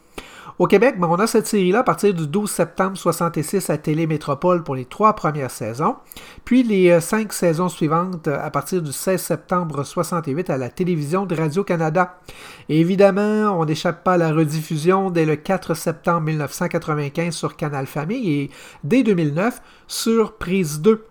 Au 0.59 0.65
Québec, 0.65 0.95
ben, 0.97 1.07
on 1.07 1.19
a 1.19 1.27
cette 1.27 1.45
série-là 1.45 1.79
à 1.79 1.83
partir 1.83 2.15
du 2.15 2.25
12 2.25 2.49
septembre 2.49 2.97
66 2.97 3.69
à 3.69 3.77
Télémétropole 3.77 4.63
pour 4.63 4.73
les 4.73 4.85
trois 4.85 5.13
premières 5.13 5.51
saisons, 5.51 5.97
puis 6.45 6.63
les 6.63 6.89
euh, 6.89 6.99
cinq 6.99 7.31
saisons 7.31 7.69
suivantes 7.69 8.27
euh, 8.27 8.43
à 8.43 8.49
partir 8.49 8.81
du 8.81 8.91
16 8.91 9.21
septembre 9.21 9.83
68 9.83 10.49
à 10.49 10.57
la 10.57 10.69
télévision 10.69 11.27
de 11.27 11.35
Radio-Canada. 11.35 12.17
Évidemment, 12.69 13.55
on 13.59 13.65
n'échappe 13.65 14.03
pas 14.03 14.13
à 14.13 14.17
la 14.17 14.33
rediffusion 14.33 15.11
dès 15.11 15.25
le 15.25 15.35
4 15.35 15.75
septembre 15.75 16.21
1995 16.21 17.35
sur 17.35 17.55
Canal 17.55 17.85
Famille 17.85 18.31
et 18.31 18.51
dès 18.83 19.03
2009 19.03 19.61
sur 19.85 20.37
Prise 20.37 20.81
2. 20.81 21.05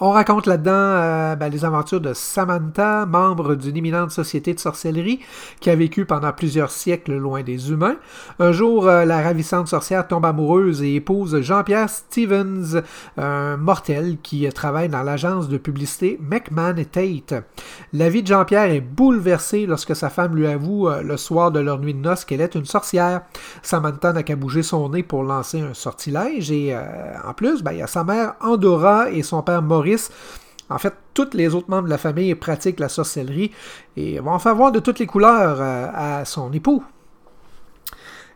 On 0.00 0.10
raconte 0.10 0.46
là-dedans 0.46 0.72
euh, 0.72 1.36
ben, 1.36 1.48
les 1.48 1.64
aventures 1.64 2.00
de 2.00 2.14
Samantha, 2.14 3.06
membre 3.06 3.54
d'une 3.54 3.76
imminente 3.76 4.10
société 4.10 4.52
de 4.52 4.58
sorcellerie 4.58 5.20
qui 5.60 5.70
a 5.70 5.76
vécu 5.76 6.04
pendant 6.04 6.32
plusieurs 6.32 6.72
siècles 6.72 7.16
loin 7.16 7.44
des 7.44 7.70
humains. 7.70 7.94
Un 8.40 8.50
jour, 8.50 8.88
euh, 8.88 9.04
la 9.04 9.22
ravissante 9.22 9.68
sorcière 9.68 10.08
tombe 10.08 10.24
amoureuse 10.24 10.82
et 10.82 10.96
épouse 10.96 11.40
Jean-Pierre 11.42 11.88
Stevens, 11.88 12.82
un 13.16 13.56
mortel 13.56 14.16
qui 14.20 14.48
travaille 14.48 14.88
dans 14.88 15.04
l'agence 15.04 15.48
de 15.48 15.58
publicité 15.58 16.18
McMahon 16.20 16.76
et 16.76 16.86
Tate. 16.86 17.44
La 17.92 18.08
vie 18.08 18.22
de 18.22 18.28
Jean-Pierre 18.28 18.72
est 18.72 18.80
bouleversée 18.80 19.64
lorsque 19.64 19.94
sa 19.94 20.10
femme 20.10 20.34
lui 20.34 20.48
avoue 20.48 20.88
euh, 20.88 21.02
le 21.02 21.16
soir 21.16 21.52
de 21.52 21.60
leur 21.60 21.78
nuit 21.78 21.94
de 21.94 22.00
noces 22.00 22.24
qu'elle 22.24 22.40
est 22.40 22.56
une 22.56 22.64
sorcière. 22.64 23.22
Samantha 23.62 24.12
n'a 24.12 24.24
qu'à 24.24 24.34
bouger 24.34 24.64
son 24.64 24.88
nez 24.88 25.04
pour 25.04 25.22
lancer 25.22 25.60
un 25.60 25.74
sortilège 25.74 26.50
et 26.50 26.76
en 26.76 27.32
plus, 27.32 27.62
ben, 27.62 27.72
il 27.72 27.78
y 27.78 27.82
a 27.82 27.86
sa 27.86 28.02
mère 28.02 28.34
Andorra 28.40 29.10
et 29.10 29.22
son 29.22 29.42
père 29.42 29.62
Maurice 29.62 29.83
en 30.70 30.78
fait, 30.78 30.94
tous 31.12 31.34
les 31.34 31.54
autres 31.54 31.68
membres 31.68 31.84
de 31.84 31.90
la 31.90 31.98
famille 31.98 32.34
pratiquent 32.34 32.80
la 32.80 32.88
sorcellerie 32.88 33.50
et 33.96 34.18
vont 34.18 34.32
en 34.32 34.38
faire 34.38 34.54
voir 34.54 34.72
de 34.72 34.80
toutes 34.80 34.98
les 34.98 35.06
couleurs 35.06 35.58
euh, 35.60 35.88
à 35.94 36.24
son 36.24 36.52
époux. 36.52 36.82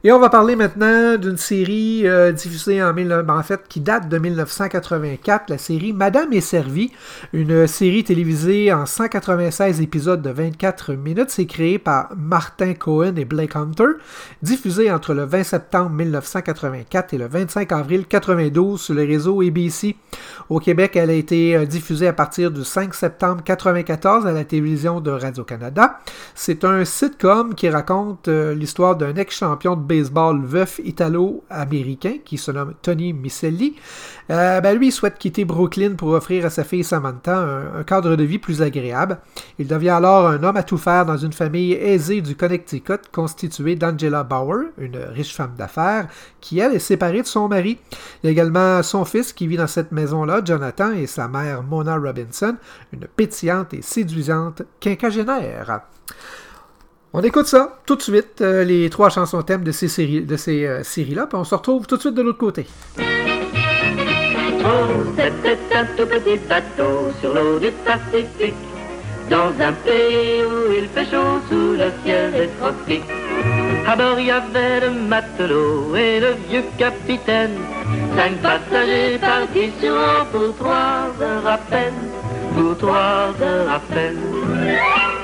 Et 0.05 0.13
on 0.13 0.21
va 0.21 0.29
parler 0.29 0.55
maintenant 0.55 1.17
d'une 1.17 1.37
série 1.37 2.07
euh, 2.07 2.31
diffusée 2.31 2.81
en, 2.81 2.95
ben, 2.95 3.29
en 3.31 3.43
fait 3.43 3.63
qui 3.69 3.81
date 3.81 4.09
de 4.09 4.17
1984, 4.17 5.51
la 5.51 5.59
série 5.59 5.93
Madame 5.93 6.33
est 6.33 6.41
servie, 6.41 6.93
une 7.33 7.67
série 7.67 8.05
télévisée 8.05 8.73
en 8.73 8.87
196 8.87 9.81
épisodes 9.81 10.23
de 10.23 10.31
24 10.31 10.93
minutes. 10.93 11.31
C'est 11.31 11.47
créé 11.47 11.81
par 11.81 12.11
Martin 12.17 12.75
Cohen 12.75 13.17
et 13.17 13.25
Blake 13.25 13.57
Hunter, 13.57 13.97
diffusée 14.41 14.93
entre 14.93 15.15
le 15.15 15.25
20 15.25 15.43
septembre 15.43 15.91
1984 15.91 17.15
et 17.15 17.19
le 17.19 17.27
25 17.27 17.73
avril 17.73 18.07
92 18.07 18.81
sur 18.81 18.95
le 18.95 19.03
réseau 19.03 19.43
ABC. 19.43 19.97
Au 20.49 20.61
Québec, 20.61 20.95
elle 20.95 21.11
a 21.11 21.15
été 21.15 21.57
euh, 21.57 21.67
diffusée 21.67 22.07
à 22.07 22.13
partir 22.13 22.53
du 22.53 22.63
5 22.63 22.95
septembre 22.95 23.43
1994 23.43 24.27
à 24.27 24.33
la 24.33 24.45
télévision 24.45 25.01
de 25.01 25.11
Radio-Canada. 25.11 25.99
C'est 26.37 26.63
un 26.65 26.85
sitcom 26.85 27.57
qui 27.57 27.69
raconte 27.69 28.29
euh, 28.29 28.55
l'histoire 28.55 28.95
d'un 28.95 29.17
ex-champion 29.17 29.75
de 29.75 29.88
baseball 29.89 30.45
veuf 30.45 30.81
italo-américain 30.85 32.19
qui 32.25 32.39
se 32.39 32.51
nomme 32.51 32.75
Tony 32.83 33.13
Micelli. 33.13 33.75
Euh, 34.31 34.61
ben 34.61 34.77
lui, 34.79 34.89
il 34.89 34.93
souhaite 34.93 35.19
quitter 35.19 35.45
Brooklyn 35.45 35.95
pour 35.95 36.11
offrir 36.11 36.45
à 36.47 36.51
sa 36.51 36.63
fille 36.63 36.85
Samantha 36.85 37.39
un, 37.39 37.83
cadre 37.83 38.15
de 38.15 38.25
vie 38.25 38.39
plus 38.39 38.63
agréable. 38.63 39.19
Il 39.59 39.67
devient 39.67 39.91
alors 39.91 40.29
un 40.29 40.43
homme 40.43 40.57
à 40.57 40.63
tout 40.63 40.79
faire 40.79 41.07
dans 41.07 41.17
une 41.17 41.33
famille 41.33 41.73
aisée 41.73 42.21
du 42.21 42.37
Connecticut 42.37 43.01
constituée 43.11 43.75
d'Angela 43.75 44.23
Bauer, 44.23 44.67
une 44.79 44.99
riche 44.99 45.35
femme 45.35 45.55
d'affaires, 45.57 46.09
qui 46.41 46.59
elle 46.59 46.75
est 46.75 46.79
séparée 46.79 47.23
de 47.23 47.27
son 47.27 47.49
mari. 47.49 47.79
Il 48.23 48.27
y 48.27 48.29
a 48.29 48.33
également 48.33 48.83
son 48.83 49.05
fils 49.05 49.33
qui 49.33 49.47
vit 49.47 49.57
dans 49.57 49.67
cette 49.67 49.93
maison-là, 49.93 50.43
Jonathan, 50.45 50.93
et 50.93 51.07
sa 51.07 51.27
mère 51.27 51.63
Mona 51.63 51.97
Robinson, 51.97 52.57
une 52.93 53.07
pétillante 53.07 53.75
et 53.75 53.83
séduisante 53.83 54.63
quinquagénaire. 54.81 55.81
On 57.15 57.23
écoute 57.23 57.47
ça 57.47 57.79
tout 57.87 57.97
de 57.97 58.03
suite, 58.03 58.43
euh, 58.43 58.65
les 58.65 58.91
trois 58.91 59.09
chansons 59.09 59.41
thèmes 59.41 59.65
de 59.65 59.73
ces 59.73 59.89
séries, 59.89 60.21
de 60.21 60.37
ces 60.37 60.67
euh, 60.67 60.83
séries-là, 60.83 61.27
puis 61.27 61.39
on 61.39 61.45
se 61.45 61.55
retrouve 61.55 61.87
tout 61.87 61.97
de 61.97 62.03
suite 62.03 62.15
de 62.15 62.21
l'autre 62.21 62.39
côté. 62.39 62.67
Oh, 62.99 63.03
c'était 65.17 65.59
un 65.75 65.87
tout 65.97 66.07
petit 66.07 66.39
bateau 66.47 67.11
sur 67.19 67.33
l'eau 67.33 67.59
du 67.59 67.71
Pacifique, 67.83 68.55
dans 69.31 69.49
un 69.59 69.73
pays 69.73 70.45
où 70.45 70.73
il 70.77 70.87
fait 70.89 71.07
chaud 71.07 71.41
sous 71.49 71.73
le 71.73 71.91
ciel 72.05 72.33
des 72.33 72.49
tropiques. 72.61 73.11
À 73.87 73.97
bord, 73.97 74.21
il 74.21 74.27
y 74.27 74.31
avait 74.31 74.81
le 74.81 74.91
matelot 74.91 75.97
et 75.97 76.21
le 76.21 76.35
vieux 76.51 76.65
capitaine, 76.77 77.57
cinq 78.17 78.37
passagers 78.43 79.17
partis 79.19 79.73
sur 79.81 80.27
pour 80.31 80.55
trois 80.57 81.09
heures 81.23 81.47
à 81.47 81.57
peine, 81.57 81.95
pour 82.55 82.77
trois 82.77 83.33
heures 83.41 83.71
à 83.71 83.81
peine. 83.95 85.18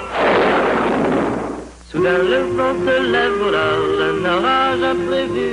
Soudain 1.95 2.18
le 2.18 2.40
vent 2.57 2.74
se 2.84 3.12
lève 3.12 3.40
au 3.47 3.51
large, 3.53 4.01
un 4.11 4.24
orage 4.36 4.82
imprévu. 4.82 5.51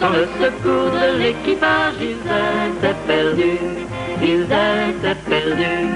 Sans 0.00 0.10
le 0.10 0.26
secours 0.40 0.90
de 0.90 1.18
l'équipage, 1.20 1.94
ils 2.00 2.24
étaient 2.40 3.00
perdus, 3.06 3.68
ils 4.20 4.42
étaient 4.42 5.20
perdus. 5.30 5.86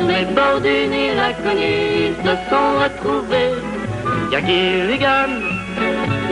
Sous 0.00 0.08
les 0.08 0.24
bords 0.34 0.60
d'une 0.60 0.92
île 0.92 1.20
inconnue, 1.30 2.08
ils 2.08 2.16
se 2.26 2.34
sont 2.50 2.70
retrouvés. 2.82 3.54
Y'a 4.32 4.40
Gilligan, 4.40 5.32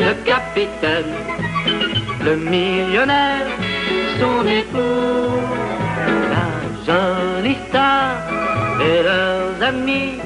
le 0.00 0.12
capitaine, 0.24 1.14
le 2.24 2.34
millionnaire, 2.36 3.46
son 4.18 4.44
époux, 4.44 5.40
la 6.32 6.46
jolie 6.84 7.58
star 7.68 8.16
et 8.80 9.02
leurs 9.04 9.68
amis 9.68 10.18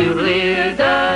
sur 0.00 0.16
l'île 0.22 0.76
de 0.76 1.10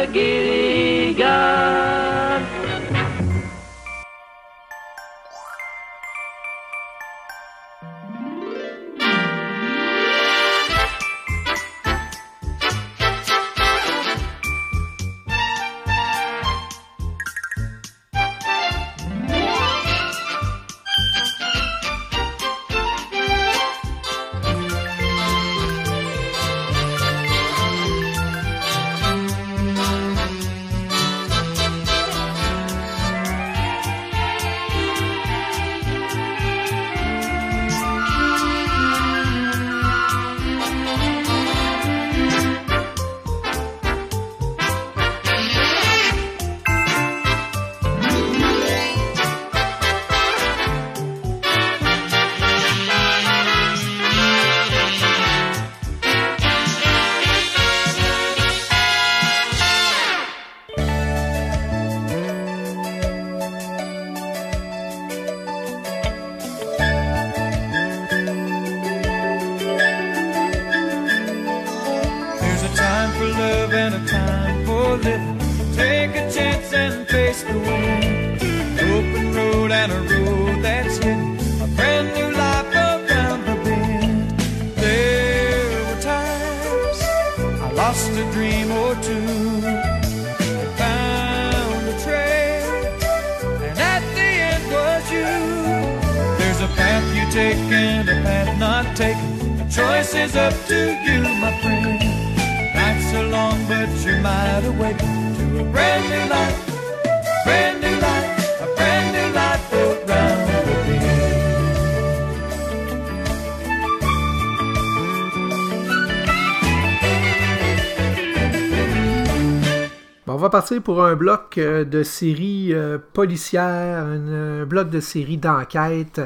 Pour 120.64 121.04
un 121.04 121.14
bloc 121.14 121.58
euh, 121.58 121.84
de 121.84 122.02
séries 122.02 122.72
euh, 122.72 122.96
policières, 123.12 124.06
un 124.06 124.64
bloc 124.64 124.88
de 124.88 124.98
séries 124.98 125.36
d'enquête. 125.36 126.22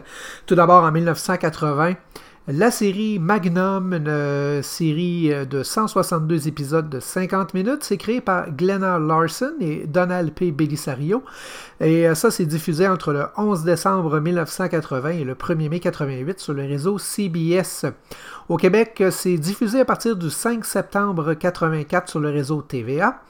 Tout 0.47 0.55
d'abord 0.55 0.84
en 0.84 0.93
1980. 0.93 1.95
La 2.47 2.70
série 2.70 3.18
Magnum, 3.18 3.93
une 3.93 4.09
euh, 4.09 4.62
série 4.62 5.32
de 5.51 5.64
162 5.64 6.47
épisodes 6.47 6.89
de 6.89 7.01
50 7.01 7.53
minutes, 7.53 7.82
c'est 7.82 7.97
créé 7.97 8.20
par 8.20 8.51
Glenna 8.53 9.01
Larson 9.01 9.55
et 9.61 9.86
Donald 9.86 10.30
P. 10.32 10.53
Belisario. 10.53 11.24
Et 11.80 12.14
ça, 12.14 12.30
c'est 12.30 12.47
diffusé 12.47 12.86
entre 12.86 13.12
le 13.12 13.24
11 13.36 13.64
décembre 13.64 14.20
1980 14.20 15.11
et 15.11 15.24
le 15.24 15.34
1er 15.34 15.68
mai 15.68 15.80
88 15.80 16.39
sur 16.39 16.55
le 16.55 16.62
réseau 16.62 16.97
CBS. 16.97 17.86
Au 18.49 18.57
Québec, 18.57 19.05
c'est 19.11 19.36
diffusé 19.36 19.80
à 19.80 19.84
partir 19.84 20.16
du 20.16 20.30
5 20.30 20.64
septembre 20.64 21.34
84 21.34 22.09
sur 22.09 22.18
le 22.18 22.30
réseau 22.30 22.62
TVA. 22.62 23.20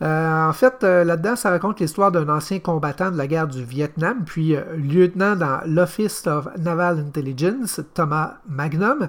en 0.00 0.52
fait, 0.52 0.84
là-dedans, 0.84 1.34
ça 1.34 1.50
raconte 1.50 1.80
l'histoire 1.80 2.12
d'un 2.12 2.28
ancien 2.28 2.60
combattant 2.60 3.10
de 3.10 3.16
la 3.16 3.26
guerre 3.26 3.48
du 3.48 3.64
Vietnam, 3.64 4.22
puis 4.24 4.54
lieutenant 4.76 5.34
dans 5.34 5.58
l'Office 5.66 6.24
of 6.28 6.46
Naval 6.58 7.00
Intelligence, 7.00 7.80
Thomas 7.92 8.34
Magnum. 8.48 9.08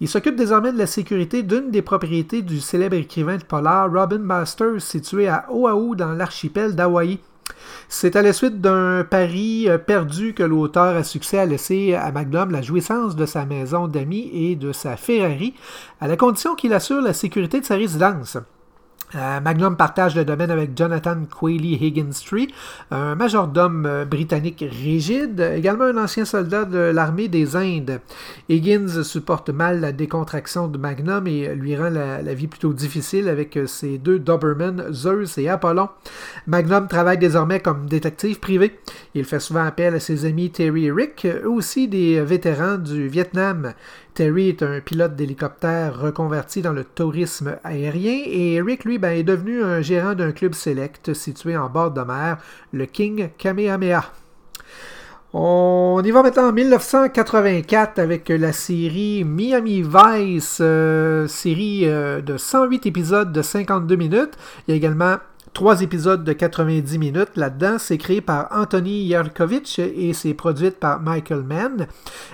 Il 0.00 0.08
s'occupe 0.08 0.34
désormais 0.34 0.72
de 0.72 0.78
la 0.78 0.88
sécurité 0.88 1.44
d'une 1.44 1.70
des 1.70 1.82
propriétés 1.82 2.42
du 2.42 2.58
célèbre 2.58 2.96
écrivain 2.96 3.36
de 3.36 3.44
polar 3.44 3.88
Robin 3.92 4.18
Masters, 4.18 4.80
situé 4.80 5.28
à 5.28 5.46
Oahu 5.48 5.94
dans 5.94 6.12
l'archipel 6.12 6.74
d'Hawaï. 6.74 7.20
C'est 7.88 8.16
à 8.16 8.22
la 8.22 8.32
suite 8.32 8.60
d'un 8.60 9.04
pari 9.04 9.68
euh, 9.68 9.78
perdu 9.78 10.34
que 10.34 10.42
l'auteur 10.42 10.96
à 10.96 11.04
succès 11.04 11.38
a 11.38 11.46
laissé 11.46 11.94
à 11.94 12.10
Magnum 12.12 12.50
la 12.50 12.62
jouissance 12.62 13.16
de 13.16 13.26
sa 13.26 13.44
maison 13.44 13.88
d'amis 13.88 14.30
et 14.32 14.56
de 14.56 14.72
sa 14.72 14.96
Ferrari, 14.96 15.54
à 16.00 16.08
la 16.08 16.16
condition 16.16 16.54
qu'il 16.54 16.72
assure 16.72 17.00
la 17.00 17.12
sécurité 17.12 17.60
de 17.60 17.64
sa 17.64 17.76
résidence. 17.76 18.38
Euh, 19.16 19.40
Magnum 19.40 19.76
partage 19.76 20.16
le 20.16 20.24
domaine 20.24 20.50
avec 20.50 20.76
Jonathan 20.76 21.16
Quayle 21.24 21.82
Higgins 21.82 22.10
Tree, 22.26 22.48
un 22.90 23.14
majordome 23.14 23.86
euh, 23.86 24.04
britannique 24.04 24.64
rigide, 24.68 25.40
également 25.54 25.84
un 25.84 25.96
ancien 25.96 26.24
soldat 26.24 26.64
de 26.64 26.78
l'armée 26.78 27.28
des 27.28 27.56
Indes. 27.56 28.00
Higgins 28.48 29.02
supporte 29.04 29.50
mal 29.50 29.80
la 29.80 29.92
décontraction 29.92 30.68
de 30.68 30.78
Magnum 30.78 31.26
et 31.26 31.54
lui 31.54 31.76
rend 31.76 31.90
la, 31.90 32.34
vie 32.34 32.48
plutôt 32.48 32.72
difficile 32.72 33.28
avec 33.28 33.58
ses 33.66 33.98
deux 33.98 34.18
Doberman, 34.18 34.92
Zeus 34.92 35.38
et 35.38 35.48
Apollon. 35.48 35.88
Magnum 36.46 36.88
travaille 36.88 37.18
désormais 37.18 37.60
comme 37.60 37.86
détective 37.86 38.40
privé. 38.40 38.78
Il 39.14 39.24
fait 39.24 39.40
souvent 39.40 39.64
appel 39.64 39.94
à 39.94 40.00
ses 40.00 40.24
amis 40.24 40.50
Terry 40.50 40.86
et 40.86 40.92
Rick, 40.92 41.26
eux 41.26 41.48
aussi 41.48 41.86
des 41.86 42.20
vétérans 42.20 42.78
du 42.78 43.06
Vietnam. 43.06 43.74
Terry 44.14 44.50
est 44.50 44.62
un 44.62 44.80
pilote 44.80 45.16
d'hélicoptère 45.16 46.00
reconverti 46.00 46.62
dans 46.62 46.72
le 46.72 46.84
tourisme 46.84 47.56
aérien 47.64 48.22
et 48.26 48.62
Rick, 48.62 48.84
lui, 48.84 48.98
ben, 48.98 49.10
est 49.10 49.24
devenu 49.24 49.64
un 49.64 49.80
gérant 49.80 50.14
d'un 50.14 50.30
club 50.30 50.54
select 50.54 51.12
situé 51.14 51.56
en 51.56 51.68
bord 51.68 51.90
de 51.90 52.00
mer, 52.00 52.38
le 52.72 52.86
King 52.86 53.30
Kamehameha. 53.36 54.04
On 55.32 56.00
y 56.04 56.12
va 56.12 56.22
maintenant 56.22 56.50
en 56.50 56.52
1984 56.52 57.98
avec 57.98 58.28
la 58.28 58.52
série 58.52 59.24
Miami 59.24 59.82
Vice, 59.82 60.58
euh, 60.60 61.26
série 61.26 61.88
euh, 61.88 62.20
de 62.20 62.36
108 62.36 62.86
épisodes 62.86 63.32
de 63.32 63.42
52 63.42 63.96
minutes. 63.96 64.38
Il 64.68 64.70
y 64.70 64.74
a 64.74 64.76
également 64.76 65.16
trois 65.54 65.80
épisodes 65.82 66.24
de 66.24 66.32
90 66.32 66.98
minutes 66.98 67.36
là-dedans. 67.36 67.76
C'est 67.78 67.96
créé 67.96 68.20
par 68.20 68.48
Anthony 68.50 69.04
Yarkovitch 69.04 69.78
et 69.78 70.12
c'est 70.12 70.34
produite 70.34 70.78
par 70.78 71.00
Michael 71.00 71.44
Mann. 71.44 71.86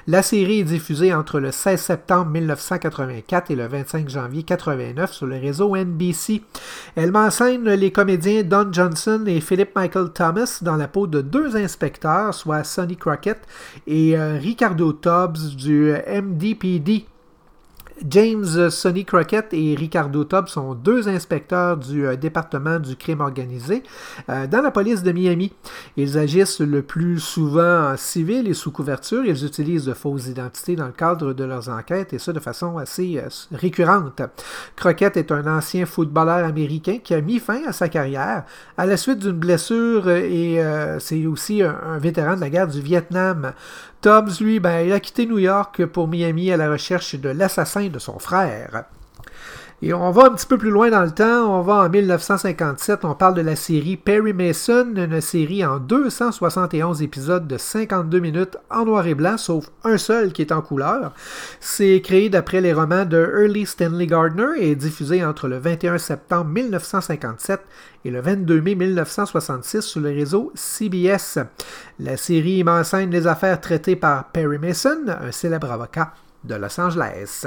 La 0.07 0.23
série 0.23 0.61
est 0.61 0.65
diffusée 0.65 1.15
entre 1.15 1.39
le 1.39 1.53
16 1.53 1.81
septembre 1.81 2.31
1984 2.31 3.51
et 3.51 3.57
le 3.57 3.67
25 3.67 4.09
janvier 4.09 4.39
1989 4.39 5.13
sur 5.13 5.27
le 5.27 5.37
réseau 5.37 5.77
NBC. 5.77 6.43
Elle 6.97 7.13
m'enseigne 7.13 7.69
les 7.69 7.93
comédiens 7.93 8.43
Don 8.43 8.73
Johnson 8.73 9.23
et 9.27 9.41
Philip 9.41 9.77
Michael 9.77 10.11
Thomas 10.13 10.59
dans 10.63 10.77
la 10.77 10.89
peau 10.89 11.07
de 11.07 11.21
deux 11.21 11.57
inspecteurs, 11.57 12.33
soit 12.33 12.65
Sonny 12.65 12.97
Crockett 12.97 13.41
et 13.87 14.17
euh, 14.17 14.39
Ricardo 14.41 14.95
Tubbs 14.95 15.55
du 15.57 15.93
MDPD. 15.93 17.05
James 18.09 18.71
Sonny 18.71 19.05
Crockett 19.05 19.53
et 19.53 19.75
Ricardo 19.75 20.25
Tubbs 20.25 20.49
sont 20.49 20.75
deux 20.75 21.09
inspecteurs 21.09 21.77
du 21.77 22.07
euh, 22.07 22.17
département 22.17 22.79
du 22.79 22.97
crime 22.97 23.21
organisé 23.21 23.83
euh, 24.29 24.47
dans 24.47 24.63
la 24.63 24.71
police 24.71 25.03
de 25.03 25.13
Miami. 25.13 25.53
Ils 25.97 26.17
agissent 26.17 26.61
le 26.61 26.83
plus 26.83 27.21
souvent 27.21 27.93
en 27.93 27.97
civil 27.97 28.49
et 28.49 28.55
sous 28.55 28.71
couverture. 28.71 29.25
Ils 29.25 29.45
utilisent 29.45 29.85
de 29.85 29.93
fausses 29.93 30.29
identités 30.29 30.77
dans 30.77 30.87
le 30.87 30.93
cadre 30.93 31.35
de 31.35 31.45
leurs 31.45 31.69
enquêtes 31.69 32.13
et 32.13 32.19
ça 32.19 32.33
de 32.33 32.41
façon 32.41 32.79
assez 32.79 33.19
euh, 33.19 33.29
récurrente. 33.53 34.23
Crockett 34.77 35.17
est 35.17 35.31
un 35.33 35.47
ancien 35.47 35.85
footballeur 35.85 36.45
américain 36.47 36.99
qui 37.03 37.15
a 37.15 37.21
mis 37.21 37.39
fin 37.39 37.61
à 37.67 37.73
sa 37.73 37.89
carrière 37.89 38.45
à 38.79 38.87
la 38.87 38.97
suite 38.97 39.19
d'une 39.19 39.33
blessure 39.33 40.09
et 40.09 40.63
c'est 40.99 41.27
aussi 41.27 41.63
un 41.63 41.99
vétéran 41.99 42.37
de 42.37 42.41
la 42.41 42.51
guerre 42.51 42.69
du 42.69 42.81
Vietnam. 42.81 43.53
Tubbs, 44.03 44.41
lui, 44.41 44.61
ben, 44.61 44.81
il 44.81 44.93
a 44.93 45.01
quitté 45.01 45.27
New 45.27 45.39
York 45.39 45.85
pour 45.85 46.09
Miami 46.09 46.51
à 46.51 46.57
la 46.57 46.71
recherche 46.71 47.17
de 47.17 47.29
l'assassin 47.29 47.89
de 47.89 47.99
son 47.99 48.19
frère. 48.19 48.85
Et 49.83 49.95
on 49.95 50.11
va 50.11 50.27
un 50.27 50.35
petit 50.35 50.45
peu 50.45 50.59
plus 50.59 50.69
loin 50.69 50.91
dans 50.91 51.05
le 51.05 51.11
temps, 51.11 51.59
on 51.59 51.63
va 51.63 51.77
en 51.77 51.89
1957, 51.89 53.03
on 53.07 53.15
parle 53.15 53.33
de 53.33 53.41
la 53.41 53.57
série 53.57 53.97
Perry 53.97 54.35
Mason, 54.35 54.93
une 54.95 55.23
série 55.23 55.65
en 55.65 55.79
271 55.79 57.01
épisodes 57.01 57.49
de 57.49 57.57
52 57.57 58.19
minutes 58.19 58.59
en 58.69 58.85
noir 58.85 59.07
et 59.07 59.15
blanc, 59.15 59.39
sauf 59.39 59.71
un 59.83 59.97
seul 59.97 60.35
qui 60.35 60.43
est 60.43 60.53
en 60.53 60.61
couleur. 60.61 61.15
C'est 61.61 62.03
créé 62.03 62.29
d'après 62.29 62.61
les 62.61 62.75
romans 62.75 63.07
de 63.07 63.17
Early 63.17 63.65
Stanley 63.65 64.07
Gardner 64.07 64.51
et 64.59 64.77
diffusé 64.77 65.25
entre 65.25 65.49
le 65.49 65.57
21 65.57 65.97
septembre 65.97 66.51
1957 66.51 67.63
et 68.05 68.11
le 68.11 68.21
22 68.21 68.61
mai 68.61 68.75
1966 68.75 69.81
sur 69.81 70.03
le 70.03 70.11
réseau 70.11 70.53
CBS. 70.55 71.39
La 71.99 72.19
série 72.19 72.63
m'enseigne 72.65 73.09
les 73.09 73.27
affaires 73.27 73.63
traitées 73.63 73.97
par 73.97 74.29
Perry 74.29 74.59
Mason, 74.59 75.07
un 75.09 75.33
célèbre 75.33 75.73
avocat 75.73 76.13
de 76.45 76.55
Los 76.57 76.79
Angeles. 76.79 77.47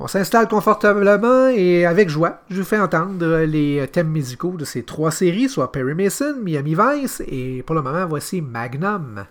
On 0.00 0.06
s'installe 0.06 0.46
confortablement 0.46 1.48
et 1.48 1.84
avec 1.84 2.08
joie, 2.08 2.42
je 2.50 2.60
vous 2.60 2.64
fais 2.64 2.78
entendre 2.78 3.38
les 3.38 3.84
thèmes 3.90 4.10
musicaux 4.10 4.54
de 4.56 4.64
ces 4.64 4.84
trois 4.84 5.10
séries, 5.10 5.48
soit 5.48 5.72
Perry 5.72 5.94
Mason, 5.94 6.36
Miami 6.40 6.76
Vice 6.76 7.20
et 7.26 7.64
pour 7.66 7.74
le 7.74 7.82
moment, 7.82 8.06
voici 8.06 8.40
Magnum. 8.40 9.24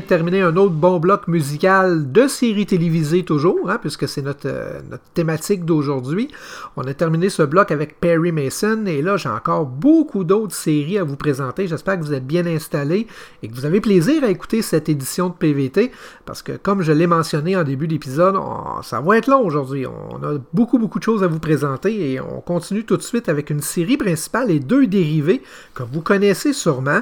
De 0.00 0.04
terminer 0.04 0.42
un 0.42 0.56
autre 0.56 0.74
bon 0.74 0.98
bloc 0.98 1.28
musical 1.28 2.10
de 2.12 2.26
séries 2.26 2.66
télévisées 2.66 3.24
toujours, 3.24 3.70
hein, 3.70 3.78
puisque 3.80 4.08
c'est 4.08 4.22
notre, 4.22 4.46
euh, 4.46 4.80
notre, 4.90 5.04
thématique 5.14 5.64
d'aujourd'hui. 5.64 6.28
On 6.76 6.82
a 6.82 6.94
terminé 6.94 7.28
ce 7.28 7.42
bloc 7.42 7.70
avec 7.70 8.00
Perry 8.00 8.32
Mason 8.32 8.86
et 8.86 9.02
là 9.02 9.16
j'ai 9.16 9.28
encore 9.28 9.66
beaucoup 9.66 10.24
d'autres 10.24 10.54
séries 10.54 10.98
à 10.98 11.04
vous 11.04 11.16
présenter. 11.16 11.66
J'espère 11.66 11.98
que 11.98 12.04
vous 12.04 12.12
êtes 12.12 12.26
bien 12.26 12.46
installés 12.46 13.06
et 13.42 13.48
que 13.48 13.54
vous 13.54 13.64
avez 13.64 13.80
plaisir 13.80 14.24
à 14.24 14.28
écouter 14.28 14.62
cette 14.62 14.88
édition 14.88 15.28
de 15.28 15.34
PVT 15.34 15.90
parce 16.24 16.42
que 16.42 16.52
comme 16.52 16.82
je 16.82 16.92
l'ai 16.92 17.06
mentionné 17.06 17.56
en 17.56 17.64
début 17.64 17.88
d'épisode, 17.88 18.36
ça 18.82 19.00
va 19.00 19.18
être 19.18 19.28
long 19.28 19.40
aujourd'hui. 19.44 19.86
On 19.86 20.22
a 20.22 20.38
beaucoup 20.52 20.78
beaucoup 20.78 20.98
de 20.98 21.04
choses 21.04 21.22
à 21.22 21.26
vous 21.26 21.38
présenter 21.38 22.12
et 22.12 22.20
on 22.20 22.40
continue 22.40 22.84
tout 22.84 22.96
de 22.96 23.02
suite 23.02 23.28
avec 23.28 23.50
une 23.50 23.60
série 23.60 23.96
principale 23.96 24.50
et 24.50 24.60
deux 24.60 24.86
dérivés 24.86 25.42
que 25.74 25.82
vous 25.82 26.00
connaissez 26.00 26.52
sûrement. 26.52 27.00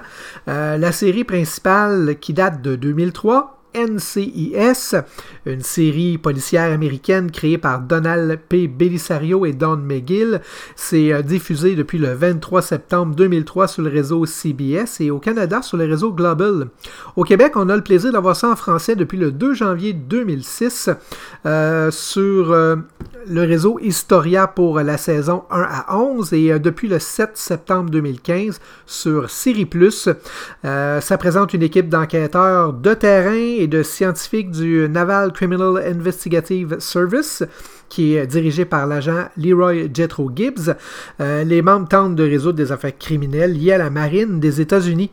Euh, 0.49 0.77
la 0.77 0.93
série 0.93 1.25
principale 1.25 2.17
qui 2.21 2.33
date 2.33 2.63
de 2.63 2.77
2003 2.93 3.54
NCIS, 3.75 4.97
une 5.47 5.63
série 5.63 6.19
policière 6.19 6.73
américaine 6.73 7.31
créée 7.31 7.59
par 7.59 7.81
Donald 7.81 8.39
P. 8.49 8.69
Belisario 8.69 9.45
et 9.47 9.53
Don 9.53 9.77
McGill. 9.77 10.41
C'est 10.77 11.13
euh, 11.13 11.23
diffusé 11.23 11.75
depuis 11.75 11.99
le 11.99 12.15
23 12.15 12.63
septembre 12.63 13.15
2003 13.15 13.69
sur 13.69 13.83
le 13.83 13.91
réseau 13.91 14.27
CBS 14.27 15.01
et 15.01 15.11
au 15.11 15.19
Canada 15.19 15.61
sur 15.63 15.77
le 15.77 15.87
réseau 15.87 16.13
Global. 16.13 16.69
Au 17.17 17.25
Québec, 17.25 17.53
on 17.57 17.69
a 17.69 17.77
le 17.77 17.83
plaisir 17.83 18.13
d'avoir 18.13 18.37
ça 18.37 18.51
en 18.51 18.57
français 18.57 18.95
depuis 18.95 19.19
le 19.19 19.33
2 19.33 19.55
janvier 19.55 19.93
2006 19.93 20.91
euh, 21.45 21.91
sur 21.91 22.53
euh, 22.53 22.77
le 23.27 23.41
réseau 23.41 23.79
Historia 23.81 24.47
pour 24.47 24.81
la 24.81 24.99
saison 24.99 25.45
1 25.51 25.63
à 25.63 25.97
11 25.97 26.33
et 26.33 26.59
depuis 26.59 26.89
le 26.89 26.99
7 26.99 27.31
septembre 27.35 27.91
2015 27.91 28.61
sur 28.87 29.31
Série 29.31 29.67
Plus. 29.67 30.09
ça 30.63 31.19
présente 31.19 31.55
une 31.55 31.63
équipe 31.63 31.89
d'enquêteurs 31.89 32.73
de 32.73 32.95
terrain 32.95 33.64
de 33.69 33.83
scientifiques 33.83 34.51
du 34.51 34.89
Naval 34.89 35.33
Criminal 35.33 35.83
Investigative 35.87 36.77
Service 36.79 37.43
qui 37.89 38.17
est 38.17 38.27
dirigé 38.27 38.65
par 38.65 38.87
l'agent 38.87 39.29
Leroy 39.37 39.89
Jethro 39.93 40.31
Gibbs. 40.35 40.75
Euh, 41.21 41.45
les 41.45 41.63
membres 41.63 41.89
tentent 41.89 42.17
de 42.17 42.25
résoudre 42.25 42.57
des 42.57 42.73
affaires 42.73 42.97
criminelles 42.99 43.53
liées 43.53 43.73
à 43.73 43.79
la 43.79 43.91
marine 43.91 44.41
des 44.41 44.61
États-Unis. 44.61 45.11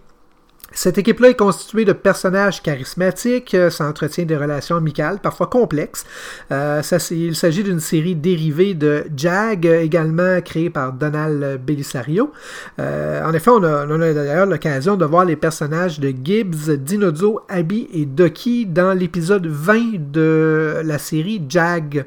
Cette 0.73 0.97
équipe-là 0.97 1.29
est 1.29 1.35
constituée 1.35 1.83
de 1.83 1.91
personnages 1.91 2.63
charismatiques, 2.63 3.53
euh, 3.55 3.69
ça 3.69 3.85
entretient 3.85 4.23
des 4.23 4.37
relations 4.37 4.77
amicales, 4.77 5.19
parfois 5.21 5.47
complexes. 5.47 6.05
Euh, 6.49 6.81
ça, 6.81 6.95
il 7.11 7.35
s'agit 7.35 7.63
d'une 7.63 7.81
série 7.81 8.15
dérivée 8.15 8.73
de 8.73 9.03
Jag, 9.15 9.65
également 9.65 10.39
créée 10.39 10.69
par 10.69 10.93
Donald 10.93 11.59
Belisario. 11.61 12.31
Euh, 12.79 13.21
en 13.25 13.33
effet, 13.33 13.51
on 13.51 13.61
a, 13.63 13.85
d'ailleurs 13.85 14.45
l'occasion 14.45 14.95
de 14.95 15.03
voir 15.03 15.25
les 15.25 15.35
personnages 15.35 15.99
de 15.99 16.13
Gibbs, 16.23 16.77
Dinozo, 16.77 17.41
Abby 17.49 17.89
et 17.93 18.05
Ducky 18.05 18.65
dans 18.65 18.93
l'épisode 18.93 19.47
20 19.47 20.11
de 20.11 20.81
la 20.85 20.97
série 20.99 21.43
Jag. 21.49 22.05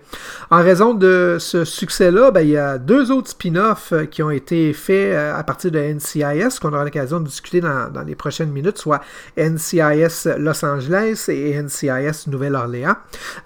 En 0.50 0.62
raison 0.62 0.94
de 0.94 1.36
ce 1.38 1.66
succès-là, 1.66 2.30
ben, 2.30 2.40
il 2.40 2.50
y 2.50 2.56
a 2.56 2.78
deux 2.78 3.10
autres 3.10 3.28
spin-offs 3.28 3.92
qui 4.10 4.22
ont 4.22 4.30
été 4.30 4.72
faits 4.72 5.14
à 5.14 5.42
partir 5.44 5.70
de 5.70 5.78
NCIS 5.78 6.58
qu'on 6.60 6.72
aura 6.72 6.84
l'occasion 6.84 7.20
de 7.20 7.26
discuter 7.26 7.60
dans, 7.60 7.92
dans 7.92 8.02
les 8.02 8.14
prochaines 8.14 8.53
minutes, 8.54 8.78
soit 8.78 9.00
NCIS 9.36 10.28
Los 10.38 10.64
Angeles 10.64 11.26
et 11.28 11.60
NCIS 11.60 12.28
Nouvelle-Orléans. 12.28 12.96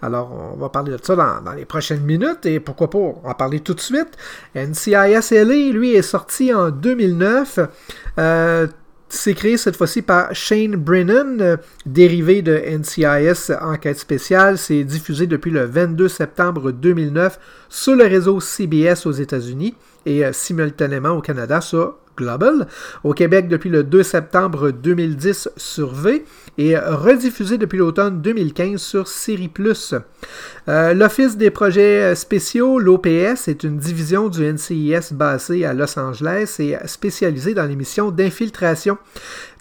Alors, 0.02 0.54
on 0.54 0.56
va 0.56 0.68
parler 0.68 0.92
de 0.92 0.98
ça 1.02 1.16
dans, 1.16 1.52
les 1.52 1.64
prochaines 1.64 2.02
minutes 2.02 2.46
et 2.46 2.60
pourquoi 2.60 2.90
pas 2.90 2.98
en 2.98 3.34
parler 3.34 3.60
tout 3.60 3.74
de 3.74 3.80
suite. 3.80 4.16
NCIS 4.54 5.32
LA, 5.32 5.72
lui, 5.72 5.94
est 5.94 6.02
sorti 6.02 6.52
en 6.54 6.70
2009. 6.70 7.58
Euh, 8.18 8.66
c'est 9.08 9.32
créé 9.32 9.56
cette 9.56 9.76
fois-ci 9.76 10.02
par 10.02 10.34
Shane 10.34 10.76
Brennan, 10.76 11.56
dérivé 11.86 12.42
de 12.42 12.54
NCIS 12.54 13.52
Enquête 13.60 13.98
spéciale. 13.98 14.58
C'est 14.58 14.84
diffusé 14.84 15.26
depuis 15.26 15.50
le 15.50 15.64
22 15.64 16.08
septembre 16.08 16.72
2009 16.72 17.38
sur 17.70 17.96
le 17.96 18.04
réseau 18.04 18.38
CBS 18.40 19.06
aux 19.06 19.12
États-Unis 19.12 19.74
et 20.04 20.24
euh, 20.24 20.32
simultanément 20.32 21.10
au 21.10 21.22
Canada 21.22 21.60
sur 21.60 21.96
Global, 22.18 22.66
au 23.04 23.14
Québec 23.14 23.48
depuis 23.48 23.70
le 23.70 23.84
2 23.84 24.02
septembre 24.02 24.72
2010 24.72 25.50
sur 25.56 25.94
V 25.94 26.24
et 26.58 26.76
rediffusé 26.76 27.56
depuis 27.56 27.78
l'automne 27.78 28.20
2015 28.20 28.80
sur 28.80 29.08
Série 29.08 29.48
Plus. 29.48 29.94
Euh, 30.68 30.92
L'Office 30.92 31.36
des 31.36 31.50
projets 31.50 32.14
spéciaux, 32.16 32.80
l'OPS, 32.80 33.46
est 33.46 33.62
une 33.62 33.78
division 33.78 34.28
du 34.28 34.44
NCIS 34.44 35.12
basée 35.12 35.64
à 35.64 35.72
Los 35.72 35.98
Angeles 35.98 36.56
et 36.58 36.76
spécialisée 36.86 37.54
dans 37.54 37.64
les 37.64 37.76
missions 37.76 38.10
d'infiltration. 38.10 38.98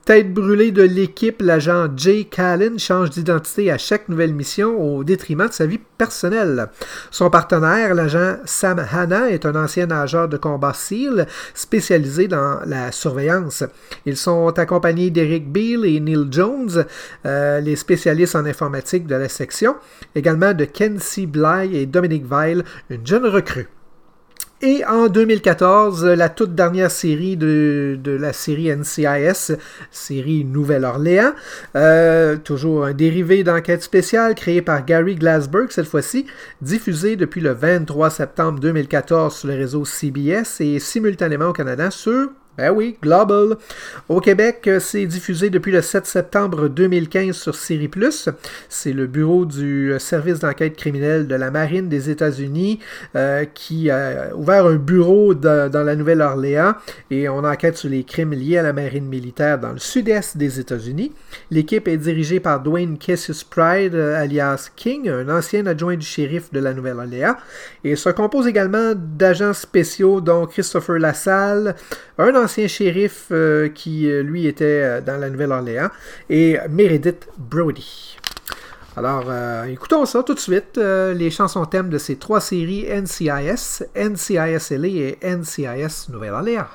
Tête 0.08 0.34
brûlée 0.34 0.72
de 0.72 0.84
l'équipe, 0.84 1.42
l'agent 1.42 1.90
Jay 1.98 2.24
Callan 2.24 2.78
change 2.78 3.10
d'identité 3.10 3.70
à 3.72 3.78
chaque 3.78 4.08
nouvelle 4.08 4.34
mission 4.34 4.82
au 4.82 5.04
détriment 5.04 5.50
de 5.50 5.52
sa 5.52 5.66
vie 5.66 5.82
personnelle. 5.98 6.70
Son 7.12 7.30
partenaire, 7.30 7.94
l'agent 7.94 8.38
Sam 8.46 8.80
Hanna, 8.90 9.30
est 9.30 9.46
un 9.46 9.54
ancien 9.62 9.88
nageur 9.88 10.30
de 10.30 10.38
combat 10.38 10.72
SEAL 10.74 11.28
spécialisé 11.54 12.30
dans 12.30 12.62
la 12.66 12.94
surveillance. 12.94 13.66
Ils 14.06 14.16
sont 14.16 14.58
accompagnés 14.58 15.10
d'Eric 15.10 15.52
Beale 15.52 15.84
et 15.84 16.00
Neil 16.00 16.28
Jones, 16.32 16.86
euh, 17.26 17.60
les 17.60 17.76
spécialistes 17.76 18.38
en 18.38 18.46
informatique 18.46 19.08
de 19.08 19.16
la 19.16 19.28
section, 19.28 19.76
également 20.16 20.54
de 20.54 20.64
Kenzie 20.64 21.28
Bly 21.28 21.76
et 21.76 21.86
Dominic 21.86 22.24
Weil, 22.32 22.64
une 22.90 23.06
jeune 23.06 23.26
recrue. 23.26 23.68
Et 24.64 24.84
en 24.86 25.08
2014, 25.08 26.04
la 26.04 26.30
toute 26.30 26.56
dernière 26.56 26.90
série 26.90 27.38
de, 27.38 28.00
la 28.20 28.34
série 28.34 28.76
NCIS, 28.76 29.56
série 29.92 30.46
Nouvelle-Orléans, 30.46 31.34
euh, 31.76 32.38
toujours 32.38 32.86
un 32.86 32.94
dérivé 32.94 33.44
d'enquête 33.44 33.84
spéciale 33.84 34.34
créé 34.34 34.64
par 34.64 34.84
Gary 34.84 35.14
Glasberg 35.14 35.70
cette 35.70 35.86
fois-ci, 35.86 36.26
diffusé 36.60 37.16
depuis 37.16 37.40
le 37.40 37.52
23 37.52 38.10
septembre 38.10 38.60
2014 38.60 39.36
sur 39.36 39.48
le 39.48 39.54
réseau 39.54 39.86
CBS 39.86 40.60
et 40.60 40.80
simultanément 40.80 41.50
au 41.50 41.54
Canada 41.54 41.92
sur 41.92 42.30
ben 42.58 42.72
oui, 42.72 42.98
Global. 43.04 43.56
Au 44.10 44.20
Québec, 44.20 44.64
euh, 44.66 44.80
c'est 44.80 45.06
diffusé 45.06 45.52
depuis 45.52 45.72
le 45.72 45.84
7 45.84 46.08
septembre 46.08 46.70
2015 46.70 47.36
sur 47.36 47.54
Série 47.54 47.88
Plus. 47.88 48.30
C'est 48.68 48.94
le 48.94 49.06
bureau 49.06 49.46
du 49.46 49.94
euh, 49.94 50.00
service 50.00 50.40
d'enquête 50.40 50.76
criminelle 50.76 51.28
de 51.28 51.36
la 51.36 51.52
Marine 51.52 51.88
des 51.88 52.10
États-Unis 52.10 52.80
euh, 53.16 53.46
qui 53.46 53.92
a 53.92 54.36
ouvert 54.36 54.66
un 54.66 54.78
bureau 54.78 55.36
dans 55.36 55.86
la 55.86 55.96
Nouvelle-Orléans 55.96 56.74
et 57.12 57.30
on 57.30 57.44
enquête 57.44 57.78
sur 57.78 57.90
les 57.90 58.04
crimes 58.04 58.34
liés 58.34 58.58
à 58.58 58.64
la 58.64 58.74
marine 58.74 59.06
militaire 59.06 59.60
dans 59.60 59.74
le 59.74 59.80
sud-est 59.80 60.36
des 60.36 60.60
États-Unis. 60.60 61.12
L'équipe 61.52 61.88
est 61.88 61.98
dirigée 61.98 62.40
par 62.40 62.62
Dwayne 62.62 62.98
Cassius 62.98 63.44
Pride, 63.44 63.94
alias 63.94 64.72
King, 64.76 65.10
un 65.10 65.30
ancien 65.30 65.68
adjoint 65.68 65.96
du 65.96 66.06
shérif 66.06 66.52
de 66.52 66.60
la 66.60 66.74
Nouvelle-Orléans, 66.74 67.36
et 67.84 67.96
se 67.96 68.10
compose 68.10 68.48
également 68.48 68.94
d'agents 68.96 69.54
spéciaux 69.54 70.22
dont 70.22 70.48
Christopher 70.48 70.98
Lassalle, 70.98 71.76
un 72.18 72.34
ancien 72.34 72.47
shérif 72.48 73.28
euh, 73.32 73.70
qui, 73.70 74.10
euh, 74.10 74.24
lui, 74.24 74.48
était 74.48 74.66
euh, 74.66 75.02
dans 75.02 75.18
la 75.18 75.30
Nouvelle-Orléans, 75.30 75.90
et 76.30 76.58
Meredith 76.70 77.28
Brody. 77.38 78.18
Alors, 78.96 79.32
écoutons 79.68 80.08
ça 80.08 80.24
tout 80.24 80.34
de 80.34 80.40
suite, 80.40 80.76
les 80.78 81.30
chansons 81.30 81.66
thèmes 81.66 81.90
de 81.90 82.00
ces 82.00 82.16
trois 82.16 82.42
séries 82.42 82.88
NCIS, 82.90 83.84
NCIS 83.96 84.72
LA 84.72 84.88
et 84.88 85.20
NCIS 85.22 86.10
Nouvelle-Orléans. 86.10 86.66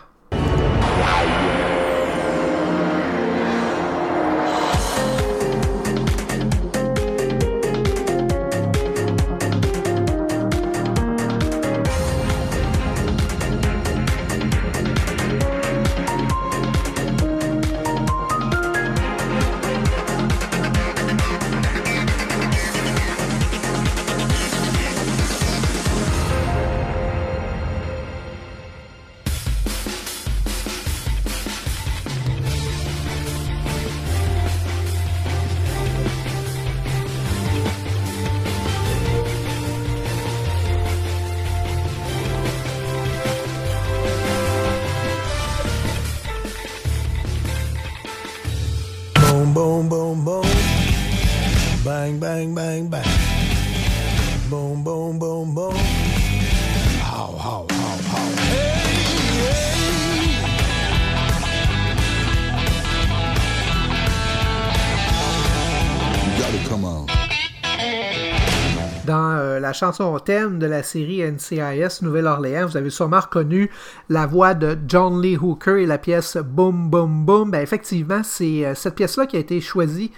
Dans 69.12 69.36
euh, 69.36 69.60
la 69.60 69.74
chanson 69.74 70.18
thème 70.20 70.58
de 70.58 70.64
la 70.64 70.82
série 70.82 71.20
NCIS 71.22 72.00
Nouvelle-Orléans, 72.00 72.66
vous 72.66 72.78
avez 72.78 72.88
sûrement 72.88 73.20
reconnu 73.20 73.70
la 74.08 74.24
voix 74.24 74.54
de 74.54 74.74
John 74.88 75.20
Lee 75.20 75.36
Hooker 75.36 75.76
et 75.76 75.84
la 75.84 75.98
pièce 75.98 76.38
Boom 76.38 76.88
Boom 76.88 77.26
Boom. 77.26 77.50
Ben, 77.50 77.60
effectivement, 77.60 78.22
c'est 78.24 78.64
euh, 78.64 78.74
cette 78.74 78.94
pièce-là 78.94 79.26
qui 79.26 79.36
a 79.36 79.40
été 79.40 79.60
choisie 79.60 80.12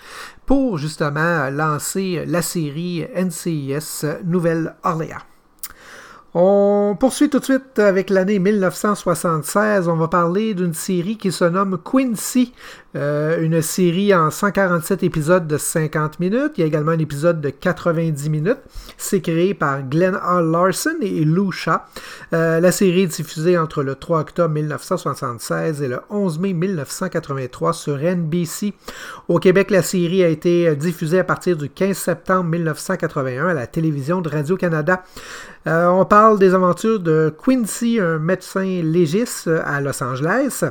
pour 0.47 0.79
justement 0.79 1.51
lancer 1.51 2.23
la 2.25 2.41
série 2.41 3.05
NCIS 3.17 4.07
Nouvelle-Orléans. 4.23 5.25
On 6.37 6.97
poursuit 6.99 7.31
tout 7.31 7.39
de 7.39 7.45
suite 7.45 7.79
avec 7.79 8.11
l'année 8.11 8.41
1976. 8.41 9.89
On 9.89 9.95
va 9.95 10.09
parler 10.09 10.55
d'une 10.55 10.75
série 10.75 11.17
qui 11.17 11.31
se 11.31 11.45
nomme 11.45 11.79
Quincy, 11.79 12.53
euh, 12.97 13.41
une 13.41 13.61
série 13.61 14.15
en 14.15 14.31
147 14.31 15.03
épisodes 15.03 15.47
de 15.47 15.59
50 15.59 16.21
minutes. 16.21 16.53
Il 16.57 16.61
y 16.61 16.65
a 16.65 16.67
également 16.67 16.93
un 16.93 16.99
épisode 16.99 17.41
de 17.41 17.51
90 17.51 18.31
minutes. 18.31 18.59
C'est 18.97 19.21
créé 19.21 19.55
par 19.55 19.83
Glenn 19.83 20.15
R. 20.15 20.43
Larson 20.43 20.97
et 21.01 21.25
Lou 21.25 21.51
Shaw. 21.51 21.79
Euh, 22.33 22.61
la 22.61 22.73
série 22.73 23.03
est 23.03 23.07
diffusée 23.07 23.59
entre 23.59 23.83
le 23.83 23.95
3 23.95 24.21
octobre 24.21 24.55
1976 24.55 25.83
et 25.83 25.89
le 25.89 26.01
11 26.11 26.39
mai 26.39 26.53
1983 26.53 27.73
sur 27.73 27.99
NBC. 27.99 28.75
Au 29.29 29.39
Québec, 29.39 29.71
la 29.71 29.83
série 29.83 30.23
a 30.23 30.29
été 30.29 30.75
diffusée 30.77 31.19
à 31.19 31.25
partir 31.25 31.57
du 31.57 31.69
15 31.69 31.97
septembre 31.97 32.45
1981 32.45 33.49
à 33.49 33.55
la 33.55 33.67
télévision 33.67 34.21
de 34.21 34.29
Radio-Canada. 34.29 35.03
Euh, 35.67 35.87
on 35.87 36.05
parle 36.05 36.39
des 36.39 36.53
aventures 36.53 37.01
de 37.01 37.35
Quincy, 37.43 37.99
un 37.99 38.19
médecin 38.19 38.83
légiste 38.83 39.49
à 39.65 39.81
Los 39.81 40.03
Angeles. 40.03 40.63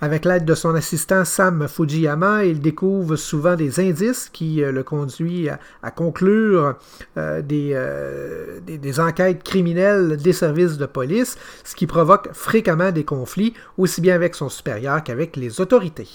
Avec 0.00 0.24
l'aide 0.24 0.44
de 0.44 0.54
son 0.54 0.74
assistant 0.74 1.24
Sam 1.24 1.65
Fujiyama, 1.68 2.44
il 2.44 2.60
découvre 2.60 3.16
souvent 3.16 3.56
des 3.56 3.80
indices 3.80 4.28
qui 4.32 4.62
euh, 4.62 4.72
le 4.72 4.82
conduisent 4.82 5.52
à, 5.82 5.90
conclure 5.90 6.74
euh, 7.16 7.42
des, 7.42 8.78
des, 8.78 9.00
enquêtes 9.00 9.42
criminelles 9.42 10.16
des 10.16 10.32
services 10.32 10.76
de 10.76 10.86
police, 10.86 11.36
ce 11.64 11.74
qui 11.74 11.86
provoque 11.86 12.28
fréquemment 12.32 12.92
des 12.92 13.04
conflits, 13.04 13.54
aussi 13.78 14.00
bien 14.00 14.14
avec 14.14 14.34
son 14.34 14.48
supérieur 14.48 15.02
qu'avec 15.02 15.36
les 15.36 15.60
autorités. 15.60 16.08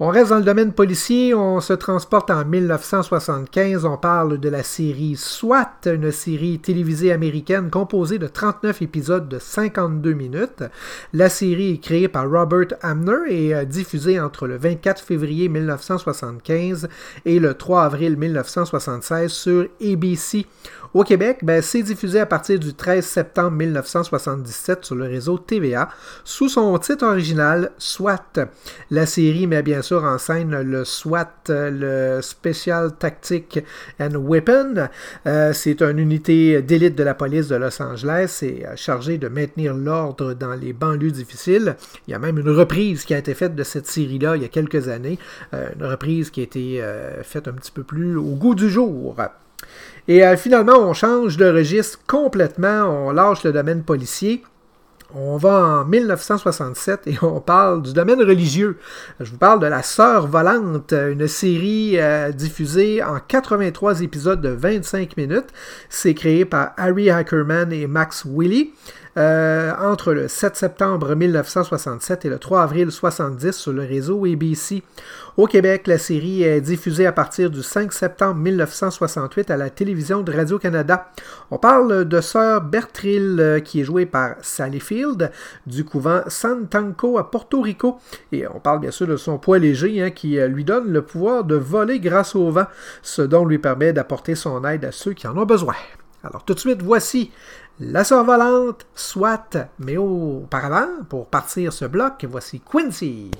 On 0.00 0.08
reste 0.08 0.30
dans 0.30 0.38
le 0.38 0.42
domaine 0.42 0.72
policier, 0.72 1.34
on 1.34 1.60
se 1.60 1.74
transporte 1.74 2.30
en 2.30 2.46
1975, 2.46 3.84
on 3.84 3.98
parle 3.98 4.40
de 4.40 4.48
la 4.48 4.62
série 4.62 5.16
SWAT, 5.16 5.68
une 5.84 6.10
série 6.10 6.58
télévisée 6.58 7.12
américaine 7.12 7.70
composée 7.70 8.18
de 8.18 8.26
39 8.26 8.80
épisodes 8.80 9.28
de 9.28 9.38
52 9.38 10.14
minutes. 10.14 10.64
La 11.12 11.28
série 11.28 11.74
est 11.74 11.78
créée 11.78 12.08
par 12.08 12.28
Robert 12.28 12.68
Amner 12.80 13.28
et 13.28 13.54
euh, 13.54 13.64
diffusée 13.66 14.18
entre 14.18 14.46
le 14.46 14.56
24 14.56 15.02
février 15.02 15.50
1975 15.50 16.88
et 17.26 17.38
le 17.38 17.52
3 17.52 17.84
avril 17.84 18.16
1976 18.16 19.30
sur 19.30 19.68
ABC. 19.78 20.46
Au 20.94 21.04
Québec, 21.04 21.38
ben, 21.42 21.62
c'est 21.62 21.82
diffusé 21.82 22.20
à 22.20 22.26
partir 22.26 22.58
du 22.58 22.74
13 22.74 23.02
septembre 23.02 23.52
1977 23.52 24.84
sur 24.84 24.94
le 24.94 25.04
réseau 25.04 25.38
TVA 25.38 25.88
sous 26.22 26.50
son 26.50 26.78
titre 26.78 27.06
original 27.06 27.70
SWAT. 27.78 28.50
La 28.90 29.06
série 29.06 29.46
met 29.46 29.62
bien 29.62 29.80
sûr 29.80 30.04
en 30.04 30.18
scène 30.18 30.60
le 30.60 30.84
SWAT, 30.84 31.44
le 31.48 32.20
Special 32.20 32.94
Tactic 32.98 33.64
and 33.98 34.16
Weapon. 34.16 34.88
Euh, 35.26 35.54
c'est 35.54 35.80
une 35.80 35.98
unité 35.98 36.60
d'élite 36.60 36.94
de 36.94 37.04
la 37.04 37.14
police 37.14 37.48
de 37.48 37.56
Los 37.56 37.80
Angeles 37.80 38.40
et 38.42 38.66
euh, 38.66 38.76
chargée 38.76 39.16
de 39.16 39.28
maintenir 39.28 39.72
l'ordre 39.72 40.34
dans 40.34 40.54
les 40.54 40.74
banlieues 40.74 41.10
difficiles. 41.10 41.76
Il 42.06 42.10
y 42.10 42.14
a 42.14 42.18
même 42.18 42.38
une 42.38 42.50
reprise 42.50 43.06
qui 43.06 43.14
a 43.14 43.18
été 43.18 43.32
faite 43.32 43.54
de 43.54 43.62
cette 43.64 43.86
série-là 43.86 44.36
il 44.36 44.42
y 44.42 44.44
a 44.44 44.48
quelques 44.48 44.88
années, 44.88 45.18
euh, 45.54 45.70
une 45.74 45.86
reprise 45.86 46.28
qui 46.28 46.40
a 46.40 46.42
été 46.42 46.84
faite 47.22 47.48
un 47.48 47.52
petit 47.52 47.70
peu 47.70 47.82
plus 47.82 48.16
au 48.16 48.34
goût 48.34 48.54
du 48.54 48.68
jour. 48.68 49.16
Et 50.08 50.24
euh, 50.24 50.36
finalement, 50.36 50.78
on 50.78 50.92
change 50.92 51.36
de 51.36 51.46
registre 51.46 52.00
complètement, 52.06 53.06
on 53.06 53.12
lâche 53.12 53.44
le 53.44 53.52
domaine 53.52 53.82
policier. 53.82 54.42
On 55.14 55.36
va 55.36 55.82
en 55.82 55.84
1967 55.84 57.06
et 57.06 57.18
on 57.22 57.40
parle 57.40 57.82
du 57.82 57.92
domaine 57.92 58.22
religieux. 58.22 58.78
Je 59.20 59.30
vous 59.30 59.36
parle 59.36 59.60
de 59.60 59.66
La 59.66 59.82
Sœur 59.82 60.26
volante, 60.26 60.92
une 60.92 61.28
série 61.28 61.98
euh, 61.98 62.32
diffusée 62.32 63.02
en 63.02 63.18
83 63.20 64.00
épisodes 64.00 64.40
de 64.40 64.48
25 64.48 65.18
minutes. 65.18 65.48
C'est 65.90 66.14
créé 66.14 66.46
par 66.46 66.72
Harry 66.78 67.10
Ackerman 67.10 67.70
et 67.72 67.86
Max 67.86 68.24
Willy. 68.26 68.72
Euh, 69.18 69.72
entre 69.78 70.14
le 70.14 70.26
7 70.26 70.56
septembre 70.56 71.14
1967 71.14 72.24
et 72.24 72.30
le 72.30 72.38
3 72.38 72.62
avril 72.62 72.86
1970 72.86 73.52
sur 73.52 73.72
le 73.74 73.82
réseau 73.82 74.24
ABC. 74.24 74.82
Au 75.36 75.46
Québec, 75.46 75.86
la 75.86 75.98
série 75.98 76.44
est 76.44 76.62
diffusée 76.62 77.04
à 77.04 77.12
partir 77.12 77.50
du 77.50 77.62
5 77.62 77.92
septembre 77.92 78.36
1968 78.36 79.50
à 79.50 79.58
la 79.58 79.68
télévision 79.68 80.22
de 80.22 80.32
Radio-Canada. 80.32 81.10
On 81.50 81.58
parle 81.58 82.06
de 82.06 82.20
Sœur 82.22 82.62
Bertrille, 82.62 83.36
euh, 83.38 83.60
qui 83.60 83.82
est 83.82 83.84
jouée 83.84 84.06
par 84.06 84.36
Sally 84.40 84.80
Field, 84.80 85.30
du 85.66 85.84
couvent 85.84 86.22
Santanco 86.28 87.18
à 87.18 87.30
Porto 87.30 87.60
Rico. 87.60 87.98
Et 88.32 88.46
on 88.48 88.60
parle 88.60 88.80
bien 88.80 88.90
sûr 88.90 89.06
de 89.06 89.16
son 89.16 89.36
poids 89.36 89.58
léger, 89.58 90.00
hein, 90.00 90.10
qui 90.10 90.38
euh, 90.38 90.48
lui 90.48 90.64
donne 90.64 90.90
le 90.90 91.02
pouvoir 91.02 91.44
de 91.44 91.56
voler 91.56 92.00
grâce 92.00 92.34
au 92.34 92.50
vent, 92.50 92.66
ce 93.02 93.20
dont 93.20 93.44
lui 93.44 93.58
permet 93.58 93.92
d'apporter 93.92 94.34
son 94.34 94.64
aide 94.64 94.86
à 94.86 94.92
ceux 94.92 95.12
qui 95.12 95.26
en 95.26 95.36
ont 95.36 95.44
besoin. 95.44 95.74
Alors 96.24 96.44
tout 96.44 96.54
de 96.54 96.60
suite, 96.60 96.82
voici 96.82 97.32
la 97.80 98.04
sœur 98.04 98.24
volante, 98.24 98.86
soit, 98.94 99.56
mais 99.78 99.96
auparavant, 99.96 101.04
pour 101.08 101.26
partir 101.26 101.72
ce 101.72 101.84
bloc, 101.84 102.24
voici 102.28 102.60
Quincy. 102.60 103.30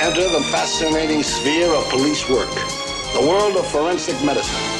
Enter 0.00 0.28
the 0.28 0.40
fascinating 0.52 1.22
sphere 1.22 1.74
of 1.74 1.88
police 1.88 2.28
work, 2.28 2.50
the 3.14 3.20
world 3.20 3.56
of 3.56 3.66
forensic 3.66 4.22
medicine. 4.24 4.77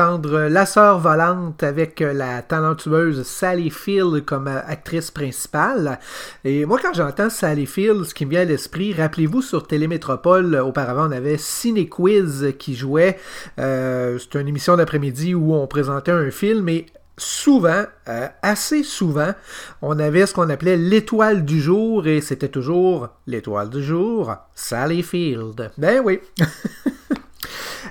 La 0.00 0.64
sœur 0.64 0.98
volante 0.98 1.62
avec 1.62 2.00
la 2.00 2.40
talentueuse 2.40 3.22
Sally 3.22 3.68
Field 3.68 4.24
comme 4.24 4.46
actrice 4.48 5.10
principale. 5.10 5.98
Et 6.42 6.64
moi, 6.64 6.78
quand 6.80 6.94
j'entends 6.94 7.28
Sally 7.28 7.66
Field, 7.66 8.04
ce 8.04 8.14
qui 8.14 8.24
me 8.24 8.30
vient 8.30 8.40
à 8.40 8.44
l'esprit, 8.46 8.94
rappelez-vous, 8.94 9.42
sur 9.42 9.66
Télémétropole, 9.66 10.54
auparavant, 10.54 11.08
on 11.08 11.12
avait 11.12 11.36
Ciné 11.36 11.86
Quiz 11.86 12.54
qui 12.58 12.76
jouait. 12.76 13.18
Euh, 13.58 14.18
C'était 14.18 14.40
une 14.40 14.48
émission 14.48 14.74
d'après-midi 14.74 15.34
où 15.34 15.52
on 15.52 15.66
présentait 15.66 16.12
un 16.12 16.30
film 16.30 16.66
et 16.70 16.86
souvent, 17.18 17.84
euh, 18.08 18.28
assez 18.40 18.82
souvent, 18.82 19.34
on 19.82 19.98
avait 19.98 20.24
ce 20.24 20.32
qu'on 20.32 20.48
appelait 20.48 20.78
l'étoile 20.78 21.44
du 21.44 21.60
jour 21.60 22.06
et 22.06 22.22
c'était 22.22 22.48
toujours 22.48 23.10
l'étoile 23.26 23.68
du 23.68 23.82
jour, 23.82 24.34
Sally 24.54 25.02
Field. 25.02 25.70
Ben 25.76 26.00
oui. 26.02 26.20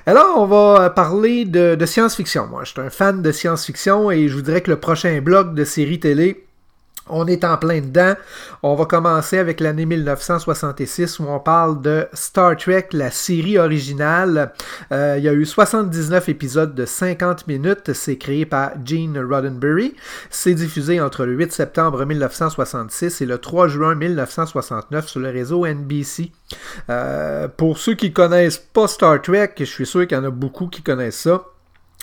Alors, 0.09 0.39
on 0.39 0.47
va 0.47 0.89
parler 0.89 1.45
de, 1.45 1.75
de 1.75 1.85
science-fiction. 1.85 2.47
Moi, 2.47 2.63
je 2.63 2.71
suis 2.71 2.81
un 2.81 2.89
fan 2.89 3.21
de 3.21 3.31
science-fiction 3.31 4.09
et 4.09 4.27
je 4.27 4.33
vous 4.33 4.41
dirais 4.41 4.61
que 4.61 4.71
le 4.71 4.79
prochain 4.79 5.21
blog 5.21 5.53
de 5.53 5.63
série 5.63 5.99
télé, 5.99 6.47
on 7.09 7.27
est 7.27 7.43
en 7.43 7.57
plein 7.57 7.81
dedans. 7.81 8.13
On 8.63 8.75
va 8.75 8.85
commencer 8.85 9.37
avec 9.37 9.59
l'année 9.59 9.85
1966 9.85 11.19
où 11.19 11.25
on 11.27 11.39
parle 11.39 11.81
de 11.81 12.07
Star 12.13 12.55
Trek, 12.57 12.89
la 12.93 13.11
série 13.11 13.57
originale. 13.57 14.53
Euh, 14.91 15.15
il 15.17 15.23
y 15.23 15.29
a 15.29 15.33
eu 15.33 15.45
79 15.45 16.29
épisodes 16.29 16.75
de 16.75 16.85
50 16.85 17.47
minutes. 17.47 17.93
C'est 17.93 18.17
créé 18.17 18.45
par 18.45 18.71
Gene 18.85 19.17
Roddenberry. 19.19 19.95
C'est 20.29 20.53
diffusé 20.53 21.01
entre 21.01 21.25
le 21.25 21.33
8 21.33 21.51
septembre 21.51 22.05
1966 22.05 23.21
et 23.21 23.25
le 23.25 23.37
3 23.37 23.67
juin 23.67 23.95
1969 23.95 25.07
sur 25.07 25.19
le 25.19 25.29
réseau 25.29 25.65
NBC. 25.65 26.31
Euh, 26.89 27.47
pour 27.47 27.77
ceux 27.77 27.95
qui 27.95 28.13
connaissent 28.13 28.57
pas 28.57 28.87
Star 28.87 29.21
Trek, 29.21 29.53
je 29.57 29.63
suis 29.65 29.85
sûr 29.85 30.07
qu'il 30.07 30.17
y 30.17 30.19
en 30.19 30.25
a 30.25 30.31
beaucoup 30.31 30.67
qui 30.67 30.81
connaissent 30.81 31.19
ça. 31.19 31.43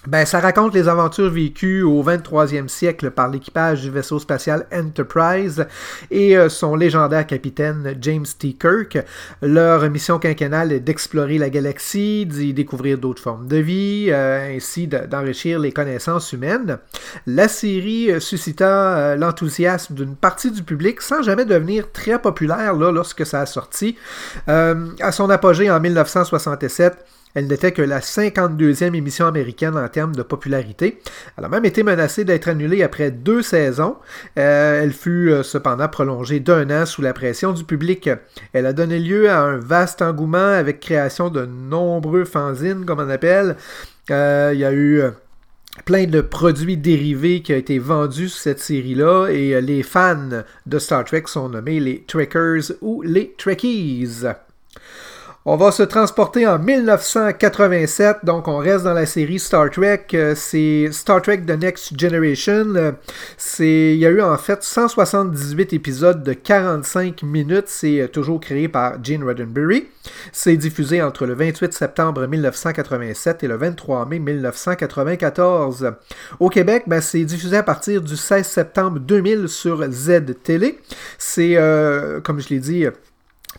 Ben, 0.06 0.24
ça 0.24 0.38
raconte 0.38 0.72
les 0.72 0.86
aventures 0.86 1.30
vécues 1.30 1.82
au 1.82 2.02
23e 2.02 2.68
siècle 2.68 3.10
par 3.10 3.28
l'équipage 3.28 3.82
du 3.82 3.90
vaisseau 3.90 4.20
spatial 4.20 4.66
Enterprise 4.72 5.66
et 6.12 6.36
euh, 6.36 6.48
son 6.48 6.76
légendaire 6.76 7.26
capitaine 7.26 7.96
James 8.00 8.26
T. 8.38 8.52
Kirk. 8.52 8.98
Leur 9.42 9.88
mission 9.90 10.20
quinquennale 10.20 10.70
est 10.70 10.80
d'explorer 10.80 11.38
la 11.38 11.50
galaxie, 11.50 12.24
d'y 12.24 12.54
découvrir 12.54 12.98
d'autres 12.98 13.20
formes 13.20 13.48
de 13.48 13.56
vie, 13.56 14.06
euh, 14.10 14.56
ainsi 14.56 14.86
d'enrichir 14.86 15.58
les 15.58 15.72
connaissances 15.72 16.32
humaines. 16.32 16.78
La 17.26 17.48
série 17.48 18.12
euh, 18.12 18.20
suscita 18.20 19.16
l'enthousiasme 19.16 19.94
d'une 19.94 20.14
partie 20.14 20.52
du 20.52 20.62
public 20.62 21.00
sans 21.00 21.22
jamais 21.22 21.44
devenir 21.44 21.90
très 21.90 22.20
populaire 22.20 22.74
là, 22.74 22.92
lorsque 22.92 23.26
ça 23.26 23.40
a 23.40 23.46
sorti. 23.46 23.96
à 24.46 25.12
son 25.12 25.30
apogée 25.30 25.70
en 25.70 25.80
1967, 25.80 26.96
elle 27.36 27.48
n'était 27.48 27.72
que 27.72 27.82
la 27.82 28.00
52e 28.00 28.94
émission 28.94 29.26
américaine 29.26 29.76
en 29.76 29.86
termes 29.88 30.16
de 30.16 30.22
popularité. 30.22 31.00
Elle 31.36 31.44
a 31.44 31.50
même 31.50 31.66
été 31.66 31.82
menacée 31.82 32.24
d'être 32.24 32.48
annulée 32.48 32.82
après 32.82 33.10
deux 33.10 33.42
saisons. 33.42 33.96
Euh, 34.38 34.82
elle 34.82 34.94
fut 34.94 35.30
euh, 35.30 35.42
cependant 35.42 35.86
prolongée 35.86 36.40
d'un 36.40 36.70
an 36.70 36.86
sous 36.86 37.02
la 37.02 37.12
pression 37.12 37.52
du 37.52 37.64
public. 37.64 38.08
Elle 38.54 38.64
a 38.64 38.72
donné 38.72 38.98
lieu 38.98 39.28
à 39.28 39.40
un 39.40 39.58
vaste 39.58 40.00
engouement 40.00 40.38
avec 40.38 40.80
création 40.80 41.28
de 41.28 41.44
nombreux 41.44 42.24
fanzines, 42.24 42.86
comme 42.86 43.00
on 43.00 43.10
appelle. 43.10 43.56
Euh, 44.10 44.52
il 44.54 44.60
y 44.60 44.64
a 44.64 44.72
eu 44.72 45.02
plein 45.84 46.06
de 46.06 46.22
produits 46.22 46.78
dérivés 46.78 47.42
qui 47.42 47.52
ont 47.52 47.58
été 47.58 47.78
vendus 47.78 48.30
sur 48.30 48.40
cette 48.40 48.60
série-là 48.60 49.26
et 49.26 49.60
les 49.60 49.82
fans 49.82 50.42
de 50.64 50.78
Star 50.78 51.04
Trek 51.04 51.24
sont 51.26 51.50
nommés 51.50 51.80
les 51.80 52.02
Trekkers 52.04 52.72
ou 52.80 53.02
les 53.02 53.34
Trekkies. 53.36 54.24
On 55.48 55.54
va 55.54 55.70
se 55.70 55.84
transporter 55.84 56.44
en 56.44 56.58
1987, 56.58 58.24
donc 58.24 58.48
on 58.48 58.56
reste 58.56 58.82
dans 58.82 58.94
la 58.94 59.06
série 59.06 59.38
Star 59.38 59.70
Trek. 59.70 60.04
Euh, 60.12 60.34
c'est 60.34 60.88
Star 60.90 61.22
Trek 61.22 61.42
The 61.46 61.56
Next 61.56 61.96
Generation. 61.96 62.74
Euh, 62.74 62.90
c'est, 63.36 63.94
il 63.94 63.98
y 63.98 64.06
a 64.06 64.10
eu 64.10 64.20
en 64.20 64.36
fait 64.38 64.64
178 64.64 65.72
épisodes 65.72 66.24
de 66.24 66.32
45 66.32 67.22
minutes. 67.22 67.66
C'est 67.68 68.00
euh, 68.00 68.08
toujours 68.08 68.40
créé 68.40 68.66
par 68.66 68.94
Gene 69.04 69.22
Roddenberry. 69.22 69.86
C'est 70.32 70.56
diffusé 70.56 71.00
entre 71.00 71.26
le 71.26 71.34
28 71.34 71.72
septembre 71.72 72.26
1987 72.26 73.44
et 73.44 73.46
le 73.46 73.56
23 73.56 74.04
mai 74.06 74.18
1994. 74.18 75.92
Au 76.40 76.48
Québec, 76.48 76.86
ben, 76.88 77.00
c'est 77.00 77.22
diffusé 77.22 77.58
à 77.58 77.62
partir 77.62 78.02
du 78.02 78.16
16 78.16 78.44
septembre 78.44 78.98
2000 78.98 79.48
sur 79.48 79.88
Z 79.88 80.22
Télé. 80.42 80.80
C'est, 81.18 81.54
comme 82.24 82.40
je 82.40 82.48
l'ai 82.48 82.58
dit, 82.58 82.86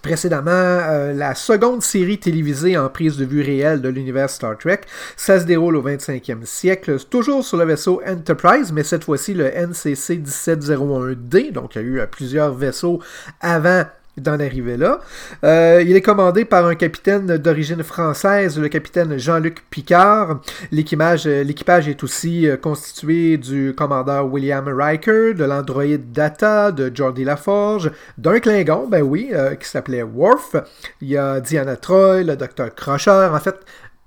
précédemment 0.01 0.51
euh, 0.51 1.13
la 1.13 1.35
seconde 1.35 1.81
série 1.81 2.17
télévisée 2.17 2.77
en 2.77 2.89
prise 2.89 3.17
de 3.17 3.25
vue 3.25 3.41
réelle 3.41 3.81
de 3.81 3.89
l'univers 3.89 4.29
Star 4.29 4.57
Trek. 4.57 4.81
Ça 5.15 5.39
se 5.39 5.45
déroule 5.45 5.75
au 5.75 5.83
25e 5.83 6.45
siècle, 6.45 6.97
toujours 7.09 7.43
sur 7.43 7.57
le 7.57 7.65
vaisseau 7.65 8.01
Enterprise, 8.07 8.71
mais 8.71 8.83
cette 8.83 9.03
fois-ci 9.03 9.33
le 9.33 9.45
NCC 9.45 10.17
1701D. 10.17 11.51
Donc 11.51 11.75
il 11.75 11.81
y 11.81 11.85
a 11.85 11.87
eu 11.87 11.99
euh, 11.99 12.05
plusieurs 12.05 12.53
vaisseaux 12.53 12.99
avant 13.41 13.83
d'en 14.17 14.39
arriver 14.39 14.77
là. 14.77 14.99
Euh, 15.43 15.83
il 15.85 15.95
est 15.95 16.01
commandé 16.01 16.45
par 16.45 16.65
un 16.65 16.75
capitaine 16.75 17.37
d'origine 17.37 17.83
française, 17.83 18.59
le 18.59 18.67
capitaine 18.67 19.17
Jean-Luc 19.17 19.63
Picard. 19.69 20.41
L'équipage, 20.71 21.27
euh, 21.27 21.43
l'équipage 21.43 21.87
est 21.87 22.03
aussi 22.03 22.47
euh, 22.47 22.57
constitué 22.57 23.37
du 23.37 23.73
commandeur 23.77 24.31
William 24.31 24.67
Riker, 24.67 25.33
de 25.33 25.43
l'androïde 25.43 26.11
Data, 26.11 26.71
de 26.71 26.91
Jordi 26.93 27.23
Laforge, 27.23 27.91
d'un 28.17 28.39
Klingon, 28.39 28.87
ben 28.87 29.01
oui, 29.01 29.31
qui 29.59 29.67
s'appelait 29.67 30.03
Worf. 30.03 30.55
Il 31.01 31.09
y 31.09 31.17
a 31.17 31.39
Diana 31.39 31.75
Troy, 31.75 32.23
le 32.23 32.35
docteur 32.35 32.73
Crusher, 32.73 33.29
en 33.31 33.39
fait, 33.39 33.55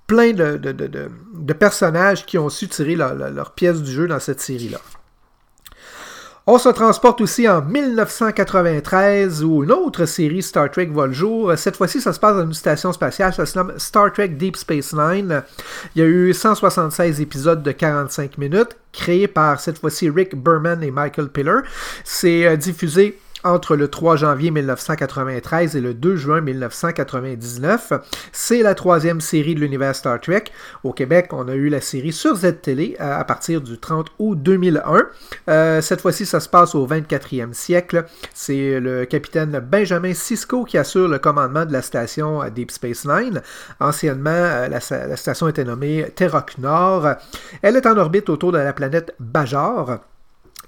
plein 0.06 0.32
de, 0.32 1.52
personnages 1.52 2.26
qui 2.26 2.38
ont 2.38 2.48
su 2.48 2.68
tirer 2.68 2.96
leur 2.96 3.52
pièce 3.52 3.82
du 3.82 3.92
jeu 3.92 4.08
dans 4.08 4.18
cette 4.18 4.40
série-là. 4.40 4.80
On 6.52 6.58
se 6.58 6.68
transporte 6.68 7.20
aussi 7.20 7.48
en 7.48 7.62
1993 7.62 9.44
où 9.44 9.62
une 9.62 9.70
autre 9.70 10.04
série 10.04 10.42
Star 10.42 10.68
Trek 10.68 10.86
voit 10.86 11.06
le 11.06 11.12
jour. 11.12 11.52
Cette 11.56 11.76
fois-ci, 11.76 12.00
ça 12.00 12.12
se 12.12 12.18
passe 12.18 12.34
dans 12.34 12.44
une 12.44 12.54
station 12.54 12.92
spatiale. 12.92 13.32
Ça 13.32 13.46
se 13.46 13.56
nomme 13.56 13.74
Star 13.76 14.12
Trek 14.12 14.30
Deep 14.30 14.56
Space 14.56 14.92
Nine. 14.92 15.44
Il 15.94 16.02
y 16.02 16.04
a 16.04 16.08
eu 16.08 16.34
176 16.34 17.20
épisodes 17.20 17.62
de 17.62 17.70
45 17.70 18.36
minutes, 18.36 18.76
créés 18.90 19.28
par 19.28 19.60
cette 19.60 19.78
fois-ci 19.78 20.10
Rick 20.10 20.34
Berman 20.34 20.82
et 20.82 20.90
Michael 20.90 21.28
Piller. 21.28 21.60
C'est 22.02 22.44
euh, 22.44 22.56
diffusé 22.56 23.19
entre 23.44 23.76
le 23.76 23.88
3 23.88 24.16
janvier 24.16 24.50
1993 24.50 25.76
et 25.76 25.80
le 25.80 25.94
2 25.94 26.16
juin 26.16 26.40
1999. 26.40 27.92
C'est 28.32 28.62
la 28.62 28.74
troisième 28.74 29.20
série 29.20 29.54
de 29.54 29.60
l'univers 29.60 29.94
Star 29.94 30.20
Trek. 30.20 30.44
Au 30.84 30.92
Québec, 30.92 31.28
on 31.32 31.48
a 31.48 31.54
eu 31.54 31.68
la 31.68 31.80
série 31.80 32.12
sur 32.12 32.36
Z-Télé 32.36 32.96
euh, 33.00 33.18
à 33.18 33.24
partir 33.24 33.60
du 33.60 33.78
30 33.78 34.08
août 34.18 34.38
2001. 34.40 35.08
Euh, 35.48 35.80
cette 35.80 36.00
fois-ci, 36.00 36.26
ça 36.26 36.40
se 36.40 36.48
passe 36.48 36.74
au 36.74 36.86
24e 36.86 37.52
siècle. 37.52 38.04
C'est 38.34 38.80
le 38.80 39.04
capitaine 39.04 39.60
Benjamin 39.60 40.14
Sisko 40.14 40.64
qui 40.64 40.78
assure 40.78 41.08
le 41.08 41.18
commandement 41.18 41.64
de 41.64 41.72
la 41.72 41.82
station 41.82 42.42
Deep 42.54 42.70
Space 42.70 43.04
Nine. 43.04 43.42
Anciennement, 43.80 44.30
euh, 44.30 44.68
la, 44.68 44.80
station 45.16 45.48
était 45.48 45.64
nommée 45.64 46.10
Terroc 46.14 46.58
Nord. 46.58 47.08
Elle 47.62 47.76
est 47.76 47.86
en 47.86 47.96
orbite 47.96 48.28
autour 48.28 48.52
de 48.52 48.58
la 48.58 48.72
planète 48.72 49.14
Bajor. 49.18 50.00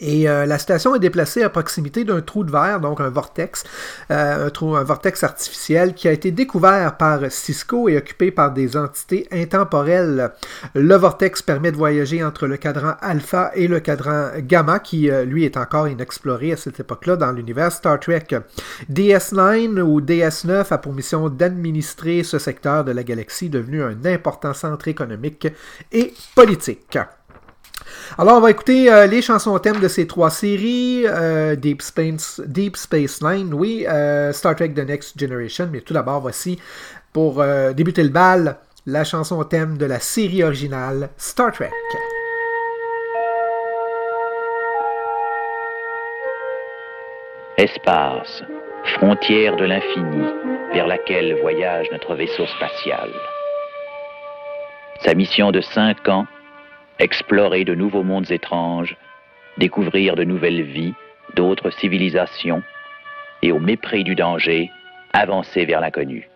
Et 0.03 0.29
euh, 0.29 0.47
la 0.47 0.59
station 0.59 0.97
est 0.97 0.99
déplacée 0.99 1.45
à 1.45 1.49
proximité 1.49 2.03
d'un 2.03 2.21
trou 2.21 2.43
de 2.43 2.51
verre, 2.51 2.81
donc 2.81 3.01
un 3.01 3.09
vortex, 3.09 3.63
euh, 4.11 4.47
un, 4.47 4.51
trou, 4.51 4.75
un 4.75 4.83
vortex 4.83 5.23
artificiel 5.23 5.95
qui 5.95 6.09
a 6.09 6.13
été 6.13 6.33
découvert 6.33 6.97
par 6.97 7.21
Cisco 7.31 7.89
et 7.89 7.97
occupé 7.97 8.33
par 8.33 8.53
des 8.53 8.77
entités 8.77 9.29
intemporelles. 9.31 10.33
Le 10.75 10.95
vortex 10.97 11.41
permet 11.41 11.71
de 11.71 11.77
voyager 11.77 12.25
entre 12.25 12.49
le 12.49 12.57
cadran 12.57 12.95
alpha 13.01 13.53
et 13.55 13.69
le 13.69 13.79
cadran 13.79 14.31
gamma, 14.39 14.81
qui 14.81 15.09
euh, 15.09 15.25
lui 15.25 15.45
est 15.45 15.57
encore 15.57 15.87
inexploré 15.87 16.53
à 16.53 16.57
cette 16.57 16.81
époque-là 16.81 17.15
dans 17.15 17.31
l'univers 17.31 17.71
Star 17.71 18.01
Trek. 18.01 18.27
DS9 18.93 19.81
ou 19.81 20.01
DS9 20.01 20.67
a 20.69 20.79
pour 20.79 20.95
mission 20.95 21.29
d'administrer 21.29 22.25
ce 22.25 22.41
secteur 22.41 22.85
de 22.85 22.91
la 22.91 23.05
galaxie 23.05 23.49
devenu 23.49 23.85
un 23.85 24.05
important 24.05 24.53
centre 24.53 24.89
économique 24.89 25.47
et 25.93 26.13
politique. 26.35 26.99
Alors, 28.19 28.39
on 28.39 28.41
va 28.41 28.51
écouter 28.51 28.93
euh, 28.93 29.07
les 29.07 29.23
chansons 29.23 29.59
thème 29.59 29.81
de 29.81 29.89
ces 29.89 30.07
trois 30.07 30.31
séries. 30.31 31.05
Euh, 31.07 31.57
Deep, 31.57 31.83
Space, 31.83 32.41
Deep 32.47 32.77
Space 32.77 33.23
Nine, 33.23 33.55
oui. 33.55 33.87
Euh, 33.89 34.33
Star 34.33 34.55
Trek 34.55 34.71
The 34.71 34.87
Next 34.87 35.19
Generation. 35.19 35.69
Mais 35.73 35.81
tout 35.81 35.95
d'abord, 35.95 36.21
voici, 36.21 36.59
pour 37.13 37.45
débuter 37.75 38.03
le 38.03 38.09
bal, 38.09 38.57
la 38.87 39.05
chanson 39.05 39.43
thème 39.45 39.77
de 39.77 39.87
la 39.87 40.01
série 40.01 40.43
originale 40.43 41.11
Star 41.17 41.53
Trek. 41.53 41.71
Espace, 47.59 48.43
frontière 48.97 49.57
de 49.57 49.65
l'infini, 49.65 50.25
vers 50.73 50.87
laquelle 50.87 51.39
voyage 51.43 51.87
notre 51.93 52.15
vaisseau 52.15 52.47
spatial. 52.47 53.11
Sa 55.05 55.15
mission 55.15 55.51
de 55.51 55.61
cinq 55.61 56.09
ans 56.09 56.27
explorer 57.03 57.65
de 57.65 57.75
nouveaux 57.75 58.05
mondes 58.05 58.31
étranges, 58.31 58.97
découvrir 59.59 60.15
de 60.15 60.23
nouvelles 60.23 60.63
vies, 60.63 60.95
d'autres 61.35 61.71
civilisations, 61.71 62.63
et 63.43 63.51
au 63.51 63.59
mépris 63.59 64.05
du 64.05 64.15
danger, 64.15 64.71
avancer 65.13 65.65
vers 65.65 65.81
l'inconnu. 65.81 66.32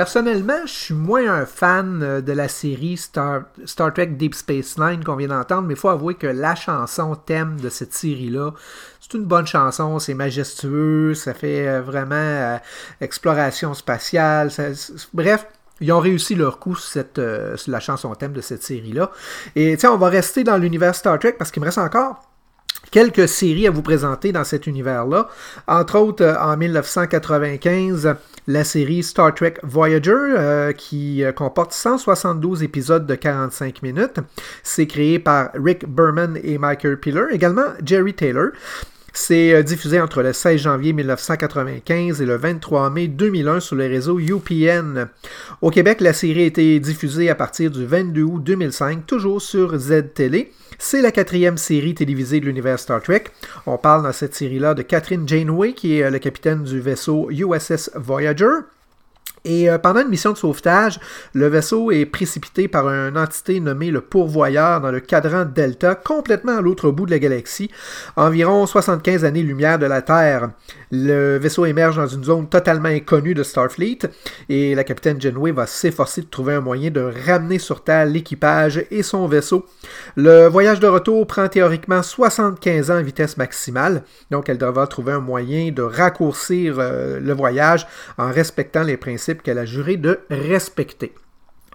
Personnellement, 0.00 0.62
je 0.64 0.72
suis 0.72 0.94
moins 0.94 1.30
un 1.30 1.44
fan 1.44 2.02
euh, 2.02 2.20
de 2.22 2.32
la 2.32 2.48
série 2.48 2.96
Star, 2.96 3.42
Trek 3.76 4.06
Deep 4.06 4.34
Space 4.34 4.78
Nine 4.78 5.04
qu'on 5.04 5.14
vient 5.14 5.28
d'entendre, 5.28 5.68
mais 5.68 5.74
il 5.74 5.78
faut 5.78 5.90
avouer 5.90 6.14
que 6.14 6.26
la 6.26 6.54
chanson 6.54 7.14
thème 7.16 7.60
de 7.60 7.68
cette 7.68 7.92
série-là, 7.92 8.54
c'est 8.98 9.18
une 9.18 9.26
bonne 9.26 9.46
chanson, 9.46 9.98
c'est 9.98 10.14
majestueux, 10.14 11.12
ça 11.12 11.34
fait 11.34 11.68
euh, 11.68 11.82
vraiment 11.82 12.14
euh, 12.14 12.56
exploration 13.02 13.74
spatiale. 13.74 14.50
bref, 15.12 15.46
ils 15.82 15.92
ont 15.92 16.00
réussi 16.00 16.34
leur 16.34 16.58
coup 16.58 16.76
sur 16.76 17.04
la 17.66 17.80
chanson 17.80 18.14
thème 18.14 18.32
de 18.32 18.40
cette 18.40 18.62
série-là. 18.62 19.10
Et 19.54 19.76
tiens, 19.76 19.92
on 19.92 19.98
va 19.98 20.08
rester 20.08 20.44
dans 20.44 20.56
l'univers 20.56 20.94
Star 20.94 21.18
Trek 21.18 21.34
parce 21.38 21.50
qu'il 21.50 21.60
me 21.60 21.66
reste 21.66 21.76
encore 21.76 22.29
quelques 22.90 23.28
séries 23.28 23.66
à 23.66 23.70
vous 23.70 23.82
présenter 23.82 24.32
dans 24.32 24.44
cet 24.44 24.66
univers-là. 24.66 25.28
Entre 25.66 25.98
autres, 25.98 26.24
euh, 26.24 26.40
en 26.40 26.56
1995, 26.56 28.16
la 28.46 28.64
série 28.64 29.02
Star 29.02 29.34
Trek 29.34 29.54
Voyager, 29.62 30.10
euh, 30.12 30.72
qui 30.72 31.24
euh, 31.24 31.32
comporte 31.32 31.72
172 31.72 32.62
épisodes 32.62 33.06
de 33.06 33.14
45 33.14 33.82
minutes. 33.82 34.18
C'est 34.62 34.86
créé 34.86 35.18
par 35.18 35.50
Rick 35.54 35.86
Berman 35.86 36.38
et 36.42 36.58
Michael 36.58 36.98
Piller, 36.98 37.26
également 37.30 37.66
Jerry 37.84 38.14
Taylor. 38.14 38.48
C'est 39.12 39.62
diffusé 39.64 40.00
entre 40.00 40.22
le 40.22 40.32
16 40.32 40.60
janvier 40.60 40.92
1995 40.92 42.20
et 42.20 42.26
le 42.26 42.36
23 42.36 42.90
mai 42.90 43.08
2001 43.08 43.60
sur 43.60 43.76
le 43.76 43.86
réseau 43.86 44.18
UPN. 44.18 45.08
Au 45.60 45.70
Québec, 45.70 46.00
la 46.00 46.12
série 46.12 46.42
a 46.42 46.46
été 46.46 46.80
diffusée 46.80 47.30
à 47.30 47.34
partir 47.34 47.70
du 47.70 47.84
22 47.84 48.22
août 48.22 48.42
2005, 48.44 49.06
toujours 49.06 49.42
sur 49.42 49.76
Z-Télé. 49.76 50.52
C'est 50.78 51.02
la 51.02 51.12
quatrième 51.12 51.58
série 51.58 51.94
télévisée 51.94 52.40
de 52.40 52.46
l'univers 52.46 52.78
Star 52.78 53.02
Trek. 53.02 53.24
On 53.66 53.76
parle 53.76 54.02
dans 54.02 54.12
cette 54.12 54.34
série-là 54.34 54.74
de 54.74 54.82
Catherine 54.82 55.28
Janeway, 55.28 55.74
qui 55.74 55.98
est 55.98 56.04
euh, 56.04 56.10
le 56.10 56.18
capitaine 56.18 56.64
du 56.64 56.80
vaisseau 56.80 57.30
USS 57.30 57.90
Voyager. 57.94 58.46
Et 59.44 59.70
euh, 59.70 59.78
pendant 59.78 60.02
une 60.02 60.08
mission 60.08 60.32
de 60.32 60.36
sauvetage, 60.36 61.00
le 61.32 61.46
vaisseau 61.46 61.90
est 61.90 62.04
précipité 62.04 62.68
par 62.68 62.88
une 62.88 63.16
entité 63.16 63.58
nommée 63.60 63.90
le 63.90 64.00
Pourvoyeur 64.00 64.80
dans 64.80 64.90
le 64.90 65.00
cadran 65.00 65.44
Delta, 65.44 65.94
complètement 65.94 66.58
à 66.58 66.60
l'autre 66.60 66.90
bout 66.90 67.06
de 67.06 67.10
la 67.10 67.18
galaxie, 67.18 67.70
environ 68.16 68.66
75 68.66 69.24
années-lumière 69.24 69.78
de 69.78 69.86
la 69.86 70.02
Terre. 70.02 70.50
Le 70.90 71.38
vaisseau 71.38 71.64
émerge 71.64 71.96
dans 71.96 72.06
une 72.06 72.24
zone 72.24 72.48
totalement 72.48 72.88
inconnue 72.88 73.34
de 73.34 73.42
Starfleet 73.42 74.00
et 74.48 74.74
la 74.74 74.84
capitaine 74.84 75.20
Janeway 75.20 75.52
va 75.52 75.66
s'efforcer 75.66 76.22
de 76.22 76.26
trouver 76.26 76.54
un 76.54 76.60
moyen 76.60 76.90
de 76.90 77.12
ramener 77.26 77.58
sur 77.58 77.84
Terre 77.84 78.06
l'équipage 78.06 78.84
et 78.90 79.02
son 79.02 79.26
vaisseau. 79.26 79.66
Le 80.16 80.48
voyage 80.48 80.80
de 80.80 80.88
retour 80.88 81.26
prend 81.26 81.48
théoriquement 81.48 82.02
75 82.02 82.90
ans 82.90 82.96
à 82.96 83.02
vitesse 83.02 83.36
maximale, 83.36 84.02
donc 84.30 84.48
elle 84.48 84.58
devra 84.58 84.86
trouver 84.86 85.12
un 85.12 85.20
moyen 85.20 85.70
de 85.70 85.82
raccourcir 85.82 86.76
euh, 86.78 87.20
le 87.20 87.32
voyage 87.32 87.86
en 88.18 88.30
respectant 88.30 88.82
les 88.82 88.96
principes 88.96 89.29
qu'elle 89.38 89.58
a 89.58 89.64
juré 89.64 89.96
de 89.96 90.20
respecter. 90.30 91.14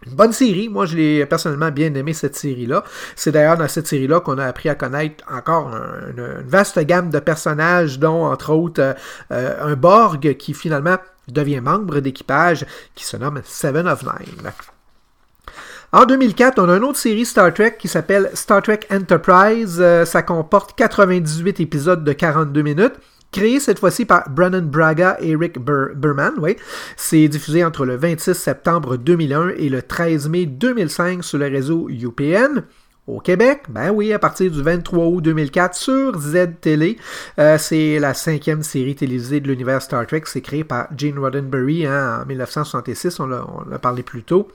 Une 0.06 0.14
bonne 0.14 0.34
série, 0.34 0.69
moi 0.69 0.86
je 0.86 0.95
l'ai 0.98 1.26
personnellement 1.26 1.72
bien 1.72 1.94
aimé 1.95 2.14
cette 2.14 2.36
série-là. 2.36 2.84
C'est 3.15 3.32
d'ailleurs 3.32 3.57
dans 3.57 3.68
cette 3.68 3.88
série-là 3.88 4.19
qu'on 4.19 4.38
a 4.38 4.45
appris 4.45 4.69
à 4.69 4.76
connaître 4.76 5.23
encore 5.32 5.69
une, 5.69 6.44
vaste 6.45 6.80
gamme 6.80 7.10
de 7.10 7.19
personnages, 7.19 7.98
dont 7.98 8.26
entre 8.26 8.53
autres 8.53 8.95
euh, 9.32 9.56
un 9.61 9.76
Borg 9.76 10.36
qui 10.38 10.53
finalement 10.53 10.98
devient 11.27 11.61
membre 11.61 12.02
d'équipage 12.02 12.65
qui 12.94 13.06
se 13.06 13.18
nomme 13.18 13.41
Seven 13.44 13.88
of 13.88 14.03
Nine. 14.03 14.52
En 15.91 16.06
2004, 16.06 16.60
on 16.60 16.69
a 16.69 16.77
une 16.77 16.84
autre 16.84 16.99
série 16.99 17.26
Star 17.26 17.53
Trek 17.53 17.77
qui 17.80 17.88
s'appelle 17.88 18.30
Star 18.34 18.61
Trek 18.61 18.82
Enterprise. 18.91 19.77
Euh, 19.80 20.03
ça 20.06 20.22
comporte 20.22 20.76
98 20.76 21.61
épisodes 21.61 22.03
de 22.03 22.14
42 22.14 22.61
minutes 22.61 22.95
créé 23.35 23.59
cette 23.59 23.79
fois-ci 23.79 24.05
par 24.05 24.29
Brandon 24.29 24.61
Braga 24.61 25.17
et 25.19 25.35
Rick 25.35 25.59
Berman. 25.59 26.33
Oui. 26.39 26.55
C'est 26.95 27.27
diffusé 27.27 27.65
entre 27.65 27.85
le 27.85 27.97
26 27.97 28.33
septembre 28.33 28.95
2001 28.95 29.49
et 29.57 29.67
le 29.67 29.81
13 29.81 30.29
mai 30.29 30.45
2005 30.45 31.21
sur 31.21 31.37
le 31.37 31.47
réseau 31.47 31.89
UPN. 31.89 32.63
Au 33.07 33.19
Québec, 33.19 33.63
ben 33.69 33.91
oui, 33.91 34.13
à 34.13 34.19
partir 34.19 34.49
du 34.49 34.63
23 34.63 35.05
août 35.05 35.21
2004 35.21 35.75
sur 35.75 36.17
Z-Télé. 36.17 36.97
Euh, 37.37 37.57
c'est 37.59 37.99
la 37.99 38.13
cinquième 38.13 38.63
série 38.63 38.95
télévisée 38.95 39.41
de 39.41 39.49
l'univers 39.49 39.81
Star 39.81 40.07
Trek. 40.07 40.23
C'est 40.25 40.41
créé 40.41 40.63
par 40.63 40.87
Gene 40.97 41.19
Roddenberry 41.19 41.85
hein, 41.85 42.21
en 42.23 42.25
1966, 42.25 43.19
on 43.19 43.27
l'a 43.27 43.79
parlé 43.79 44.01
plus 44.01 44.23
tôt. 44.23 44.47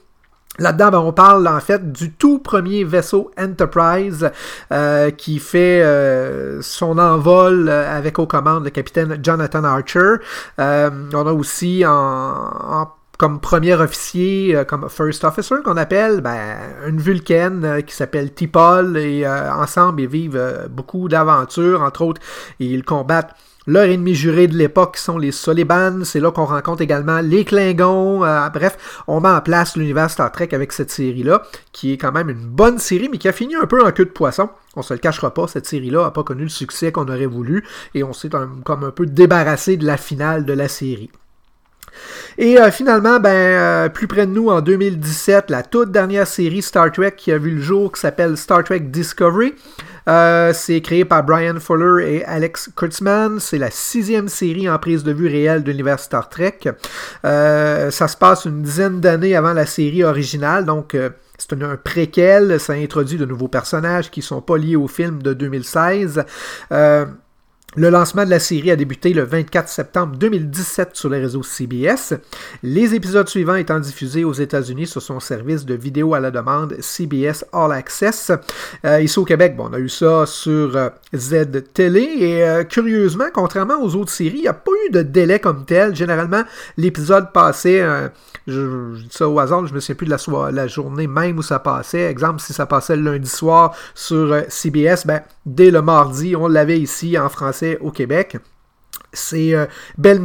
Là-dedans, 0.61 0.91
ben, 0.91 0.99
on 0.99 1.12
parle 1.12 1.49
en 1.49 1.59
fait 1.59 1.91
du 1.91 2.12
tout 2.12 2.39
premier 2.39 2.85
vaisseau 2.85 3.31
Enterprise 3.39 4.31
euh, 4.73 5.11
qui 5.11 5.39
fait 5.39 5.82
euh, 5.82 6.61
son 6.61 6.99
envol 6.99 7.69
euh, 7.70 7.97
avec 7.97 8.19
aux 8.19 8.27
commandes 8.27 8.65
le 8.65 8.70
capitaine 8.70 9.19
Jonathan 9.23 9.65
Archer. 9.65 10.16
on 10.59 11.27
a 11.27 11.32
aussi 11.32 11.82
en, 11.87 12.91
comme 13.19 13.41
premier 13.41 13.73
officier, 13.74 14.62
comme 14.69 14.91
first 14.91 15.24
officer 15.24 15.57
qu'on 15.65 15.78
appelle, 15.78 16.20
ben, 16.20 16.59
une 16.87 17.01
Vulcaine 17.01 17.82
qui 17.87 17.95
s'appelle 17.95 18.35
Tipol 18.35 18.99
et 18.99 19.27
ensemble 19.27 20.03
ils 20.03 20.09
vivent 20.09 20.69
beaucoup 20.70 21.09
d'aventures, 21.09 21.82
entre 21.82 22.03
autres 22.03 22.20
ils 22.59 22.85
combattent 22.85 23.35
leur 23.71 23.85
ennemi 23.85 24.17
juré 24.17 24.49
de 24.49 24.57
l'époque 24.57 24.97
sont 24.97 25.17
les 25.17 25.31
Solibans. 25.31 26.05
C'est 26.05 26.19
là 26.19 26.33
qu'on 26.33 26.45
rencontre 26.45 26.83
également 26.83 27.21
les 27.21 27.45
Klingons. 27.45 28.25
Euh, 28.25 28.49
bref, 28.49 29.03
on 29.07 29.21
met 29.21 29.29
en 29.29 29.41
place 29.41 29.77
l'univers 29.77 30.11
Star 30.11 30.33
Trek 30.33 30.49
avec 30.51 30.73
cette 30.73 30.91
série-là, 30.91 31.43
qui 31.71 31.93
est 31.93 31.97
quand 31.97 32.11
même 32.11 32.31
une 32.31 32.47
bonne 32.47 32.79
série, 32.79 33.09
mais 33.09 33.19
qui 33.19 33.29
a 33.29 33.33
fini 33.33 33.55
un 33.55 33.67
peu 33.67 33.87
en 33.87 33.93
queue 33.93 34.07
de 34.07 34.11
poisson. 34.11 34.49
On 34.75 34.83
se 34.83 34.93
le 34.93 34.99
cachera 34.99 35.33
pas, 35.33 35.47
cette 35.47 35.67
série-là 35.67 36.03
n'a 36.03 36.11
pas 36.11 36.25
connu 36.25 36.43
le 36.43 36.49
succès 36.49 36.91
qu'on 36.91 37.07
aurait 37.07 37.27
voulu, 37.27 37.65
et 37.95 38.03
on 38.03 38.13
s'est 38.13 38.31
comme 38.65 38.85
un 38.85 38.91
peu 38.91 39.07
débarrassé 39.07 39.77
de 39.77 39.87
la 39.87 39.97
finale 39.97 40.45
de 40.45 40.53
la 40.53 40.67
série. 40.67 41.11
Et 42.39 42.59
euh, 42.59 42.71
finalement, 42.71 43.21
ben, 43.21 43.31
euh, 43.31 43.89
plus 43.89 44.07
près 44.07 44.27
de 44.27 44.33
nous, 44.33 44.49
en 44.49 44.61
2017, 44.61 45.51
la 45.51 45.63
toute 45.63 45.91
dernière 45.91 46.27
série 46.27 46.63
Star 46.63 46.91
Trek 46.91 47.13
qui 47.17 47.33
a 47.33 47.39
vu 47.39 47.51
le 47.51 47.61
jour, 47.61 47.93
qui 47.93 48.01
s'appelle 48.01 48.37
Star 48.37 48.65
Trek 48.65 48.81
Discovery. 48.81 49.55
Euh, 50.09 50.53
c'est 50.55 50.81
créé 50.81 51.05
par 51.05 51.23
Brian 51.23 51.61
Fuller 51.61 52.17
et 52.17 52.25
Alex 52.25 52.71
Kurtzman. 52.75 53.39
C'est 53.39 53.59
la 53.59 53.71
sixième 53.71 54.29
série 54.29 54.69
en 54.69 54.79
prise 54.79 55.05
de 55.05 55.13
vue 55.13 55.29
réelle 55.29 55.63
de 55.63 55.71
l'univers 55.71 56.01
Star 56.01 56.29
Trek. 56.29 56.61
ça 57.23 57.91
se 57.91 58.17
passe 58.17 58.47
une 58.47 58.63
dizaine 58.63 59.01
d'années 59.01 59.37
avant 59.37 59.53
la 59.53 59.67
série 59.67 60.03
originale, 60.03 60.65
donc 60.65 60.97
c'est 61.37 61.63
un, 61.63 61.77
préquel. 61.77 62.59
Ça 62.59 62.73
introduit 62.73 63.19
de 63.19 63.27
nouveaux 63.27 63.49
personnages 63.49 64.11
qui 64.11 64.23
sont 64.23 64.41
pas 64.41 64.57
liés 64.57 64.77
au 64.77 64.89
film 64.89 65.23
de 65.23 65.35
2016. 65.35 66.25
Le 67.77 67.89
lancement 67.89 68.25
de 68.25 68.31
la 68.31 68.41
série 68.41 68.73
a 68.73 68.77
débuté 68.77 69.13
le 69.13 69.23
24 69.23 69.69
septembre 69.69 70.17
2017 70.17 70.97
sur 70.97 71.09
les 71.09 71.21
réseaux 71.21 71.45
CBS. 71.45 72.15
Les 72.65 72.97
épisodes 72.97 73.29
suivants 73.29 73.55
étant 73.55 73.79
diffusés 73.79 74.25
aux 74.25 74.33
États-Unis 74.33 74.89
sur 74.89 75.01
son 75.01 75.21
service 75.21 75.65
de 75.65 75.75
vidéo 75.75 76.15
à 76.15 76.19
la 76.19 76.33
demande 76.33 76.75
CBS 76.81 77.45
All 77.53 77.71
Access. 77.71 78.33
Euh, 78.85 79.01
ici 79.01 79.17
au 79.21 79.25
Québec, 79.25 79.55
bon, 79.57 79.69
on 79.71 79.75
a 79.75 79.79
eu 79.79 79.89
ça 79.89 80.27
sur 80.27 80.77
euh, 80.77 80.89
Z 81.15 81.63
Télé 81.73 82.01
et 82.19 82.43
euh, 82.43 82.65
curieusement, 82.65 83.27
contrairement 83.33 83.81
aux 83.81 83.95
autres 83.95 84.11
séries, 84.11 84.39
il 84.39 84.43
n'y 84.43 84.49
a 84.49 84.53
pas 84.53 84.73
eu 84.89 84.91
de 84.91 85.03
délai 85.03 85.39
comme 85.39 85.65
tel. 85.65 85.95
Généralement, 85.95 86.43
l'épisode 86.77 87.33
passait, 87.33 87.85
je, 88.49 88.97
dis 88.97 89.09
ça 89.13 89.29
au 89.29 89.39
hasard, 89.39 89.65
je 89.69 89.75
me 89.75 89.79
souviens 89.79 89.95
plus 89.95 90.07
de 90.07 90.11
la, 90.11 90.51
la 90.51 90.67
journée 90.67 91.07
même 91.07 91.39
où 91.39 91.43
ça 91.43 91.61
passait. 91.61 92.03
Exemple, 92.03 92.41
si 92.41 92.53
ça 92.53 92.67
passait 92.67 92.97
le 92.97 93.13
lundi 93.13 93.31
soir 93.31 93.77
sur 93.95 94.43
CBS, 94.49 95.07
ben, 95.07 95.21
dès 95.47 95.71
le 95.71 95.83
mardi, 95.83 96.35
on 96.35 96.49
l'avait 96.49 96.81
ici 96.81 97.17
en 97.17 97.29
français 97.29 97.60
au 97.81 97.91
Québec. 97.91 98.37
C'est 99.12 99.55
euh, 99.55 99.66
Bell 99.99 100.20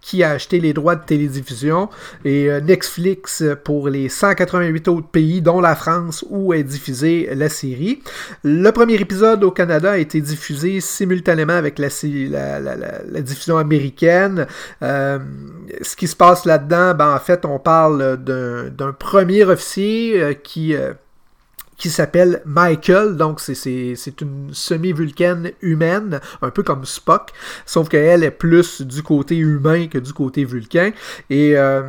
qui 0.00 0.22
a 0.22 0.30
acheté 0.30 0.58
les 0.58 0.72
droits 0.72 0.96
de 0.96 1.04
télédiffusion 1.04 1.90
et 2.24 2.48
euh, 2.48 2.60
Netflix 2.60 3.44
pour 3.64 3.88
les 3.88 4.08
188 4.08 4.88
autres 4.88 5.08
pays, 5.08 5.42
dont 5.42 5.60
la 5.60 5.74
France, 5.74 6.24
où 6.30 6.54
est 6.54 6.62
diffusée 6.62 7.28
la 7.34 7.50
série. 7.50 8.02
Le 8.42 8.70
premier 8.70 8.94
épisode 8.94 9.44
au 9.44 9.50
Canada 9.50 9.92
a 9.92 9.98
été 9.98 10.22
diffusé 10.22 10.80
simultanément 10.80 11.52
avec 11.52 11.78
la, 11.78 11.88
diffusion 13.20 13.58
américaine. 13.58 14.46
Euh, 14.82 15.18
ce 15.82 15.94
qui 15.94 16.08
se 16.08 16.16
passe 16.16 16.46
là-dedans, 16.46 16.94
ben, 16.94 17.14
en 17.14 17.18
fait, 17.18 17.44
on 17.44 17.58
parle 17.58 18.16
d'un 18.16 18.92
premier 18.92 19.44
officier 19.44 20.38
qui 20.42 20.74
qui 21.76 21.90
s'appelle 21.90 22.42
Michael, 22.44 23.16
donc 23.16 23.40
c'est 23.40 24.20
une 24.20 24.48
semi-vulcaine 24.52 25.52
humaine, 25.60 26.20
un 26.42 26.50
peu 26.50 26.62
comme 26.62 26.84
Spock, 26.84 27.32
sauf 27.66 27.88
qu'elle 27.88 28.24
est 28.24 28.30
plus 28.30 28.82
du 28.82 29.02
côté 29.02 29.36
humain 29.36 29.86
que 29.88 29.98
du 29.98 30.12
côté 30.12 30.44
vulcain. 30.44 30.92
Et 31.30 31.56
euh, 31.56 31.82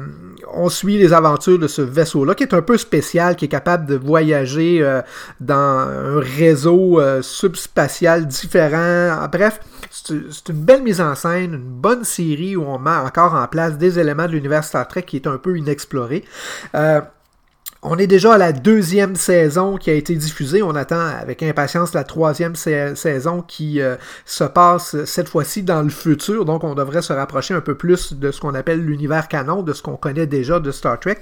on 0.54 0.70
suit 0.70 0.98
les 0.98 1.14
aventures 1.14 1.60
de 1.60 1.68
ce 1.68 1.82
vaisseau-là, 1.82 2.36
qui 2.36 2.44
est 2.44 2.54
un 2.54 2.62
peu 2.62 2.78
spécial, 2.78 3.36
qui 3.36 3.46
est 3.46 3.50
capable 3.50 3.86
de 3.86 3.96
voyager 3.96 4.80
euh, 4.82 5.02
dans 5.40 5.56
un 5.56 6.20
réseau 6.20 7.00
euh, 7.00 7.22
subspatial 7.22 8.28
différent. 8.28 9.28
Bref, 9.32 9.60
c'est 9.90 10.50
une 10.50 10.64
belle 10.64 10.84
mise 10.84 11.02
en 11.02 11.16
scène, 11.16 11.54
une 11.54 11.58
bonne 11.58 12.04
série 12.04 12.56
où 12.56 12.64
on 12.64 12.80
met 12.80 12.92
encore 12.92 13.34
en 13.36 13.48
place 13.48 13.78
des 13.78 14.00
éléments 14.00 14.28
de 14.28 14.32
l'univers 14.34 14.64
Star 14.64 14.88
Trek 14.88 15.04
qui 15.04 15.16
est 15.18 15.28
un 15.28 15.38
peu 15.38 15.58
inexploré. 15.58 16.24
On 17.84 17.98
est 17.98 18.08
déjà 18.08 18.34
à 18.34 18.38
la 18.38 18.54
deuxième 18.54 19.16
saison 19.16 19.78
qui 19.78 19.90
a 19.90 19.94
été 19.94 20.16
diffusée. 20.16 20.64
On 20.64 20.76
attend 20.76 21.00
avec 21.00 21.44
impatience 21.44 21.94
la 21.94 22.04
troisième 22.04 22.56
saison 22.56 23.42
qui 23.42 23.82
euh, 23.82 23.96
se 24.26 24.44
passe 24.44 25.04
cette 25.06 25.30
fois-ci 25.30 25.64
dans 25.64 25.82
le 25.84 25.90
futur. 25.90 26.46
Donc, 26.46 26.64
on 26.64 26.74
devrait 26.74 27.02
se 27.02 27.14
rapprocher 27.14 27.54
un 27.54 27.62
peu 27.62 27.76
plus 27.76 28.14
de 28.14 28.32
ce 28.32 28.42
qu'on 28.42 28.56
appelle 28.56 28.84
l'univers 28.84 29.28
canon, 29.28 29.62
de 29.62 29.74
ce 29.74 29.84
qu'on 29.84 29.96
connaît 29.96 30.26
déjà 30.26 30.60
de 30.60 30.72
Star 30.72 31.00
Trek. 31.00 31.20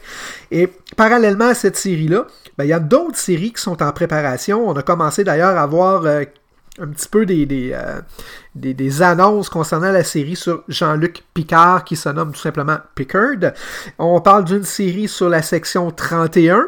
Et 0.52 0.70
parallèlement 0.96 1.50
à 1.50 1.54
cette 1.56 1.76
série-là, 1.76 2.28
ben, 2.58 2.64
il 2.64 2.70
y 2.70 2.74
a 2.74 2.80
d'autres 2.80 3.18
séries 3.18 3.52
qui 3.52 3.62
sont 3.62 3.84
en 3.84 3.92
préparation. 3.92 4.68
On 4.68 4.74
a 4.74 4.82
commencé 4.82 5.24
d'ailleurs 5.24 5.58
à 5.58 5.68
voir 5.68 6.06
euh, 6.06 6.24
un 6.80 6.88
petit 6.88 7.08
peu 7.08 7.26
des, 7.26 7.72
euh, 7.74 8.02
des, 8.54 8.74
des, 8.74 9.02
annonces 9.02 9.50
concernant 9.50 9.92
la 9.92 10.04
série 10.04 10.36
sur 10.36 10.64
Jean-Luc 10.68 11.24
Picard 11.34 11.84
qui 11.84 11.96
se 11.96 12.10
nomme 12.10 12.34
tout 12.34 12.42
simplement 12.42 12.78
Pickard. 12.96 13.54
On 13.98 14.20
parle 14.22 14.46
d'une 14.46 14.64
série 14.64 15.08
sur 15.08 15.30
la 15.30 15.42
section 15.42 15.92
31 15.92 16.68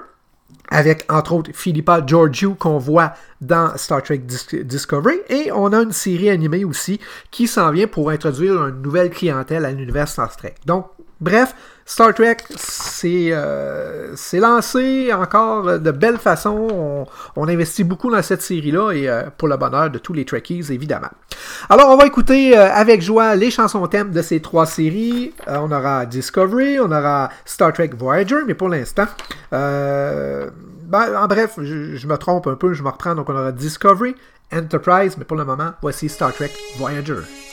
avec 0.70 1.06
entre 1.10 1.34
autres 1.34 1.52
Philippa 1.54 2.02
Georgiou 2.06 2.56
qu'on 2.56 2.78
voit 2.78 3.14
dans 3.42 3.76
Star 3.78 4.04
Trek 4.04 4.20
Discovery 4.64 5.20
et 5.30 5.52
on 5.52 5.72
a 5.72 5.82
une 5.82 5.92
série 5.92 6.30
animée 6.30 6.66
aussi 6.66 7.00
qui 7.32 7.48
s'en 7.48 7.72
vient 7.72 7.88
pour 7.88 8.10
introduire 8.10 8.68
une 8.68 8.82
nouvelle 8.82 9.10
clientèle 9.10 9.66
à 9.66 9.72
l'univers 9.72 10.08
Star 10.08 10.36
Trek. 10.36 10.56
Donc 10.66 10.88
bref, 11.22 11.56
Star 11.90 12.14
Trek, 12.14 12.36
c'est 12.58 13.30
euh, 13.32 14.14
lancé 14.34 15.10
encore 15.14 15.80
de 15.80 15.92
belle 15.92 16.18
façon. 16.18 17.08
On, 17.38 17.48
investit 17.48 17.86
beaucoup 17.86 18.12
dans 18.12 18.22
cette 18.22 18.42
série-là 18.42 18.92
et 18.92 19.08
euh, 19.08 19.24
pour 19.38 19.48
le 19.48 19.56
bonheur 19.56 19.90
de 19.90 19.98
tous 19.98 20.12
les 20.12 20.26
Trekkies, 20.26 20.66
évidemment. 20.70 21.08
Alors, 21.70 21.90
on 21.90 21.96
va 21.96 22.06
écouter 22.06 22.58
euh, 22.58 22.70
avec 22.74 23.02
joie 23.02 23.36
les 23.38 23.50
chansons 23.52 23.88
thèmes 23.88 24.12
de 24.12 24.22
ces 24.22 24.42
trois 24.42 24.66
séries. 24.66 25.34
On 25.48 25.72
aura 25.72 26.06
Discovery, 26.06 26.78
on 26.82 26.92
aura 26.92 27.30
Star 27.46 27.72
Trek 27.72 27.92
Voyager, 27.98 28.44
mais 28.46 28.54
pour 28.54 28.68
l'instant, 28.68 29.06
ben, 29.50 30.52
en 30.92 31.28
bref, 31.28 31.54
je, 31.58 31.96
je, 31.96 32.08
me 32.08 32.18
trompe 32.18 32.48
un 32.48 32.56
peu, 32.56 32.74
je 32.74 32.84
me 32.84 32.90
reprends. 32.90 33.16
Donc, 33.16 33.30
on 33.30 33.34
aura 33.34 33.54
Discovery, 33.54 34.14
Enterprise, 34.54 35.16
mais 35.18 35.24
pour 35.24 35.38
le 35.38 35.46
moment, 35.46 35.72
voici 35.82 36.10
Star 36.10 36.34
Trek 36.34 36.52
Voyager. 36.78 37.47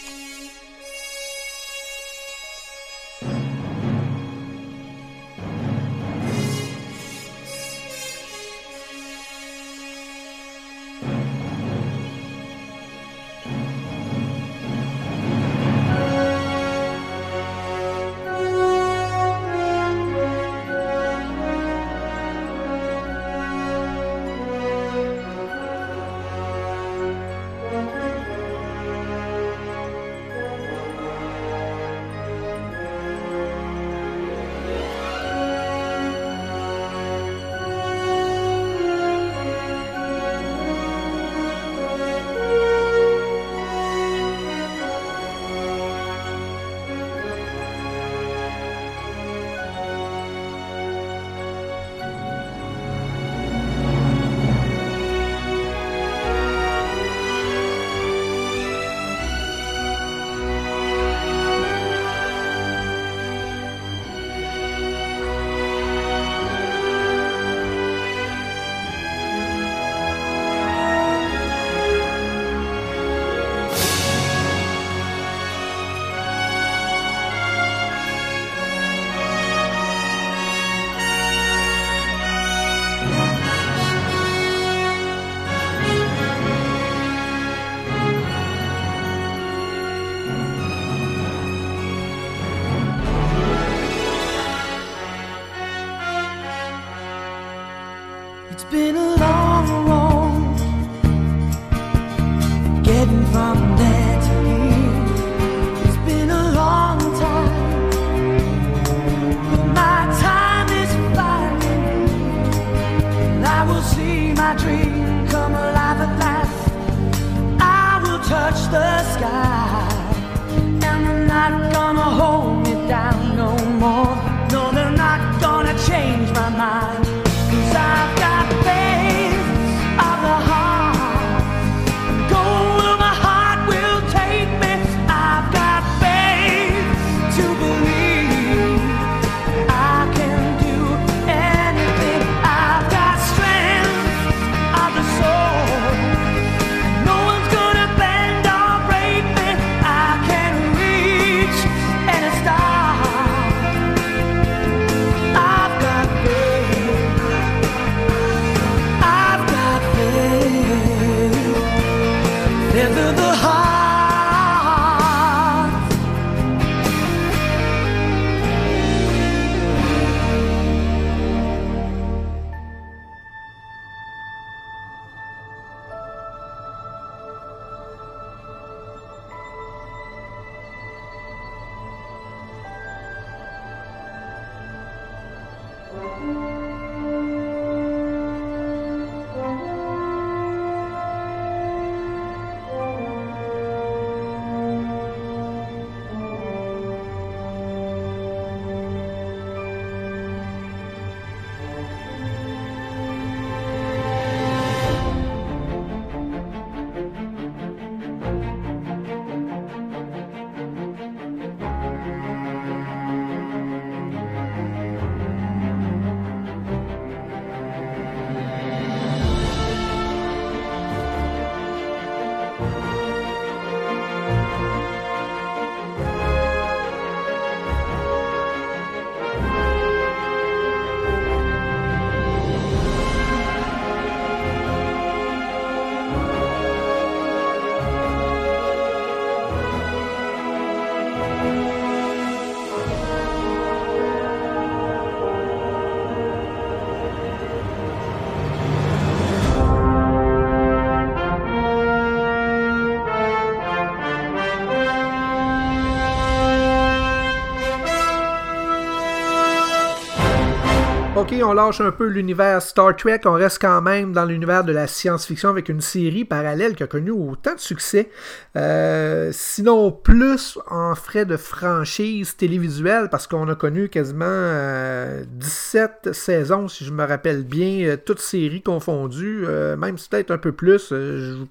Ok, 261.25 261.35
on 261.43 261.55
lâche 261.55 261.81
un 261.81 261.91
peu 261.91 262.07
l'univers 262.07 262.61
Star 262.61 262.95
Trek, 262.95 263.23
on 263.25 263.33
reste 263.33 263.59
quand 263.59 263.81
même 263.81 264.13
dans 264.13 264.27
l'univers 264.27 264.63
de 264.63 264.73
la 264.73 264.87
science-fiction 264.87 265.49
avec 265.49 265.71
une 265.71 265.81
série 265.81 266.27
parallèle 266.27 266.75
qui 266.75 266.83
a 266.83 266.87
connu 266.87 267.13
autant 267.13 267.55
de 267.55 267.61
succès, 267.61 268.11
euh, 268.59 269.31
sinon 269.33 269.91
plus 269.91 270.59
en 270.69 270.95
frais 270.95 271.25
de 271.25 271.39
franchise 271.39 272.37
télévisuelle, 272.37 273.09
parce 273.09 273.27
qu'on 273.27 273.49
a 273.49 273.55
connu 273.55 273.89
quasiment 273.89 274.27
euh, 274.29 275.25
17 275.27 276.13
saisons, 276.13 276.69
si 276.69 276.85
je 276.85 276.93
me 276.93 277.07
rappelle 277.07 277.43
bien, 277.45 277.87
euh, 277.87 277.97
toutes 277.97 278.21
séries 278.21 278.61
confondues, 278.61 279.47
euh, 279.49 279.79
même 279.79 279.97
si 279.97 280.11
peut-être 280.11 280.31
un 280.31 280.37
peu 280.37 280.53
plus. 280.53 280.91
je, 280.91 281.43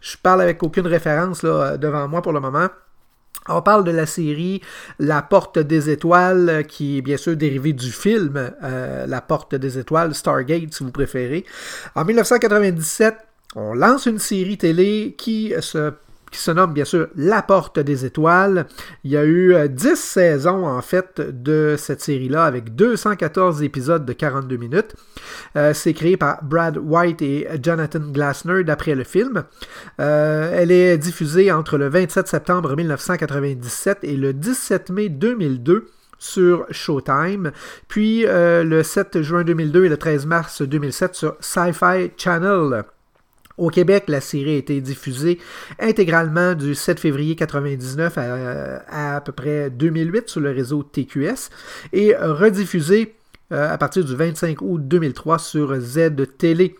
je 0.00 0.16
parle 0.22 0.40
avec 0.40 0.62
aucune 0.62 0.86
référence 0.86 1.42
là, 1.42 1.76
devant 1.76 2.08
moi 2.08 2.22
pour 2.22 2.32
le 2.32 2.40
moment. 2.40 2.68
On 3.48 3.62
parle 3.62 3.84
de 3.84 3.90
la 3.90 4.06
série 4.06 4.60
La 4.98 5.22
Porte 5.22 5.58
des 5.58 5.90
Étoiles, 5.90 6.64
qui 6.68 6.98
est 6.98 7.02
bien 7.02 7.16
sûr 7.16 7.36
dérivée 7.36 7.72
du 7.72 7.90
film 7.90 8.52
euh, 8.62 9.06
La 9.06 9.20
Porte 9.20 9.54
des 9.54 9.78
Étoiles, 9.78 10.14
Stargate 10.14 10.74
si 10.74 10.84
vous 10.84 10.92
préférez. 10.92 11.44
En 11.94 12.04
1997, 12.04 13.14
on 13.56 13.74
lance 13.74 14.06
une 14.06 14.18
série 14.18 14.58
télé 14.58 15.14
qui 15.16 15.54
se 15.60 15.92
qui 16.30 16.38
se 16.38 16.50
nomme 16.50 16.72
bien 16.72 16.84
sûr 16.84 17.08
La 17.16 17.42
Porte 17.42 17.78
des 17.78 18.04
Étoiles. 18.04 18.66
Il 19.04 19.10
y 19.10 19.16
a 19.16 19.24
eu 19.24 19.54
10 19.68 19.96
saisons 19.96 20.66
en 20.66 20.82
fait 20.82 21.20
de 21.20 21.76
cette 21.78 22.00
série-là 22.00 22.44
avec 22.44 22.74
214 22.74 23.62
épisodes 23.62 24.04
de 24.04 24.12
42 24.12 24.56
minutes. 24.56 24.94
Euh, 25.56 25.72
c'est 25.74 25.94
créé 25.94 26.16
par 26.16 26.42
Brad 26.44 26.78
White 26.78 27.22
et 27.22 27.48
Jonathan 27.62 28.00
Glassner 28.00 28.64
d'après 28.64 28.94
le 28.94 29.04
film. 29.04 29.44
Euh, 30.00 30.52
elle 30.54 30.70
est 30.70 30.98
diffusée 30.98 31.52
entre 31.52 31.78
le 31.78 31.88
27 31.88 32.28
septembre 32.28 32.76
1997 32.76 33.98
et 34.02 34.16
le 34.16 34.32
17 34.32 34.90
mai 34.90 35.08
2002 35.08 35.86
sur 36.20 36.66
Showtime, 36.70 37.52
puis 37.86 38.26
euh, 38.26 38.64
le 38.64 38.82
7 38.82 39.22
juin 39.22 39.44
2002 39.44 39.84
et 39.84 39.88
le 39.88 39.96
13 39.96 40.26
mars 40.26 40.62
2007 40.62 41.14
sur 41.14 41.36
Sci-Fi 41.40 42.10
Channel. 42.16 42.84
Au 43.58 43.70
Québec, 43.70 44.04
la 44.08 44.20
série 44.20 44.54
a 44.54 44.56
été 44.56 44.80
diffusée 44.80 45.38
intégralement 45.80 46.54
du 46.54 46.74
7 46.74 47.00
février 47.00 47.34
1999 47.34 48.16
à, 48.16 49.16
à, 49.16 49.20
peu 49.20 49.32
près 49.32 49.68
2008 49.70 50.28
sur 50.28 50.40
le 50.40 50.50
réseau 50.50 50.84
TQS 50.84 51.50
et 51.92 52.14
rediffusée 52.16 53.16
euh, 53.50 53.72
à 53.72 53.78
partir 53.78 54.04
du 54.04 54.14
25 54.14 54.60
août 54.60 54.78
2003 54.86 55.38
sur 55.38 55.74
Z 55.80 56.10
Télé. 56.36 56.74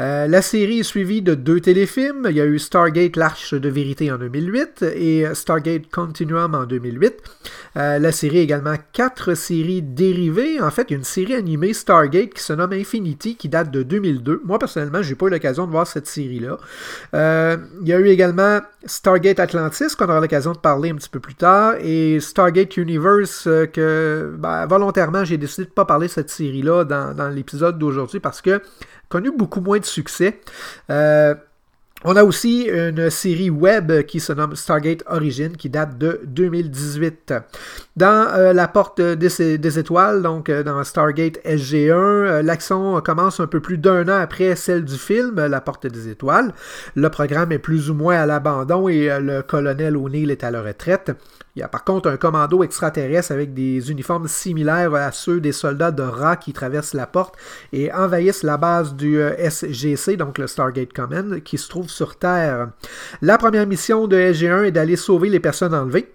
Euh, 0.00 0.26
la 0.26 0.40
série 0.40 0.78
est 0.78 0.82
suivie 0.82 1.20
de 1.20 1.34
deux 1.34 1.60
téléfilms. 1.60 2.26
Il 2.30 2.36
y 2.36 2.40
a 2.40 2.46
eu 2.46 2.58
Stargate 2.58 3.16
L'Arche 3.16 3.52
de 3.52 3.68
Vérité 3.68 4.10
en 4.10 4.16
2008 4.16 4.86
et 4.96 5.26
Stargate 5.34 5.90
Continuum 5.90 6.54
en 6.54 6.64
2008. 6.64 7.16
Euh, 7.76 7.98
la 7.98 8.10
série 8.10 8.38
a 8.38 8.40
également 8.40 8.76
quatre 8.94 9.34
séries 9.34 9.82
dérivées. 9.82 10.62
En 10.62 10.70
fait, 10.70 10.86
il 10.88 10.92
y 10.92 10.94
a 10.94 10.98
une 10.98 11.04
série 11.04 11.34
animée 11.34 11.74
Stargate 11.74 12.32
qui 12.32 12.42
se 12.42 12.54
nomme 12.54 12.72
Infinity 12.72 13.36
qui 13.36 13.50
date 13.50 13.70
de 13.70 13.82
2002. 13.82 14.40
Moi, 14.46 14.58
personnellement, 14.58 15.02
j'ai 15.02 15.16
pas 15.16 15.26
eu 15.26 15.30
l'occasion 15.30 15.66
de 15.66 15.72
voir 15.72 15.86
cette 15.86 16.06
série-là. 16.06 16.56
il 17.12 17.86
y 17.86 17.92
a 17.92 17.98
eu 17.98 18.06
également 18.06 18.60
Stargate 18.86 19.40
Atlantis 19.40 19.94
qu'on 19.96 20.06
aura 20.06 20.20
l'occasion 20.20 20.52
de 20.52 20.58
parler 20.58 20.90
un 20.90 20.94
petit 20.96 21.08
peu 21.08 21.20
plus 21.20 21.34
tard 21.34 21.74
et 21.80 22.20
Stargate 22.20 22.76
Universe 22.76 23.48
que 23.72 24.34
ben, 24.38 24.66
volontairement 24.66 25.24
j'ai 25.24 25.38
décidé 25.38 25.64
de 25.64 25.70
ne 25.70 25.74
pas 25.74 25.86
parler 25.86 26.08
cette 26.14 26.30
série-là 26.30 26.84
dans, 26.84 27.28
l'épisode 27.28 27.78
d'aujourd'hui 27.78 28.20
parce 28.20 28.40
que 28.40 28.62
connu 29.08 29.30
beaucoup 29.30 29.60
moins 29.60 29.78
de 29.78 29.84
succès. 29.84 30.40
Euh, 30.90 31.34
on 32.06 32.16
a 32.16 32.22
aussi 32.22 32.68
une 32.70 33.08
série 33.08 33.48
web 33.48 34.02
qui 34.02 34.20
se 34.20 34.34
nomme 34.34 34.54
Stargate 34.56 35.02
Origin 35.06 35.56
qui 35.56 35.70
date 35.70 35.96
de 35.96 36.20
2018. 36.26 37.32
Dans 37.96 38.28
euh, 38.34 38.52
la 38.52 38.68
porte 38.68 39.00
des, 39.00 39.78
étoiles, 39.78 40.20
donc 40.20 40.50
euh, 40.50 40.62
dans 40.62 40.84
Stargate 40.84 41.38
SG1, 41.46 41.92
euh, 41.92 42.42
l'action 42.42 43.00
commence 43.00 43.40
un 43.40 43.46
peu 43.46 43.60
plus 43.60 43.78
d'un 43.78 44.06
an 44.10 44.20
après 44.20 44.54
celle 44.54 44.84
du 44.84 44.98
film 44.98 45.46
La 45.46 45.62
porte 45.62 45.86
des 45.86 46.10
étoiles. 46.10 46.52
Le 46.94 47.08
programme 47.08 47.52
est 47.52 47.58
plus 47.58 47.88
ou 47.88 47.94
moins 47.94 48.16
à 48.20 48.26
l'abandon 48.26 48.86
et 48.86 49.08
le 49.18 49.40
colonel 49.40 49.96
O'Neill 49.96 50.30
est 50.30 50.44
à 50.44 50.50
la 50.50 50.60
retraite. 50.60 51.12
Il 51.56 51.60
y 51.60 51.62
a 51.62 51.68
par 51.68 51.84
contre 51.84 52.08
un 52.08 52.16
commando 52.16 52.64
extraterrestre 52.64 53.30
avec 53.30 53.54
des 53.54 53.92
uniformes 53.92 54.26
similaires 54.26 54.92
à 54.94 55.12
ceux 55.12 55.40
des 55.40 55.52
soldats 55.52 55.92
de 55.92 56.02
Ra 56.02 56.36
qui 56.36 56.52
traversent 56.52 56.94
la 56.94 57.06
porte 57.06 57.36
et 57.72 57.92
envahissent 57.92 58.42
la 58.42 58.56
base 58.56 58.94
du 58.94 59.20
SGC, 59.20 60.16
donc 60.16 60.38
le 60.38 60.48
Stargate 60.48 60.92
Command, 60.92 61.40
qui 61.44 61.56
se 61.56 61.68
trouve 61.68 61.88
sur 61.88 62.16
Terre. 62.16 62.70
La 63.22 63.38
première 63.38 63.68
mission 63.68 64.08
de 64.08 64.16
SG1 64.16 64.64
est 64.64 64.72
d'aller 64.72 64.96
sauver 64.96 65.28
les 65.28 65.38
personnes 65.38 65.74
enlevées. 65.74 66.12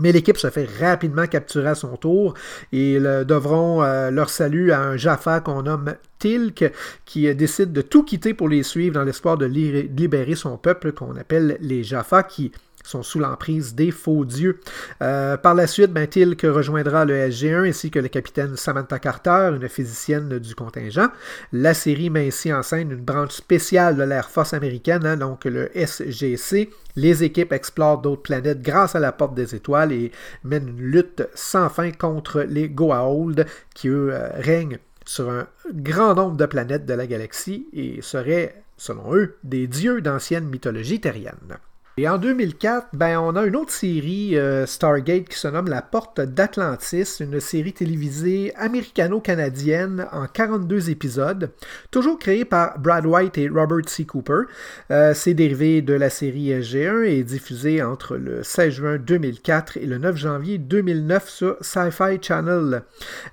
Mais 0.00 0.12
l'équipe 0.12 0.38
se 0.38 0.48
fait 0.48 0.68
rapidement 0.78 1.26
capturer 1.26 1.70
à 1.70 1.74
son 1.74 1.96
tour 1.96 2.34
et 2.70 3.00
devront 3.00 3.82
euh, 3.82 4.12
leur 4.12 4.30
salut 4.30 4.70
à 4.70 4.80
un 4.80 4.96
Jaffa 4.96 5.40
qu'on 5.40 5.62
nomme 5.62 5.94
Tilk 6.20 6.72
qui 7.04 7.34
décide 7.34 7.72
de 7.72 7.82
tout 7.82 8.04
quitter 8.04 8.32
pour 8.32 8.48
les 8.48 8.62
suivre 8.62 8.94
dans 8.94 9.02
l'espoir 9.02 9.36
de 9.36 9.46
libérer 9.46 10.36
son 10.36 10.56
peuple 10.56 10.92
qu'on 10.92 11.16
appelle 11.16 11.58
les 11.60 11.82
Jaffa 11.82 12.22
qui 12.22 12.52
sont 12.84 13.02
sous 13.02 13.18
l'emprise 13.18 13.74
des 13.74 13.90
faux 13.90 14.24
dieux. 14.24 14.60
Euh, 15.02 15.36
par 15.36 15.54
la 15.54 15.66
suite, 15.66 15.92
ben, 15.92 16.06
Tilk 16.06 16.42
rejoindra 16.42 17.04
le 17.04 17.14
SG1 17.14 17.68
ainsi 17.68 17.90
que 17.90 17.98
le 17.98 18.08
capitaine 18.08 18.56
Samantha 18.56 18.98
Carter, 18.98 19.50
une 19.54 19.68
physicienne 19.68 20.38
du 20.38 20.54
contingent. 20.54 21.08
La 21.52 21.74
série 21.74 22.10
met 22.10 22.28
ainsi 22.28 22.52
en 22.52 22.62
scène 22.62 22.90
une 22.90 23.04
branche 23.04 23.32
spéciale 23.32 23.96
de 23.96 24.02
l'Air 24.02 24.30
Force 24.30 24.54
américaine, 24.54 25.04
hein, 25.06 25.16
donc 25.16 25.44
le 25.44 25.70
SGC. 25.74 26.70
Les 26.96 27.24
équipes 27.24 27.52
explorent 27.52 28.00
d'autres 28.00 28.22
planètes 28.22 28.62
grâce 28.62 28.94
à 28.94 29.00
la 29.00 29.12
porte 29.12 29.34
des 29.34 29.54
étoiles 29.54 29.92
et 29.92 30.12
mènent 30.44 30.68
une 30.68 30.80
lutte 30.80 31.28
sans 31.34 31.68
fin 31.68 31.90
contre 31.92 32.40
les 32.40 32.68
Goa'uld 32.68 33.46
qui, 33.74 33.88
eux, 33.88 34.10
euh, 34.12 34.28
règnent 34.34 34.78
sur 35.04 35.30
un 35.30 35.46
grand 35.72 36.14
nombre 36.14 36.36
de 36.36 36.46
planètes 36.46 36.84
de 36.84 36.94
la 36.94 37.06
galaxie 37.06 37.66
et 37.72 38.02
seraient, 38.02 38.62
selon 38.76 39.14
eux, 39.14 39.36
des 39.42 39.66
dieux 39.66 40.00
d'ancienne 40.02 40.46
mythologie 40.46 41.00
terrienne. 41.00 41.58
Et 42.00 42.08
en 42.08 42.16
2004, 42.16 42.90
ben, 42.92 43.18
on 43.18 43.34
a 43.34 43.44
une 43.44 43.56
autre 43.56 43.72
série 43.72 44.38
euh, 44.38 44.66
Stargate 44.66 45.24
qui 45.24 45.36
se 45.36 45.48
nomme 45.48 45.66
La 45.66 45.82
Porte 45.82 46.20
d'Atlantis, 46.20 47.16
une 47.18 47.40
série 47.40 47.72
télévisée 47.72 48.52
américano-canadienne 48.54 50.06
en 50.12 50.28
42 50.28 50.90
épisodes, 50.90 51.50
toujours 51.90 52.16
créée 52.20 52.44
par 52.44 52.78
Brad 52.78 53.04
White 53.04 53.36
et 53.38 53.48
Robert 53.48 53.88
C. 53.88 54.04
Cooper. 54.04 54.42
Euh, 54.92 55.12
c'est 55.12 55.34
dérivé 55.34 55.82
de 55.82 55.92
la 55.92 56.08
série 56.08 56.50
SG1 56.50 57.02
et 57.02 57.24
diffusée 57.24 57.82
entre 57.82 58.14
le 58.16 58.44
16 58.44 58.72
juin 58.72 58.98
2004 58.98 59.78
et 59.78 59.86
le 59.86 59.98
9 59.98 60.16
janvier 60.16 60.58
2009 60.58 61.28
sur 61.28 61.56
Sci-Fi 61.60 62.22
Channel. 62.22 62.84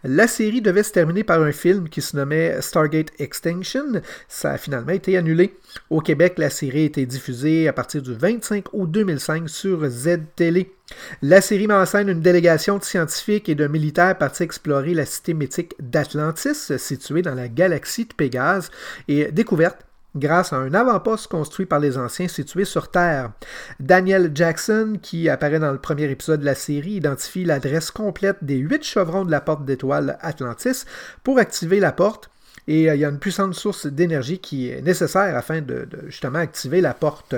La 0.03 0.25
série 0.25 0.63
devait 0.63 0.81
se 0.81 0.91
terminer 0.91 1.23
par 1.23 1.39
un 1.43 1.51
film 1.51 1.87
qui 1.87 2.01
se 2.01 2.17
nommait 2.17 2.59
Stargate 2.61 3.11
Extinction. 3.19 4.01
Ça 4.27 4.53
a 4.53 4.57
finalement 4.57 4.93
été 4.93 5.17
annulé. 5.17 5.53
Au 5.89 6.01
Québec, 6.01 6.35
la 6.37 6.49
série 6.49 6.81
a 6.83 6.85
été 6.85 7.05
diffusée 7.05 7.67
à 7.67 7.73
partir 7.73 8.01
du 8.01 8.13
25 8.13 8.65
août 8.73 8.89
2005 8.89 9.49
sur 9.49 9.87
Z-Télé. 9.87 10.73
La 11.21 11.41
série 11.41 11.67
met 11.67 11.73
en 11.73 11.85
scène 11.85 12.09
une 12.09 12.21
délégation 12.21 12.77
de 12.77 12.83
scientifiques 12.83 13.49
et 13.49 13.55
de 13.55 13.67
militaires 13.67 14.17
partis 14.17 14.43
explorer 14.43 14.93
la 14.93 15.05
cité 15.05 15.33
mythique 15.33 15.75
d'Atlantis, 15.79 16.77
située 16.77 17.21
dans 17.21 17.35
la 17.35 17.47
galaxie 17.47 18.05
de 18.05 18.13
Pégase, 18.13 18.71
et 19.07 19.31
découverte 19.31 19.85
grâce 20.15 20.53
à 20.53 20.57
un 20.57 20.73
avant-poste 20.73 21.27
construit 21.27 21.65
par 21.65 21.79
les 21.79 21.97
anciens 21.97 22.27
situé 22.27 22.65
sur 22.65 22.89
Terre. 22.89 23.31
Daniel 23.79 24.31
Jackson, 24.33 24.97
qui 25.01 25.29
apparaît 25.29 25.59
dans 25.59 25.71
le 25.71 25.77
premier 25.77 26.09
épisode 26.09 26.39
de 26.39 26.45
la 26.45 26.55
série, 26.55 26.93
identifie 26.93 27.43
l'adresse 27.43 27.91
complète 27.91 28.37
des 28.41 28.57
huit 28.57 28.83
chevrons 28.83 29.25
de 29.25 29.31
la 29.31 29.41
porte 29.41 29.65
d'étoile 29.65 30.17
Atlantis 30.21 30.85
pour 31.23 31.37
activer 31.37 31.79
la 31.79 31.91
porte 31.91 32.29
et 32.67 32.89
euh, 32.89 32.95
il 32.95 33.01
y 33.01 33.05
a 33.05 33.09
une 33.09 33.19
puissante 33.19 33.53
source 33.53 33.87
d'énergie 33.87 34.39
qui 34.39 34.69
est 34.69 34.81
nécessaire 34.81 35.35
afin 35.37 35.61
de, 35.61 35.85
de 35.85 36.07
justement 36.07 36.39
activer 36.39 36.81
la 36.81 36.93
porte. 36.93 37.35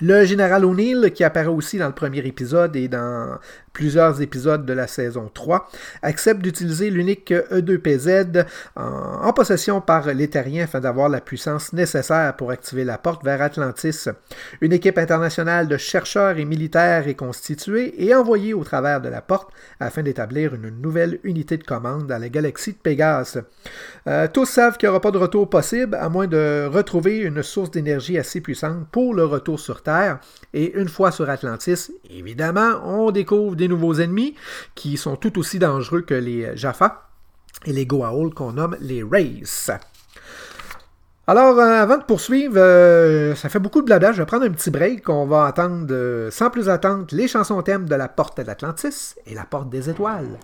Le 0.00 0.24
général 0.24 0.64
O'Neill, 0.64 1.12
qui 1.14 1.22
apparaît 1.22 1.46
aussi 1.46 1.78
dans 1.78 1.86
le 1.86 1.94
premier 1.94 2.26
épisode 2.26 2.74
et 2.74 2.88
dans 2.88 3.38
plusieurs 3.74 4.22
épisodes 4.22 4.64
de 4.64 4.72
la 4.72 4.86
saison 4.86 5.30
3, 5.34 5.68
accepte 6.00 6.40
d'utiliser 6.40 6.88
l'unique 6.88 7.32
E2PZ 7.32 8.46
en, 8.76 9.32
possession 9.34 9.80
par 9.80 10.06
les 10.06 10.30
afin 10.62 10.80
d'avoir 10.80 11.08
la 11.08 11.20
puissance 11.20 11.72
nécessaire 11.72 12.34
pour 12.36 12.50
activer 12.50 12.84
la 12.84 12.98
porte 12.98 13.24
vers 13.24 13.42
Atlantis. 13.42 14.08
Une 14.60 14.72
équipe 14.72 14.96
internationale 14.96 15.68
de 15.68 15.76
chercheurs 15.76 16.38
et 16.38 16.44
militaires 16.44 17.08
est 17.08 17.14
constituée 17.14 17.94
et 18.02 18.14
envoyée 18.14 18.54
au 18.54 18.64
travers 18.64 19.00
de 19.00 19.08
la 19.08 19.20
porte 19.20 19.50
afin 19.80 20.02
d'établir 20.02 20.54
une 20.54 20.70
nouvelle 20.70 21.18
unité 21.24 21.56
de 21.56 21.64
commande 21.64 22.06
dans 22.06 22.18
la 22.18 22.28
galaxie 22.28 22.72
de 22.72 22.78
Pégase. 22.78 23.42
Euh, 24.06 24.28
tous 24.32 24.46
savent 24.46 24.76
qu'il 24.76 24.88
n'y 24.88 24.90
aura 24.90 25.00
pas 25.00 25.10
de 25.10 25.18
retour 25.18 25.50
possible 25.50 25.96
à 25.96 26.08
moins 26.08 26.26
de 26.26 26.68
retrouver 26.70 27.18
une 27.18 27.42
source 27.42 27.70
d'énergie 27.70 28.18
assez 28.18 28.40
puissante 28.40 28.86
pour 28.90 29.14
le 29.14 29.24
retour 29.24 29.58
sur 29.58 29.82
Terre. 29.82 30.20
Et 30.52 30.72
une 30.74 30.88
fois 30.88 31.10
sur 31.10 31.28
Atlantis, 31.28 31.90
évidemment, 32.10 32.80
on 32.84 33.10
découvre 33.10 33.56
des 33.56 33.63
nouveaux 33.68 33.94
ennemis 33.94 34.34
qui 34.74 34.96
sont 34.96 35.16
tout 35.16 35.38
aussi 35.38 35.58
dangereux 35.58 36.02
que 36.02 36.14
les 36.14 36.56
Jaffa 36.56 37.08
et 37.64 37.72
les 37.72 37.86
Goa'uld 37.86 38.34
qu'on 38.34 38.52
nomme 38.52 38.76
les 38.80 39.02
Rays. 39.02 39.42
Alors, 41.26 41.58
euh, 41.58 41.82
avant 41.82 41.96
de 41.96 42.02
poursuivre, 42.02 42.56
euh, 42.58 43.34
ça 43.34 43.48
fait 43.48 43.58
beaucoup 43.58 43.80
de 43.80 43.86
blabla. 43.86 44.12
Je 44.12 44.18
vais 44.18 44.26
prendre 44.26 44.44
un 44.44 44.50
petit 44.50 44.70
break. 44.70 45.08
On 45.08 45.26
va 45.26 45.46
attendre, 45.46 45.86
euh, 45.90 46.30
sans 46.30 46.50
plus 46.50 46.68
attendre, 46.68 47.06
les 47.12 47.28
chansons 47.28 47.62
thèmes 47.62 47.88
de 47.88 47.94
la 47.94 48.08
Porte 48.08 48.42
d'Atlantis 48.42 49.14
et 49.26 49.34
la 49.34 49.44
Porte 49.44 49.70
des 49.70 49.88
Étoiles. 49.88 50.38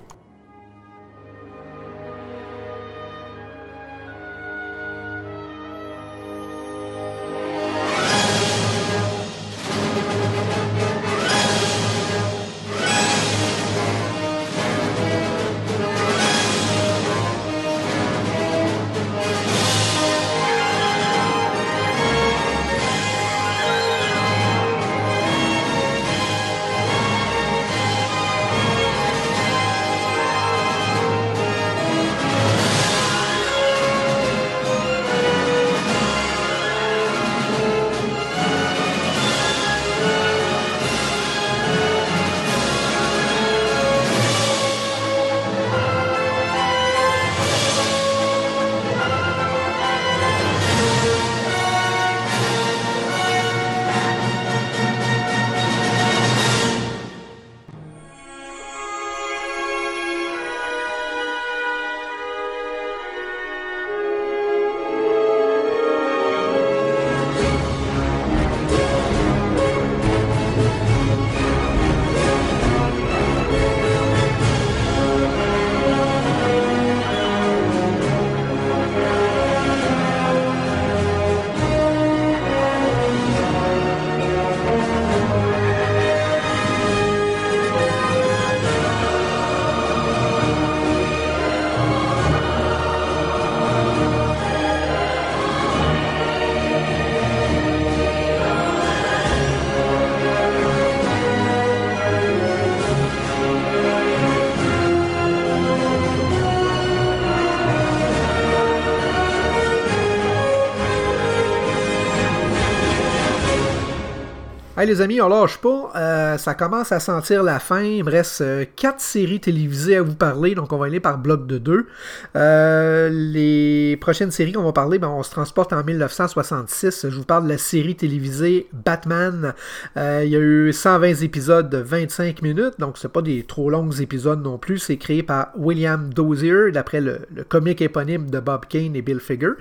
Les 114.91 115.01
amis, 115.01 115.21
on 115.21 115.29
lâche 115.29 115.59
pas. 115.59 115.93
Euh, 115.95 116.37
ça 116.37 116.55
commence 116.55 116.91
à 116.91 116.99
sentir 116.99 117.45
la 117.45 117.61
fin. 117.61 117.81
Il 117.81 118.03
me 118.03 118.11
reste 118.11 118.41
euh, 118.41 118.65
quatre 118.75 119.01
séries 119.01 119.39
télévisées 119.39 119.97
à 119.97 120.03
vous 120.03 120.17
parler, 120.17 120.57
donc 120.57 120.73
on 120.73 120.79
va 120.79 120.87
aller 120.87 120.99
par 120.99 121.17
bloc 121.17 121.47
de 121.47 121.59
deux. 121.59 121.87
Euh, 122.35 123.09
les 123.09 123.97
prochaines 124.01 124.33
séries 124.33 124.53
qu'on 124.53 124.65
va 124.65 124.73
parler, 124.73 124.99
ben, 124.99 125.07
on 125.07 125.23
se 125.23 125.31
transporte 125.31 125.73
en 125.73 125.85
1966. 125.85 127.07
Je 127.09 127.15
vous 127.15 127.25
parle 127.25 127.45
de 127.45 127.51
la 127.51 127.59
série 127.59 127.95
télévisée 127.95 128.69
Batman. 128.73 129.55
il 129.97 130.29
y 130.29 130.35
a 130.35 130.41
eu 130.41 130.73
120 130.73 131.23
épisodes 131.23 131.71
de 131.71 131.79
25 131.79 132.43
minutes, 132.43 132.75
donc 132.81 132.99
c'est 132.99 133.13
pas 133.13 133.23
des 133.23 133.45
trop 133.45 133.71
longs 133.71 133.93
épisodes 133.93 134.43
non 134.43 134.59
plus. 134.59 134.79
C'est 134.79 134.97
créé 134.97 135.23
par 135.23 135.51
William 135.57 136.13
Dozier, 136.13 136.73
d'après 136.73 137.01
le, 137.01 137.21
comique 137.49 137.81
éponyme 137.81 138.29
de 138.29 138.41
Bob 138.41 138.67
Kane 138.69 138.97
et 138.97 139.03
Bill 139.03 139.21
Figure. 139.21 139.55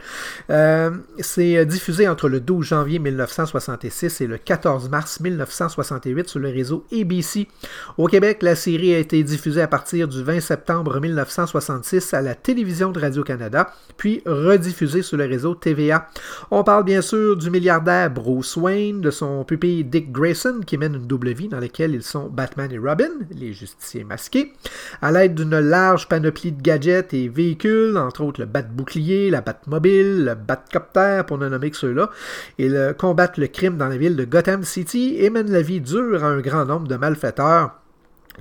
c'est 1.20 1.66
diffusé 1.68 2.08
entre 2.08 2.30
le 2.30 2.40
12 2.40 2.66
janvier 2.66 2.98
1966 2.98 4.22
et 4.22 4.28
le 4.28 4.40
14 4.40 4.90
mars 4.90 5.19
1968 5.22 6.28
sur 6.28 6.40
le 6.40 6.50
réseau 6.50 6.86
ABC. 6.92 7.48
Au 7.98 8.08
Québec, 8.08 8.40
la 8.42 8.56
série 8.56 8.94
a 8.94 9.00
été 9.00 9.24
diffusée 9.24 9.62
à 9.62 9.68
partir 9.68 10.08
du 10.08 10.24
20 10.24 10.40
septembre 10.40 11.00
1966 11.00 12.14
à 12.14 12.22
la 12.22 12.36
télévision 12.36 12.92
de 12.92 13.00
Radio-Canada, 13.00 13.74
puis 13.98 14.22
rediffusée 14.26 15.02
sur 15.02 15.18
le 15.18 15.26
réseau 15.26 15.56
TVA. 15.56 16.08
On 16.52 16.64
parle 16.64 16.84
bien 16.84 17.02
sûr 17.02 17.36
du 17.36 17.50
milliardaire 17.50 18.10
Bruce 18.10 18.56
Wayne, 18.56 19.02
de 19.02 19.12
son 19.12 19.44
pupille 19.44 19.84
Dick 19.84 20.12
Grayson, 20.12 20.62
qui 20.66 20.78
mène 20.78 20.96
une 20.96 21.08
double 21.08 21.32
vie 21.32 21.48
dans 21.48 21.60
laquelle 21.60 21.94
ils 21.94 22.04
sont 22.04 22.30
Batman 22.30 22.72
et 22.72 22.78
Robin, 22.78 23.10
les 23.32 23.54
justiciers 23.54 24.04
masqués, 24.04 24.54
à 25.02 25.12
l'aide 25.12 25.36
d'une 25.36 25.60
large 25.60 26.08
panoplie 26.08 26.52
de 26.52 26.62
gadgets 26.62 27.14
et 27.14 27.28
véhicules, 27.28 27.98
entre 27.98 28.24
autres 28.24 28.42
le 28.42 28.46
Bat-bouclier, 28.46 29.30
la 29.30 29.42
Bat-mobile, 29.42 30.26
le 30.26 30.36
Bat-copter, 30.36 31.24
pour 31.28 31.38
ne 31.38 31.50
nommer 31.50 31.72
que 31.72 31.78
ceux-là. 31.78 32.10
Ils 32.58 32.96
combattent 32.98 33.38
le 33.38 33.48
crime 33.48 33.78
dans 33.78 33.88
la 33.88 33.98
ville 33.98 34.16
de 34.16 34.26
Gotham 34.26 34.64
City 34.64 35.09
et 35.18 35.30
mène 35.30 35.52
la 35.52 35.62
vie 35.62 35.82
dure 35.82 36.24
à 36.24 36.28
un 36.28 36.40
grand 36.40 36.66
nombre 36.66 36.88
de 36.88 36.96
malfaiteurs 36.96 37.80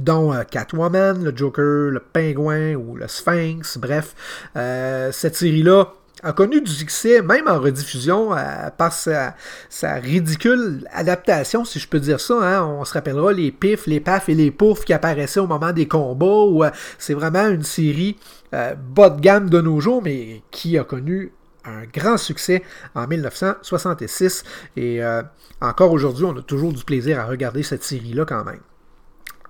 dont 0.01 0.33
euh, 0.33 0.43
Catwoman, 0.45 1.23
le 1.23 1.37
Joker, 1.37 1.91
le 1.91 2.01
Pingouin 2.01 2.75
ou 2.75 2.97
le 2.97 3.09
Sphinx. 3.09 3.79
Bref, 3.79 4.15
euh, 4.57 5.11
cette 5.13 5.37
série-là 5.37 5.93
a 6.25 6.33
connu 6.33 6.61
du 6.61 6.71
succès, 6.71 7.23
même 7.23 7.47
en 7.47 7.61
rediffusion, 7.61 8.37
euh, 8.37 8.71
par 8.77 8.93
sa, 8.93 9.35
ridicule 9.83 10.87
adaptation, 10.93 11.65
si 11.65 11.79
je 11.79 11.89
peux 11.89 12.01
dire 12.01 12.21
ça. 12.21 12.35
Hein. 12.35 12.65
On 12.65 12.85
se 12.85 12.95
rappellera 12.95 13.33
les 13.33 13.53
pifs, 13.53 13.87
les 13.87 14.01
pafs 14.01 14.29
et 14.29 14.35
les 14.35 14.51
poufs 14.51 14.85
qui 14.85 14.93
apparaissaient 14.93 15.41
au 15.41 15.47
moment 15.47 15.73
des 15.73 15.87
combats, 15.87 16.73
c'est 16.99 17.15
vraiment 17.15 17.47
une 17.49 17.63
série 17.63 18.17
bas 18.51 19.11
de 19.11 19.21
gamme 19.21 19.51
de 19.51 19.61
nos 19.61 19.79
jours, 19.79 20.03
mais 20.03 20.43
qui 20.51 20.79
a 20.79 20.83
connu 20.83 21.33
un 21.69 21.85
grand 21.93 22.17
succès 22.17 22.63
en 22.95 23.07
1966. 23.07 24.45
Et 24.77 25.03
euh, 25.03 25.23
encore 25.61 25.93
aujourd'hui, 25.93 26.25
on 26.25 26.37
a 26.37 26.43
toujours 26.43 26.73
du 26.73 26.85
plaisir 26.85 27.21
à 27.21 27.27
regarder 27.27 27.63
cette 27.63 27.85
série-là 27.85 28.25
quand 28.25 28.45
même. 28.45 28.61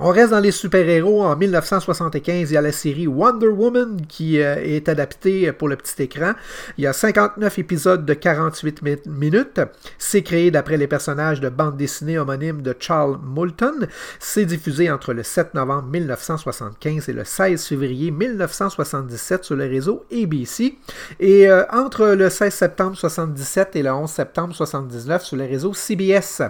On 0.00 0.10
reste 0.10 0.30
dans 0.30 0.38
les 0.38 0.52
super-héros. 0.52 1.24
En 1.24 1.34
1975, 1.34 2.52
il 2.52 2.54
y 2.54 2.56
a 2.56 2.60
la 2.60 2.70
série 2.70 3.08
Wonder 3.08 3.48
Woman 3.48 4.00
qui 4.06 4.40
euh, 4.40 4.54
est 4.62 4.88
adaptée 4.88 5.50
pour 5.50 5.68
le 5.68 5.74
petit 5.74 6.04
écran. 6.04 6.34
Il 6.76 6.84
y 6.84 6.86
a 6.86 6.92
59 6.92 7.58
épisodes 7.58 8.06
de 8.06 8.14
48 8.14 9.06
minutes. 9.08 9.60
C'est 9.98 10.22
créé 10.22 10.52
d'après 10.52 10.76
les 10.76 10.86
personnages 10.86 11.40
de 11.40 11.48
bande 11.48 11.76
dessinée 11.76 12.16
homonyme 12.16 12.62
de 12.62 12.76
Charles 12.78 13.18
Moulton. 13.24 13.88
C'est 14.20 14.44
diffusé 14.44 14.88
entre 14.88 15.12
le 15.12 15.24
7 15.24 15.54
novembre 15.54 15.88
1975 15.88 17.08
et 17.08 17.12
le 17.12 17.24
16 17.24 17.66
février 17.66 18.12
1977 18.12 19.42
sur 19.42 19.56
le 19.56 19.64
réseau 19.64 20.04
ABC. 20.12 20.78
Et 21.18 21.50
euh, 21.50 21.64
entre 21.72 22.06
le 22.10 22.30
16 22.30 22.54
septembre 22.54 22.90
1977 22.90 23.74
et 23.74 23.82
le 23.82 23.90
11 23.90 24.08
septembre 24.08 24.48
1979 24.50 25.24
sur 25.24 25.36
le 25.36 25.44
réseau 25.44 25.74
CBS. 25.74 26.42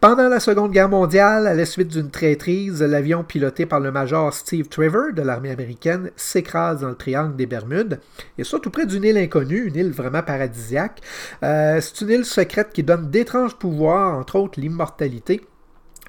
Pendant 0.00 0.28
la 0.28 0.38
Seconde 0.38 0.70
Guerre 0.70 0.88
mondiale, 0.88 1.48
à 1.48 1.54
la 1.54 1.66
suite 1.66 1.88
d'une 1.88 2.12
traîtrise, 2.12 2.75
l'avion 2.84 3.24
piloté 3.24 3.66
par 3.66 3.80
le 3.80 3.90
major 3.90 4.32
Steve 4.32 4.68
Trevor 4.68 5.12
de 5.14 5.22
l'armée 5.22 5.50
américaine 5.50 6.10
s'écrase 6.16 6.80
dans 6.80 6.88
le 6.88 6.94
triangle 6.94 7.36
des 7.36 7.46
Bermudes, 7.46 8.00
et 8.38 8.44
ça 8.44 8.58
tout 8.58 8.70
près 8.70 8.86
d'une 8.86 9.04
île 9.04 9.18
inconnue, 9.18 9.66
une 9.66 9.76
île 9.76 9.92
vraiment 9.92 10.22
paradisiaque. 10.22 11.00
Euh, 11.42 11.80
c'est 11.80 12.02
une 12.02 12.10
île 12.10 12.24
secrète 12.24 12.72
qui 12.72 12.82
donne 12.82 13.10
d'étranges 13.10 13.56
pouvoirs, 13.56 14.18
entre 14.18 14.36
autres 14.36 14.60
l'immortalité 14.60 15.42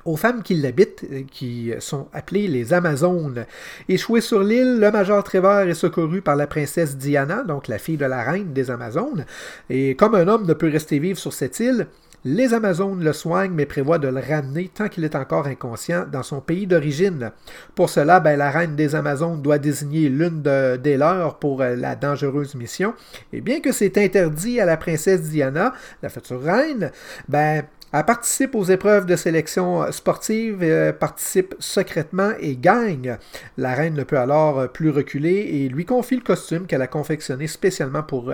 aux 0.07 0.15
femmes 0.15 0.41
qui 0.41 0.55
l'habitent, 0.55 1.05
euh, 1.11 1.23
qui 1.29 1.71
sont 1.79 2.07
appelées 2.13 2.47
les 2.47 2.73
Amazones. 2.73 3.45
Échoué 3.89 4.21
sur 4.21 4.41
l'île, 4.41 4.79
le 4.79 4.91
major 4.91 5.23
Trevor 5.23 5.61
est 5.61 5.73
secouru 5.73 6.21
par 6.21 6.35
la 6.35 6.47
princesse 6.47 6.97
Diana, 6.97 7.43
donc 7.43 7.67
la 7.67 7.77
fille 7.77 7.97
de 7.97 8.05
la 8.05 8.23
reine 8.23 8.53
des 8.53 8.71
Amazones. 8.71 9.25
Et 9.69 9.95
comme 9.95 10.15
un 10.15 10.27
homme 10.27 10.45
ne 10.45 10.53
peut 10.53 10.69
rester 10.69 10.99
vivre 10.99 11.19
sur 11.19 11.33
cette 11.33 11.59
île, 11.59 11.87
les 12.27 12.53
Amazones 12.53 13.01
le 13.01 13.13
soignent, 13.13 13.53
mais 13.53 13.65
prévoient 13.65 13.99
de 13.99 14.09
le 14.09 14.19
ramener 14.19 14.69
tant 14.73 14.89
qu'il 14.89 15.05
est 15.05 15.15
encore 15.15 15.47
inconscient 15.47 16.05
dans 16.11 16.23
son 16.23 16.41
pays 16.41 16.67
d'origine. 16.67 17.31
Pour 17.73 17.89
cela, 17.89 18.19
ben, 18.19 18.37
la 18.37 18.51
reine 18.51 18.75
des 18.75 18.95
Amazones 18.95 19.41
doit 19.41 19.59
désigner 19.59 20.09
l'une 20.09 20.41
des 20.41 20.97
leurs 20.97 21.39
pour 21.39 21.61
euh, 21.61 21.77
la 21.77 21.95
dangereuse 21.95 22.55
mission. 22.55 22.93
Et 23.31 23.39
bien 23.39 23.61
que 23.61 23.71
c'est 23.71 23.97
interdit 23.97 24.59
à 24.59 24.65
la 24.65 24.75
princesse 24.75 25.21
Diana, 25.21 25.73
la 26.03 26.09
future 26.09 26.41
reine, 26.41 26.91
ben, 27.29 27.63
elle 27.93 28.05
participe 28.05 28.53
aux 28.55 28.65
épreuves 28.65 29.05
de 29.05 29.15
sélection 29.15 29.89
sportive, 29.91 30.59
euh, 30.61 30.91
participe 30.91 31.55
secrètement 31.59 32.31
et 32.39 32.57
gagne. 32.57 33.17
La 33.57 33.73
reine 33.73 33.93
ne 33.93 34.03
peut 34.03 34.17
alors 34.17 34.59
euh, 34.59 34.67
plus 34.67 34.89
reculer 34.89 35.35
et 35.35 35.69
lui 35.69 35.85
confie 35.85 36.15
le 36.15 36.21
costume 36.21 36.67
qu'elle 36.67 36.81
a 36.81 36.87
confectionné 36.87 37.47
spécialement 37.47 38.03
pour, 38.03 38.33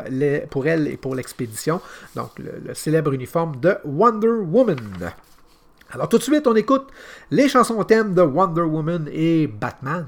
pour 0.49 0.67
elle 0.67 0.87
et 0.87 0.97
pour 0.97 1.15
l'expédition, 1.15 1.81
donc 2.15 2.31
le, 2.39 2.73
célèbre 2.73 3.13
uniforme 3.13 3.57
de 3.59 3.77
Wonder 3.83 4.27
Woman. 4.27 5.11
Alors 5.91 6.09
tout 6.09 6.17
de 6.17 6.23
suite, 6.23 6.47
on 6.47 6.55
écoute 6.55 6.87
les 7.29 7.47
chansons 7.47 7.83
thème 7.83 8.15
de 8.15 8.23
Wonder 8.23 8.61
Woman 8.61 9.07
et 9.11 9.45
Batman. 9.45 10.07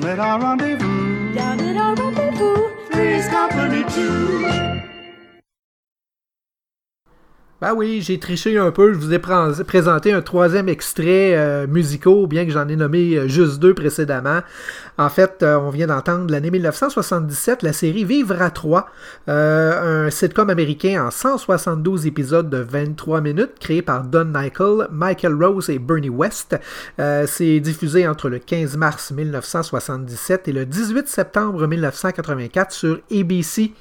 Down 0.00 0.12
at 0.12 0.18
our 0.18 0.40
rendezvous. 0.40 1.34
Down 1.34 1.60
at 1.60 1.76
our 1.76 1.94
rendezvous. 1.94 2.70
Three's 2.90 3.28
company 3.28 3.84
too. 3.92 4.40
Ben 7.60 7.74
oui, 7.74 8.00
j'ai 8.00 8.18
triché 8.18 8.56
un 8.56 8.70
peu. 8.70 8.94
Je 8.94 8.98
vous 8.98 9.12
ai 9.12 9.18
présenté 9.18 10.12
un 10.12 10.22
troisième 10.22 10.70
extrait 10.70 11.34
euh, 11.36 11.66
musical, 11.66 12.26
bien 12.26 12.46
que 12.46 12.50
j'en 12.50 12.66
ai 12.68 12.76
nommé 12.76 13.14
euh, 13.16 13.28
juste 13.28 13.58
deux 13.58 13.74
précédemment. 13.74 14.40
En 15.00 15.08
fait, 15.08 15.42
euh, 15.42 15.56
on 15.56 15.70
vient 15.70 15.86
d'entendre 15.86 16.30
l'année 16.30 16.50
1977, 16.50 17.62
la 17.62 17.72
série 17.72 18.04
Vivre 18.04 18.42
à 18.42 18.50
3, 18.50 18.86
un 19.28 20.10
sitcom 20.10 20.50
américain 20.50 21.06
en 21.06 21.10
172 21.10 22.06
épisodes 22.06 22.50
de 22.50 22.58
23 22.58 23.22
minutes, 23.22 23.52
créé 23.58 23.80
par 23.80 24.04
Don 24.04 24.26
Michael, 24.26 24.88
Michael 24.90 25.42
Rose 25.42 25.70
et 25.70 25.78
Bernie 25.78 26.10
West. 26.10 26.54
C'est 26.98 27.60
diffusé 27.60 28.06
entre 28.06 28.28
le 28.28 28.38
15 28.40 28.76
mars 28.76 29.10
1977 29.12 30.48
et 30.48 30.52
le 30.52 30.66
18 30.66 31.08
septembre 31.08 31.66
1984 31.66 32.72
sur 32.72 33.00
ABC. 33.10 33.72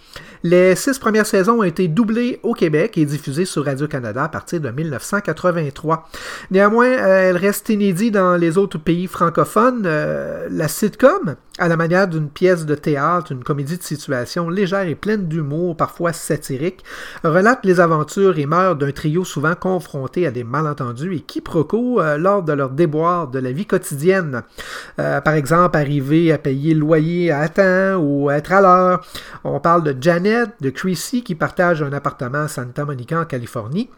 Les 0.44 0.74
six 0.76 0.98
premières 1.00 1.26
saisons 1.26 1.60
ont 1.60 1.64
été 1.64 1.90
doublées 1.90 2.40
au 2.44 2.54
Québec 2.54 2.98
et 2.98 3.04
diffusées 3.04 3.44
sur 3.44 3.66
Radio-Canada 3.66 4.24
à 4.24 4.30
partir 4.30 4.62
de 4.62 4.70
1983. 4.70 6.08
Néanmoins, 6.52 6.88
euh, 6.88 7.30
elle 7.30 7.36
reste 7.36 7.68
inédite 7.68 8.14
dans 8.14 8.38
les 8.38 8.58
autres 8.58 8.78
pays 8.78 9.08
francophones. 9.08 9.84
Euh, 9.86 10.48
la 10.50 10.70
sitcom, 10.70 11.09
à 11.58 11.68
la 11.68 11.78
manière 11.78 12.08
d'une 12.08 12.30
pièce 12.30 12.66
de 12.66 12.76
théâtre, 12.76 13.32
une 13.32 13.44
comédie 13.44 13.78
de 13.78 13.84
situation 13.84 14.50
légère 14.50 14.88
et 14.88 14.96
pleine 14.96 15.28
d'humour, 15.28 15.76
parfois 15.76 16.14
satirique, 16.14 16.84
relate 17.24 17.66
les 17.66 17.80
aventures 17.80 18.38
et 18.38 18.46
meurtres 18.46 18.80
d'un 18.80 18.92
trio 18.92 19.24
souvent 19.24 19.56
confronté 19.56 20.26
à 20.26 20.32
des 20.32 20.44
malentendus 20.44 21.16
et 21.16 21.22
quiproquos 21.22 22.02
euh, 22.02 22.18
lors 22.18 22.44
de 22.44 22.54
leur 22.54 22.70
déboire 22.70 23.28
de 23.28 23.40
la 23.40 23.52
vie 23.52 23.66
quotidienne. 23.66 24.44
par 24.98 25.34
exemple, 25.34 25.78
arriver 25.78 26.32
à 26.32 26.38
payer 26.38 26.74
le 26.74 26.80
loyer 26.80 27.32
à 27.32 27.48
temps 27.50 27.96
ou 27.98 28.30
être 28.32 28.52
à 28.52 28.62
l'heure. 28.62 29.06
On 29.44 29.60
parle 29.60 29.84
de 29.84 29.96
Janet, 30.00 30.50
de 30.62 30.70
Chrissy 30.70 31.24
qui 31.24 31.36
partagent 31.36 31.84
un 31.84 31.94
appartement 31.94 32.44
à 32.44 32.48
Santa 32.48 32.86
Monica 32.86 33.20
en 33.20 33.26
Californie. 33.26 33.90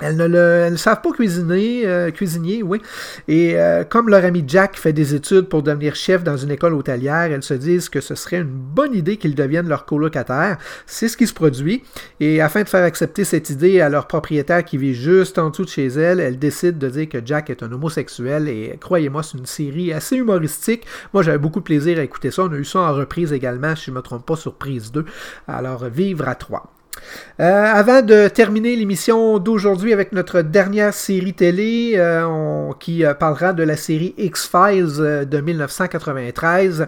Elles 0.00 0.16
ne, 0.16 0.26
le, 0.26 0.76
savent 0.76 1.02
pas 1.02 1.12
cuisiner, 1.12 1.86
euh, 1.86 2.10
cuisinier, 2.10 2.64
oui. 2.64 2.80
Et 3.28 3.52
euh, 3.54 3.84
comme 3.84 4.08
leur 4.08 4.24
ami 4.24 4.42
Jack 4.46 4.76
fait 4.76 4.92
des 4.92 5.14
études 5.14 5.42
pour 5.42 5.62
devenir 5.62 5.94
chef 5.94 6.24
dans 6.24 6.36
une 6.36 6.50
école 6.50 6.74
hôtelière, 6.74 7.30
elles 7.30 7.44
se 7.44 7.54
disent 7.54 7.88
que 7.88 8.00
ce 8.00 8.16
serait 8.16 8.38
une 8.38 8.48
bonne 8.48 8.92
idée 8.92 9.18
qu'ils 9.18 9.36
deviennent 9.36 9.68
leur 9.68 9.84
colocataire. 9.84 10.58
C'est 10.86 11.06
ce 11.06 11.16
qui 11.16 11.28
se 11.28 11.32
produit. 11.32 11.84
Et 12.18 12.40
afin 12.40 12.64
de 12.64 12.68
faire 12.68 12.82
accepter 12.82 13.22
cette 13.22 13.50
idée 13.50 13.80
à 13.80 13.88
leur 13.88 14.08
propriétaire 14.08 14.64
qui 14.64 14.78
vit 14.78 14.94
juste 14.94 15.38
en 15.38 15.50
dessous 15.50 15.64
de 15.64 15.70
chez 15.70 15.86
elles, 15.86 16.18
elles 16.18 16.40
décident 16.40 16.78
de 16.78 16.88
dire 16.88 17.08
que 17.08 17.18
Jack 17.24 17.48
est 17.50 17.62
un 17.62 17.70
homosexuel. 17.70 18.48
Et 18.48 18.76
croyez-moi, 18.80 19.22
c'est 19.22 19.38
une 19.38 19.46
série 19.46 19.92
assez 19.92 20.16
humoristique. 20.16 20.86
Moi, 21.12 21.22
j'avais 21.22 21.38
beaucoup 21.38 21.60
de 21.60 21.64
plaisir 21.64 22.00
à 22.00 22.02
écouter 22.02 22.32
ça. 22.32 22.42
On 22.42 22.52
a 22.52 22.56
eu 22.56 22.64
ça 22.64 22.80
en 22.80 22.94
reprise 22.94 23.32
également, 23.32 23.76
si 23.76 23.86
je 23.86 23.90
ne 23.92 23.96
me 23.96 24.02
trompe 24.02 24.26
pas, 24.26 24.36
sur 24.36 24.54
prise 24.54 24.90
2. 24.90 25.04
Alors, 25.46 25.84
vivre 25.84 26.28
à 26.28 26.34
trois. 26.34 26.73
Euh, 27.40 27.64
avant 27.64 28.02
de 28.02 28.28
terminer 28.28 28.76
l'émission 28.76 29.38
d'aujourd'hui 29.38 29.92
avec 29.92 30.12
notre 30.12 30.42
dernière 30.42 30.94
série 30.94 31.34
télé, 31.34 31.94
euh, 31.96 32.70
qui 32.78 33.04
euh, 33.04 33.14
parlera 33.14 33.52
de 33.52 33.62
la 33.62 33.76
série 33.76 34.14
X-Files 34.18 35.26
de 35.28 35.40
1993. 35.40 36.86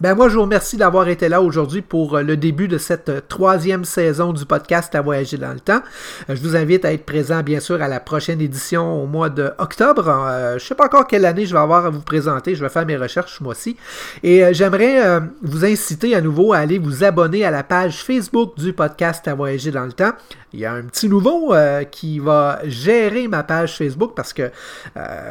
Ben 0.00 0.14
moi, 0.14 0.28
je 0.28 0.34
vous 0.34 0.42
remercie 0.42 0.76
d'avoir 0.76 1.08
été 1.08 1.28
là 1.28 1.42
aujourd'hui 1.42 1.82
pour 1.82 2.16
euh, 2.16 2.22
le 2.22 2.36
début 2.36 2.66
de 2.66 2.78
cette 2.78 3.08
euh, 3.08 3.20
troisième 3.28 3.84
saison 3.84 4.32
du 4.32 4.46
podcast 4.46 4.94
À 4.94 5.02
voyager 5.02 5.36
dans 5.36 5.52
le 5.52 5.60
temps. 5.60 5.82
Euh, 6.28 6.34
je 6.34 6.40
vous 6.40 6.56
invite 6.56 6.84
à 6.84 6.92
être 6.92 7.04
présent, 7.04 7.42
bien 7.42 7.60
sûr, 7.60 7.80
à 7.80 7.88
la 7.88 8.00
prochaine 8.00 8.40
édition 8.40 9.02
au 9.02 9.06
mois 9.06 9.28
d'octobre. 9.28 10.04
je 10.06 10.54
ne 10.54 10.58
sais 10.58 10.74
pas 10.74 10.86
encore 10.86 11.06
quelle 11.06 11.26
année 11.26 11.46
je 11.46 11.52
vais 11.52 11.60
avoir 11.60 11.86
à 11.86 11.90
vous 11.90 12.00
présenter. 12.00 12.54
Je 12.54 12.64
vais 12.64 12.70
faire 12.70 12.86
mes 12.86 12.96
recherches 12.96 13.40
moi 13.40 13.52
aussi. 13.52 13.76
Et 14.22 14.42
j'aimerais 14.52 15.20
vous 15.42 15.64
inciter 15.64 16.14
à 16.14 16.20
nouveau 16.20 16.52
à 16.52 16.58
aller 16.58 16.78
vous 16.78 17.04
abonner 17.04 17.44
à 17.44 17.50
la 17.50 17.62
page 17.62 18.02
Facebook 18.02 18.56
du 18.58 18.72
podcast 18.72 19.28
À 19.28 19.34
voyager 19.34 19.70
dans 19.70 19.84
le 19.84 19.92
temps. 19.92 20.12
Il 20.52 20.60
y 20.60 20.66
a 20.66 20.72
un 20.72 20.82
petit 20.82 21.08
nouveau 21.08 21.54
qui 21.90 22.18
va 22.18 22.60
gérer 22.64 23.28
ma 23.28 23.42
page 23.42 23.76
Facebook 23.76 24.12
parce 24.14 24.32
que 24.32 24.50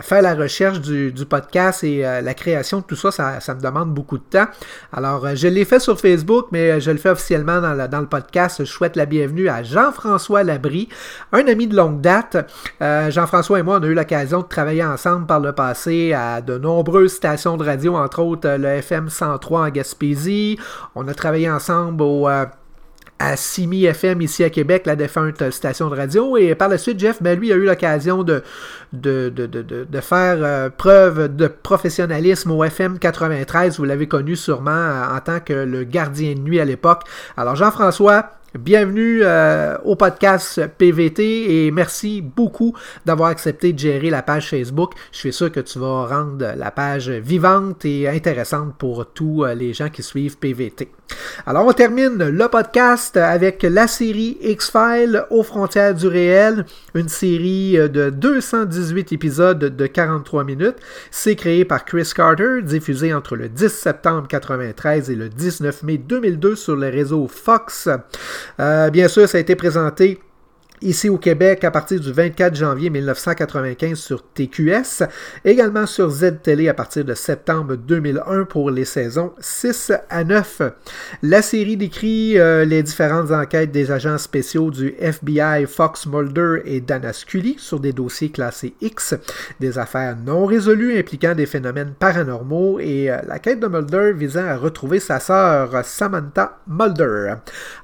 faire 0.02 0.22
la 0.22 0.34
recherche 0.34 0.82
du, 0.82 1.14
podcast 1.30 1.84
et 1.84 2.02
la 2.02 2.34
création 2.34 2.80
de 2.80 2.84
tout 2.84 2.96
ça, 2.96 3.12
ça 3.12 3.56
me 3.56 3.62
demande 3.62 3.94
beaucoup 3.94 4.18
de 4.18 4.24
temps. 4.24 4.48
Alors, 4.92 5.26
euh, 5.26 5.36
je 5.36 5.48
l'ai 5.48 5.66
fait 5.66 5.80
sur 5.80 6.00
Facebook, 6.00 6.48
mais 6.52 6.72
euh, 6.72 6.80
je 6.80 6.92
le 6.92 6.98
fais 6.98 7.10
officiellement 7.10 7.62
dans, 7.62 8.00
le 8.00 8.08
podcast. 8.08 8.58
Je 8.60 8.72
souhaite 8.72 8.96
la 8.96 9.06
bienvenue 9.06 9.50
à 9.50 9.64
Jean-François 9.64 10.44
Labry, 10.44 10.90
un 11.32 11.48
ami 11.48 11.68
de 11.68 11.76
longue 11.76 12.02
date. 12.02 12.38
Euh, 12.82 13.12
Jean-François 13.12 13.60
et 13.60 13.64
moi, 13.64 13.80
on 13.80 13.84
a 13.84 13.88
eu 13.88 13.94
l'occasion 13.94 14.42
de 14.42 14.48
travailler 14.48 14.84
ensemble 14.84 15.26
par 15.26 15.40
le 15.40 15.52
passé 15.54 16.14
à 16.14 16.42
de 16.42 16.58
nombreuses 16.58 17.14
stations 17.14 17.58
de 17.58 17.64
radio, 17.64 17.96
entre 17.96 18.20
autres 18.22 18.50
le 18.50 18.68
FM 18.68 19.10
103 19.10 19.62
en 19.62 19.70
Gaspésie. 19.70 20.58
On 20.96 21.08
a 21.08 21.14
travaillé 21.14 21.50
ensemble 21.50 22.04
au 22.04 22.28
à 23.22 23.38
Simi 23.38 23.86
FM 23.86 24.22
ici 24.22 24.44
à 24.44 24.50
Québec, 24.50 24.84
la 24.86 24.96
défunte 24.96 25.52
station 25.52 25.90
de 25.90 25.96
radio. 25.96 26.38
Et 26.38 26.56
par 26.56 26.70
la 26.70 26.78
suite, 26.78 27.00
Jeff, 27.00 27.22
ben, 27.22 27.38
lui, 27.40 27.54
a 27.54 27.56
eu 27.56 27.66
l'occasion 27.66 28.24
de, 28.24 28.42
de, 28.94 29.30
de, 29.30 29.46
de, 29.46 30.02
faire 30.02 30.38
euh, 30.40 30.70
preuve 30.70 31.36
de 31.36 31.48
professionnalisme 31.48 32.50
au 32.50 32.64
FM 32.64 32.98
93. 32.98 33.78
Vous 33.78 33.86
l'avez 33.86 34.08
connu 34.08 34.36
sûrement 34.36 34.72
euh, 34.72 35.16
en 35.16 35.20
tant 35.20 35.40
que 35.40 35.54
le 35.54 35.84
gardien 35.84 36.34
de 36.34 36.40
nuit 36.40 36.60
à 36.60 36.66
l'époque. 36.66 37.04
Alors, 37.38 37.56
Jean-François, 37.56 38.32
Bienvenue 38.60 39.22
euh, 39.24 39.78
au 39.86 39.96
podcast 39.96 40.68
PVT 40.78 41.68
et 41.68 41.72
merci 41.72 42.22
beaucoup 42.22 42.76
d'avoir 43.06 43.30
accepté 43.30 43.72
de 43.72 43.80
gérer 43.80 44.10
la 44.10 44.24
page 44.24 44.50
Facebook. 44.50 44.92
Je 45.14 45.20
suis 45.20 45.32
sûr 45.32 45.50
que 45.54 45.62
tu 45.62 45.80
vas 45.80 46.06
rendre 46.06 46.46
la 46.58 46.70
page 46.70 47.10
vivante 47.10 47.86
et 47.86 48.10
intéressante 48.10 48.76
pour 48.78 49.06
tous 49.06 49.46
les 49.56 49.72
gens 49.72 49.88
qui 49.88 50.04
suivent 50.04 50.38
PVT. 50.38 50.90
Alors 51.46 51.66
on 51.66 51.74
termine 51.74 52.18
le 52.18 52.48
podcast 52.48 53.18
avec 53.18 53.64
la 53.64 53.88
série 53.88 54.38
X-Files 54.42 55.26
aux 55.30 55.44
frontières 55.44 55.96
du 55.96 56.08
réel, 56.08 56.66
une 56.94 57.10
série 57.10 57.78
euh, 57.78 57.88
de 57.88 58.10
218 58.10 59.14
épisodes 59.14 59.60
de 59.60 59.88
43 59.88 60.44
minutes. 60.44 60.78
C'est 61.10 61.36
créé 61.36 61.66
par 61.66 61.86
Chris 61.86 62.12
Carter, 62.16 62.62
diffusé 62.62 63.14
entre 63.14 63.36
le 63.36 63.50
10 63.50 63.70
septembre 63.70 64.28
1993 64.32 65.10
et 65.10 65.16
le 65.16 65.30
19 65.30 65.84
mai 65.84 65.98
2002 65.98 66.56
sur 66.56 66.76
le 66.76 66.90
réseau 66.90 67.28
Fox. 67.28 67.90
Euh, 68.60 68.90
bien 68.90 69.08
sûr, 69.08 69.28
ça 69.28 69.38
a 69.38 69.42
été 69.42 69.56
présenté 69.56 70.20
ici 70.82 71.10
au 71.10 71.18
Québec 71.18 71.64
à 71.64 71.72
partir 71.72 72.00
du 72.00 72.12
24 72.12 72.56
janvier 72.56 72.90
1995 72.90 73.98
sur 73.98 74.24
TQS, 74.24 75.04
également 75.46 75.86
sur 75.86 76.10
Z-Télé 76.10 76.70
à 76.70 76.74
partir 76.74 77.06
de 77.06 77.14
septembre 77.14 77.76
2001 77.76 78.46
pour 78.46 78.72
les 78.72 78.86
saisons 78.86 79.34
6 79.40 79.92
à 80.10 80.24
9. 80.24 80.62
La 81.22 81.42
série 81.42 81.78
décrit 81.78 82.40
euh, 82.40 82.66
les 82.66 82.82
différentes 82.84 83.32
enquêtes 83.32 83.72
des 83.72 83.92
agents 83.92 84.18
spéciaux 84.18 84.72
du 84.72 84.96
FBI 85.00 85.66
Fox 85.68 86.08
Mulder 86.08 86.62
et 86.66 86.82
Dana 86.82 87.14
Scully 87.14 87.56
sur 87.60 87.80
des 87.80 87.94
dossiers 87.94 88.32
classés 88.32 88.74
X, 88.82 89.16
des 89.60 89.78
affaires 89.78 90.18
non 90.18 90.46
résolues 90.46 90.98
impliquant 90.98 91.36
des 91.36 91.46
phénomènes 91.46 91.94
paranormaux 91.98 92.80
et 92.80 93.12
euh, 93.12 93.18
la 93.28 93.40
quête 93.40 93.60
de 93.60 93.68
Mulder 93.68 94.14
visant 94.14 94.46
à 94.46 94.58
retrouver 94.58 95.00
sa 95.00 95.20
sœur 95.20 95.70
Samantha 95.84 96.60
Mulder. 96.68 97.36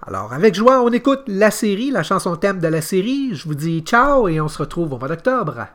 Alors 0.05 0.33
avec 0.33 0.55
joie, 0.55 0.81
on 0.81 0.89
écoute 0.89 1.21
la 1.27 1.51
série, 1.51 1.91
la 1.91 2.03
chanson 2.03 2.35
thème 2.35 2.59
de 2.59 2.67
la 2.67 2.81
Je 2.89 3.43
vous 3.43 3.55
dis 3.55 3.81
ciao 3.81 4.29
et 4.29 4.39
on 4.39 4.47
se 4.47 4.59
retrouve 4.59 4.93
au 4.93 4.97
mois 4.97 5.09
d'octobre. 5.09 5.67